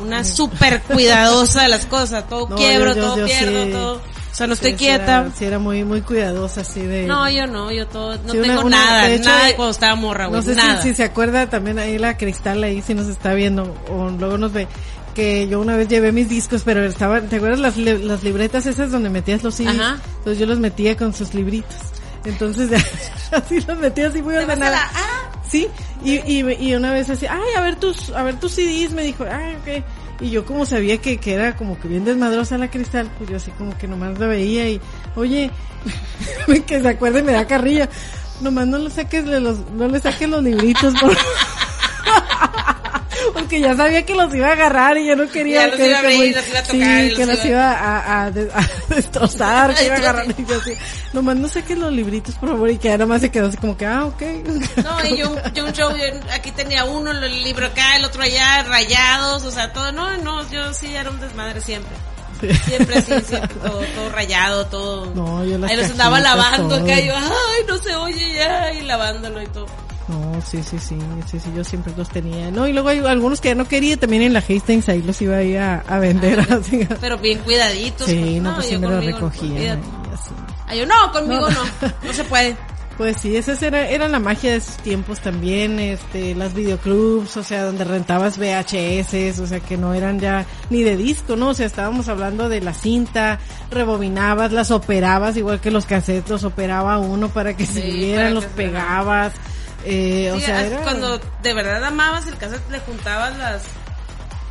[0.00, 2.28] una súper cuidadosa de las cosas.
[2.28, 3.70] Todo No, quiebro, yo- yo- todo yo pierdo, sí.
[3.72, 3.94] todo.
[4.30, 5.20] O sea, no estoy Sí, quieta.
[5.22, 7.04] Era, sí, era muy, muy cuidadosa, así de.
[7.06, 9.70] No, yo no, yo todo, no una- tengo una- nada, de hecho, nada de cuando
[9.72, 10.82] estaba morra, güey, No sé si, nada.
[10.82, 14.52] si se acuerda también ahí la cristal ahí si nos está viendo o luego nos
[14.52, 14.68] ve
[15.14, 18.92] que yo una vez llevé mis discos pero estaban, ¿te acuerdas las, las libretas esas
[18.92, 19.78] donde metías los CDs?
[19.80, 19.98] Ajá.
[20.18, 21.74] Entonces yo los metía con sus libritos.
[22.24, 22.70] Entonces
[23.32, 24.70] así los metía así muy ordenada.
[24.72, 25.66] la- ah, Sí,
[26.04, 29.02] y, y, y una vez así, ay, a ver tus, a ver tus CDs, me
[29.02, 29.84] dijo, ay, ok.
[30.22, 33.36] Y yo como sabía que, que era como que bien desmadrosa la cristal, pues yo
[33.38, 34.80] así como que nomás la veía y,
[35.16, 35.50] oye,
[36.66, 37.88] que se acuerde me da carrilla.
[38.42, 41.16] Nomás no le saques los, no le saques los libritos, por
[43.32, 45.98] Porque ya sabía que los iba a agarrar y yo no quería Ya que, iba
[45.98, 47.72] a que abrir, muy- los iba a tocar sí, y los que los iba- iba
[47.72, 50.72] a, a, de- a destrozar, que iba a agarrar y yo así,
[51.12, 53.76] nomás no saques los libritos por favor y que ya nomás se quedó así como
[53.76, 54.22] que, ah, ok.
[54.84, 58.22] No, y yo, yo un show, yo aquí tenía uno, el libro acá, el otro
[58.22, 61.92] allá, rayados, o sea, todo, no, no, yo sí era un desmadre siempre.
[62.64, 65.12] Siempre así, siempre todo, todo rayado, todo.
[65.14, 66.84] No, yo las Ahí los andaba lavando todo.
[66.84, 69.66] acá, y yo, ay, no se oye ya, y lavándolo y todo.
[70.10, 70.96] No, sí, sí, sí,
[71.30, 72.50] sí, sí, yo siempre los tenía.
[72.50, 75.20] No, y luego hay algunos que ya no quería, también en la Hastings ahí los
[75.22, 76.40] iba a ir a, a vender.
[76.52, 76.86] así.
[77.00, 78.06] Pero bien cuidaditos.
[78.06, 78.98] Sí, no, pues, pues sí yo me los
[79.42, 80.30] ahí, así.
[80.66, 81.64] Ay, yo, no, conmigo No.
[81.64, 82.56] no, no se puede.
[83.00, 87.42] Pues sí, esa era, era la magia de esos tiempos también, este, las videoclubs, o
[87.42, 91.48] sea, donde rentabas VHS, o sea, que no eran ya ni de disco, ¿no?
[91.48, 93.38] O sea, estábamos hablando de la cinta,
[93.70, 98.34] rebobinabas, las operabas, igual que los cassettes, los operaba uno para que Sí, se vieran,
[98.34, 99.32] los pegabas,
[99.84, 100.82] eh, o Sí, sea, es era...
[100.82, 103.62] cuando de verdad amabas el cassette le juntabas las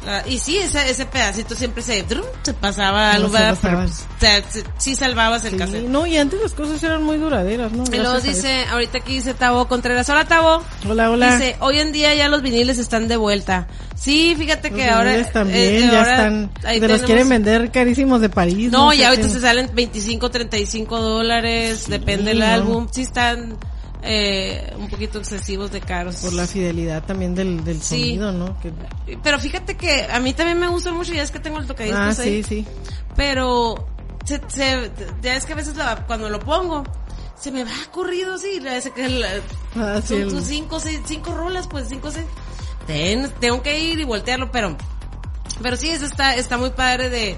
[0.06, 3.80] la- y sí, ese, ese pedacito siempre se, drum, se pasaba No, algo, se pero
[3.84, 5.84] o sea, se- sí salvabas el Sí, cassette.
[5.90, 7.84] no, y antes las cosas eran muy duraderas, ¿no?
[7.92, 10.64] Y luego dice, ahorita aquí dice Tabo Contreras, hola Tabo.
[10.88, 11.36] Hola, hola.
[11.36, 13.68] Dice, hoy en día ya los viniles están de vuelta.
[13.94, 15.10] Sí, fíjate Los que ahora...
[15.12, 18.72] viniles también eh, ya ahora están, ahí te los tenemos- quieren vender carísimos de París.
[18.72, 22.46] No, sé ya ahorita se salen 25, 35 dólares, depende del no.
[22.46, 22.88] álbum.
[22.90, 23.58] Sí están
[24.02, 26.18] eh, un poquito excesivos de caros.
[26.18, 27.96] Por la fidelidad también del, del Sí.
[28.16, 28.58] sonido, ¿no?
[28.60, 28.72] Que-
[29.22, 32.20] Pero fíjate que a mí también me gustan mucho, ya es que tengo el tocadiscos
[32.20, 32.44] ah, ahí.
[32.44, 32.68] sí, sí.
[33.16, 33.88] Pero
[34.26, 34.92] se, se-
[35.22, 36.84] ya es que a veces la- cuando lo pongo,
[37.40, 39.42] se me va corrido así, la- la-
[39.76, 42.26] Ah, sí, son tus cinco, seis, cinco rolas, pues cinco, seis.
[42.88, 44.76] Ten- tengo que ir y voltearlo, pero,
[45.62, 47.38] pero sí, eso está, está muy padre de,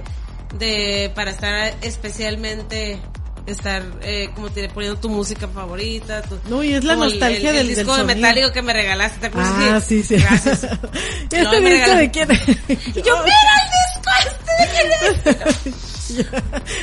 [0.57, 2.99] de, para estar especialmente,
[3.45, 6.21] estar, eh, como te poniendo tu música favorita.
[6.21, 8.61] tu- No, y es la el- nostalgia el, del- el del disco de metálico que
[8.61, 9.53] me regalaste, ¿te acuerdas?
[9.57, 10.15] Ah, sí, sí.
[10.15, 10.63] Gracias.
[10.63, 10.67] ¿Y
[11.35, 12.27] No, este me disco de quién
[13.03, 15.81] yo, mira el disco este de quién es?"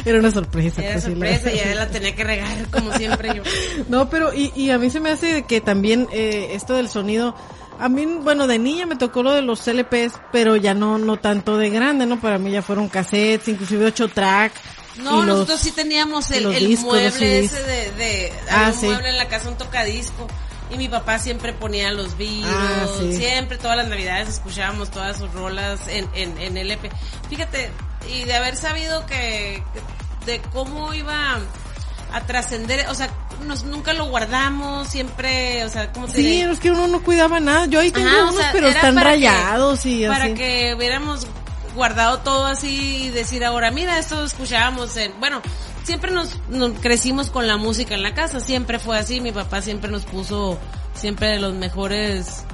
[0.07, 0.83] Era una sorpresa.
[0.83, 3.43] Era sorpresa, ya la tenía que regar como siempre yo.
[3.89, 7.35] No, pero y, y a mí se me hace que también eh, esto del sonido,
[7.79, 11.19] a mí, bueno, de niña me tocó lo de los LPs, pero ya no no
[11.19, 12.19] tanto de grande, ¿no?
[12.21, 14.53] Para mí ya fueron cassettes, inclusive ocho track.
[14.99, 18.87] No, los- nosotros sí teníamos el, discos, mueble ese de, de Ah, un sí.
[18.87, 20.27] mueble en la casa, un tocadisco.
[20.71, 23.15] Y mi papá siempre ponía los Beatles, Ah, sí.
[23.17, 26.91] siempre todas las navidades escuchábamos todas sus rolas en, en, en LP.
[27.31, 27.71] Fíjate,
[28.13, 29.63] y de haber sabido que,
[30.27, 31.39] de cómo iba
[32.13, 33.09] a trascender, o sea,
[33.47, 37.39] nos, nunca lo guardamos, siempre, o sea, ¿cómo te Sí, es que uno no cuidaba
[37.41, 37.65] nada.
[37.67, 40.35] Yo ahí tengo Ajá, o unos, sea, pero están para que- rayados y para así.
[40.35, 41.27] que hubiéramos
[41.79, 45.41] guardado todo así y decir ahora, mira, esto escuchábamos en, bueno,
[45.85, 49.63] siempre nos, nos crecimos con la música en la casa, siempre fue así, mi papá
[49.63, 50.59] siempre nos puso
[50.95, 52.45] siempre de los mejores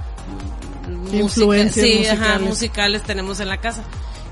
[1.11, 2.49] Sí, música- sí, ajá, musicales.
[2.49, 3.83] musicales tenemos en la casa.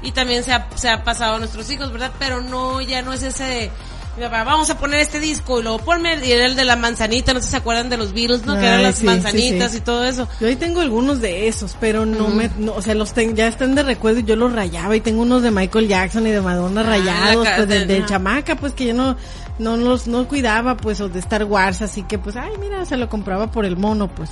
[0.03, 2.13] Y también se ha, se ha pasado a nuestros hijos, ¿verdad?
[2.19, 3.71] Pero no, ya no es ese,
[4.19, 7.41] vamos a poner este disco y luego ponme, y era el de la manzanita, no
[7.41, 8.55] sé si se acuerdan de los Beatles, ¿no?
[8.59, 9.79] que eran las sí, manzanitas sí.
[9.79, 10.29] y todo eso.
[10.41, 13.47] Yo ahí tengo algunos de esos, pero no me, no, o sea, los ten- ya
[13.49, 16.41] están de recuerdo y yo los rayaba y tengo unos de Michael Jackson y de
[16.41, 18.07] Madonna Ah, rayados, pues de, de ajá.
[18.07, 19.17] chamaca, pues que yo no,
[19.59, 22.97] no los, no cuidaba, pues, o de Star Wars, así que pues, ay, mira, se
[22.97, 24.31] lo compraba por el mono, pues,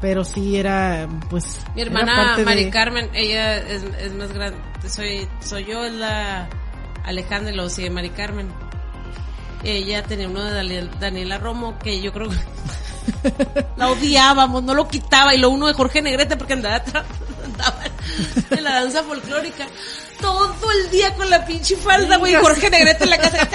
[0.00, 4.58] pero sí era, pues, Mi hermana de- Mari Carmen, ella es, es más grande,
[4.88, 6.48] soy, soy yo, es la
[7.04, 8.65] Alejandra y Mari Carmen.
[9.64, 12.36] Ella tenía uno de Daniel- Daniela Romo que yo creo que
[13.76, 17.04] la odiábamos, no lo quitaba y lo uno de Jorge Negrete porque andaba, atrás,
[18.50, 19.66] en la danza folclórica.
[20.20, 23.46] Todo el día con la pinche falda, güey, Jorge Negrete en la casa.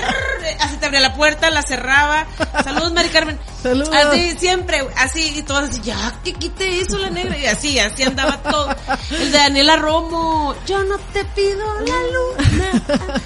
[0.59, 2.27] Así te abría la puerta, la cerraba.
[2.63, 3.39] Saludos, Mari Carmen.
[3.63, 3.89] Saludos.
[3.95, 7.35] Así, siempre, así, y todas así, ya, que quite eso la negra.
[7.35, 8.75] Y así, así andaba todo.
[9.09, 13.21] El de Daniela Romo, yo no te pido la luna.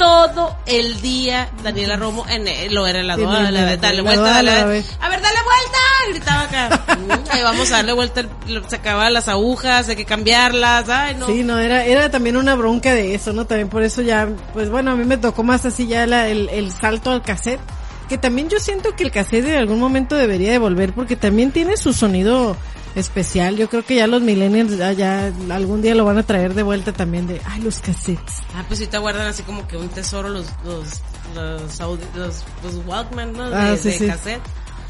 [0.00, 4.00] Todo el día Daniela Romo en eh, lo era la Sí, doa, la- la- dale
[4.00, 4.62] vuelta, dale, dale.
[5.00, 5.78] a ver, dale vuelta,
[6.08, 6.96] gritaba acá.
[7.00, 11.26] Mm, vamos a darle vuelta, lo- sacaba las agujas, hay que cambiarlas, ay no.
[11.26, 13.44] Sí, no, era, era también una bronca de eso, ¿no?
[13.46, 16.48] También por eso ya, pues bueno, a mí me tocó más así ya la- el,
[16.48, 17.60] el salto al cassette,
[18.08, 21.52] que también yo siento que el cassette en algún momento debería de volver, porque también
[21.52, 22.56] tiene su sonido
[22.94, 23.56] especial.
[23.56, 26.92] Yo creo que ya los millennials ya, algún día lo van a traer de vuelta
[26.92, 28.42] también de, ay, los cassettes.
[28.54, 31.00] Ah, pues sí te guardan así como que un tesoro los, los,
[31.34, 31.80] los,
[32.16, 33.50] los, los Walkman, ¿no?
[33.50, 34.06] De, Ah, sí, de sí.
[34.06, 34.42] cassette.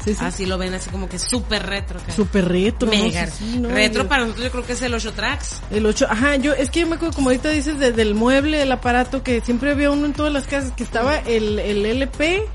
[0.03, 0.25] Sí, sí.
[0.25, 1.99] Así lo ven así como que súper retro.
[1.99, 2.11] acá.
[2.11, 2.89] Super retro.
[2.89, 3.29] Mega.
[3.59, 5.61] No, retro yo- para nosotros yo creo que es el 8 tracks.
[5.69, 8.63] El 8, ajá, yo, es que yo me acuerdo, como ahorita dices, de- del mueble,
[8.63, 12.47] el aparato, que siempre había uno en todas las casas, que estaba el, el LP,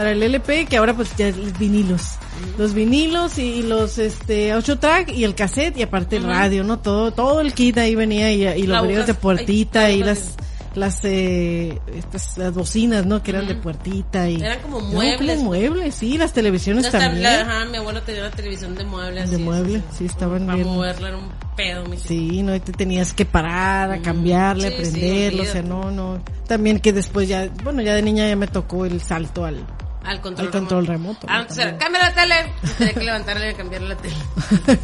[0.00, 2.14] para el LP, que ahora pues ya es vinilos.
[2.56, 6.78] Los vinilos y los, este, 8 track y el cassette y aparte el radio, ¿no?
[6.78, 10.36] Todo, todo el kit ahí venía y, y los hojas- de puertita ay, y las,
[10.74, 13.22] las, eh, estas, las bocinas, ¿no?
[13.22, 14.36] Que eran de puertita y...
[14.40, 15.36] Eran como No, muebles.
[15.36, 17.22] como muebles, sí, las televisiones también.
[17.24, 19.28] la- ajá, mi abuelo tenía una televisión de muebles.
[19.28, 20.66] De así, mueble, así, sí, estaban Para bien.
[20.68, 24.76] moverla era un pedo, mi Sí, no, y te tenías que parar, a cambiarle, sí,
[24.92, 26.22] prenderlo, o sea, no, no.
[26.46, 29.66] También que después ya, bueno, ya de niña ya me tocó el salto al,
[30.04, 31.20] Al control, Al control remoto.
[31.20, 32.34] remoto, Ah, entonces era, cambia la tele.
[32.78, 34.14] Tenía que levantarle y cambiarle la tele.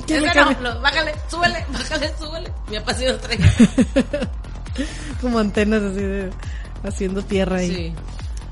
[0.07, 2.53] ¿Quién le Ese no, bájale, súbele, bájale, súbele.
[2.71, 3.53] Mi papá sí lo traía.
[5.21, 6.31] Como antenas así de
[6.85, 7.75] haciendo tierra ahí.
[7.75, 7.95] Sí.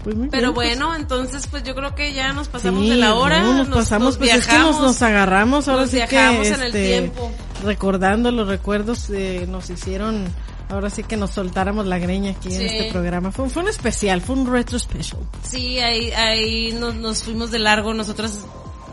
[0.02, 0.68] Pues muy Pero bien, pues.
[0.78, 3.40] bueno, entonces pues yo creo que ya nos pasamos Sí, de la hora.
[3.40, 6.54] no, nos, pasamos, pues es que nos, nos agarramos ahora Nos sí que viajamos en
[6.54, 7.30] el este, tiempo.
[7.64, 10.26] recordando los recuerdos eh, nos hicieron
[10.68, 13.30] ahora sí que nos soltáramos la greña aquí en este programa.
[13.30, 15.20] Fue, fue un especial, fue un retro special.
[15.42, 17.94] Sí, ahí, ahí nos, nos fuimos de largo.
[17.94, 18.44] Nosotras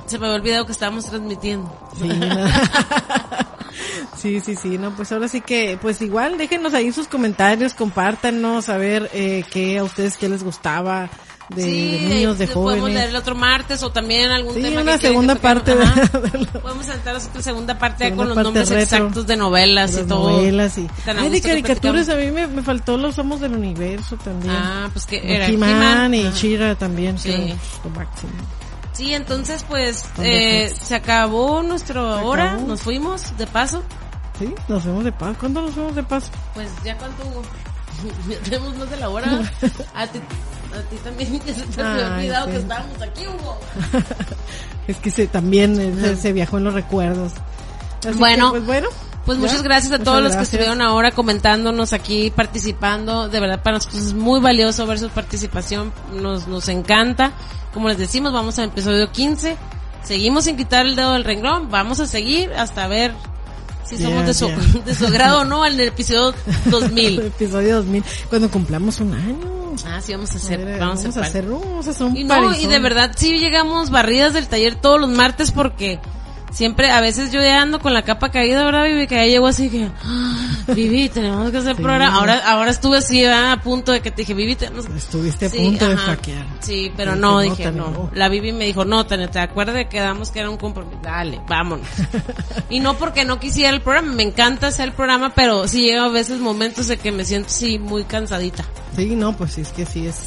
[0.05, 1.73] se me había olvidado que estábamos transmitiendo.
[1.99, 2.47] Sí, no.
[4.17, 8.69] sí, sí, sí, no, pues ahora sí que, pues igual déjenos ahí sus comentarios, compártanos,
[8.69, 11.09] a ver eh, qué a ustedes qué les gustaba
[11.55, 12.97] de, sí, de niños, de ahí Podemos jóvenes.
[12.99, 16.59] leer el otro martes o también algún Sí, tema una que segunda parte de- de
[16.59, 18.97] Podemos saltar otra segunda parte Segunda con los parte nombres retro.
[18.97, 20.29] exactos de novelas y Las todo.
[20.31, 20.87] novelas y...
[20.87, 24.53] A Ay, de caricaturas a mí me, me faltó los Somos del Universo también.
[24.55, 26.35] Ah, pues que era He-Man y Ajá.
[26.37, 27.31] Shira también, Sí.
[27.31, 27.49] eran
[27.83, 28.31] lo máximo.
[28.93, 32.67] Sí, entonces pues ¿Dónde eh, se acabó nuestra hora, acabó.
[32.67, 33.83] nos fuimos de paso.
[34.37, 35.35] Sí, nos vemos de paz.
[35.39, 36.29] ¿Cuándo nos vemos de paz?
[36.53, 37.41] Pues ya cuánto hubo.
[38.43, 39.27] Tenemos más de la hora.
[40.77, 42.51] A ti, también ya se te había olvidado sí.
[42.51, 43.57] que estábamos aquí, Hugo.
[44.87, 47.33] Es que se, también eh, se, se viajó en los recuerdos.
[48.05, 48.89] Así Bueno, que, pues bueno.
[49.25, 49.43] Pues ya.
[49.45, 53.29] muchas gracias a Muchas todos los que estuvieron ahora comentándonos aquí, participando.
[53.29, 55.93] De verdad, para nosotros es muy valioso ver su participación.
[56.13, 57.31] Nos, nos encanta.
[57.73, 59.55] Como les decimos, vamos al episodio 15.
[60.03, 61.69] Seguimos sin quitar el dedo del renglón.
[61.69, 63.13] Vamos a seguir hasta ver
[63.97, 64.57] si somos Yeah, de, su, yeah.
[64.85, 66.33] de su agrado o no en el episodio
[66.65, 67.19] 2000.
[67.19, 68.03] Episodio 2000.
[68.29, 69.37] Cuando cumplamos un año.
[69.85, 70.59] Ah, sí, vamos a hacer.
[70.79, 71.45] Vamos, vamos, a hacer.
[71.45, 72.69] vamos a hacer un Y no, y parizón.
[72.71, 75.99] de verdad sí llegamos barridas del taller todos los martes porque
[76.51, 79.07] siempre, a veces yo ya ando con la capa caída, ¿verdad, Vivi?
[79.07, 81.81] Que ya llego así que, "Ah, Vivi, tenemos que hacer Sí.
[81.81, 82.15] programa.
[82.15, 83.51] Ahora, ahora estuve así ¿verdad?
[83.53, 84.97] a punto de que te dije, Vivi, tenemos que...
[84.97, 86.45] Estuviste a Sí, punto de hackear.
[86.59, 88.09] Sí, pero no, no, dije, no.
[88.13, 90.99] La Vivi me dijo, no, Tania, ¿te acuerdas que quedamos que era un compromiso?
[91.01, 91.87] Dale, vámonos.
[92.69, 96.05] y no porque no quisiera el programa, me encanta hacer el programa, pero sí llega
[96.05, 98.63] a veces momentos de que me siento sí muy cansadita.
[98.95, 100.25] Sí, no, pues sí, es que sí es.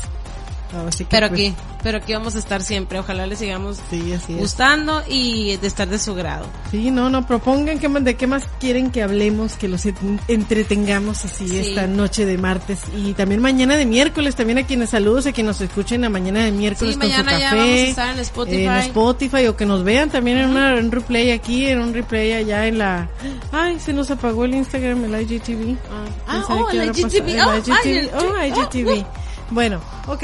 [0.72, 2.98] Ahora sí que Pero pues, aquí, pero aquí vamos a estar siempre.
[2.98, 6.46] Ojalá les sigamos Sí, así gustando y de estar de su grado.
[6.70, 11.24] Sí, no, no, propongan más, de qué más quieren que hablemos, que los en- entretengamos
[11.24, 11.58] así Sí.
[11.58, 15.60] esta noche de martes y también mañana de miércoles, también a quienes saludos, a quienes
[15.60, 18.14] nos escuchen a mañana de miércoles Sí, con mañana su ya café, vamos a estar
[18.14, 18.62] en Spotify.
[18.64, 21.92] en Spotify o que nos vean también en una, en un replay aquí, en un
[21.94, 23.08] replay allá en la,
[23.52, 25.76] ay, se nos apagó el Instagram, el IGTV.
[25.90, 27.46] Ah, ¿Quién sabe oh, el IGTV.
[27.46, 27.98] Oh, El IGTV.
[27.98, 29.06] el- Oh, IGTV.
[29.54, 30.22] Bueno, ok.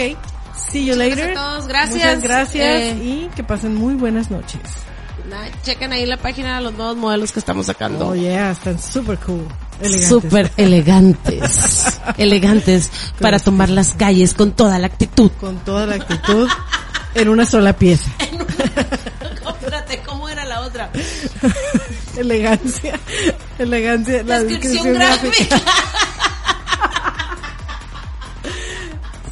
[0.71, 1.17] See you Muchas later.
[1.17, 1.95] gracias a todos, gracias.
[2.17, 4.61] Muchas gracias Eh, y que pasen muy buenas noches.
[5.29, 8.09] Nah, chequen ahí la página de los nuevos modelos que estamos sacando.
[8.09, 9.47] Oh yeah, están super cool.
[9.81, 10.09] Elegantes.
[10.09, 11.99] Súper elegantes.
[12.19, 12.91] elegantes
[13.21, 15.31] para tomar las calles con toda la actitud.
[15.41, 16.49] Con toda la actitud
[17.15, 18.11] en una sola pieza.
[19.61, 20.91] Espérate, ¿cómo era la otra?
[22.17, 22.99] Elegancia.
[23.59, 24.23] Elegancia.
[24.25, 25.61] La Descripción gráfica.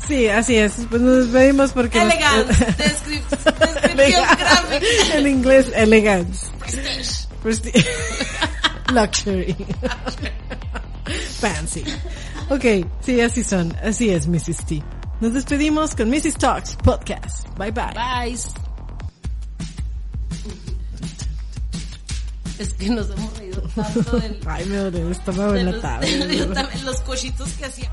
[0.09, 0.73] Sí, así es.
[0.89, 2.01] Pues nos despedimos porque...
[2.01, 2.53] Elegance.
[2.79, 5.17] Descrip- Descripción gráfica.
[5.19, 6.47] en inglés, elegance.
[7.45, 7.87] Presti-
[8.93, 9.55] Luxury.
[11.41, 11.85] Fancy.
[12.49, 12.65] Ok,
[13.01, 13.77] sí, así son.
[13.85, 14.65] Así es, Mrs.
[14.67, 14.83] T.
[15.21, 16.39] Nos despedimos con Mrs.
[16.39, 17.47] Talks Podcast.
[17.59, 17.93] Bye bye.
[17.95, 18.39] Bye.
[22.59, 26.49] Es que nos hemos reído tanto del, Ay, me duele el estómago en la los,
[26.49, 27.93] los- los cochitos que hacía.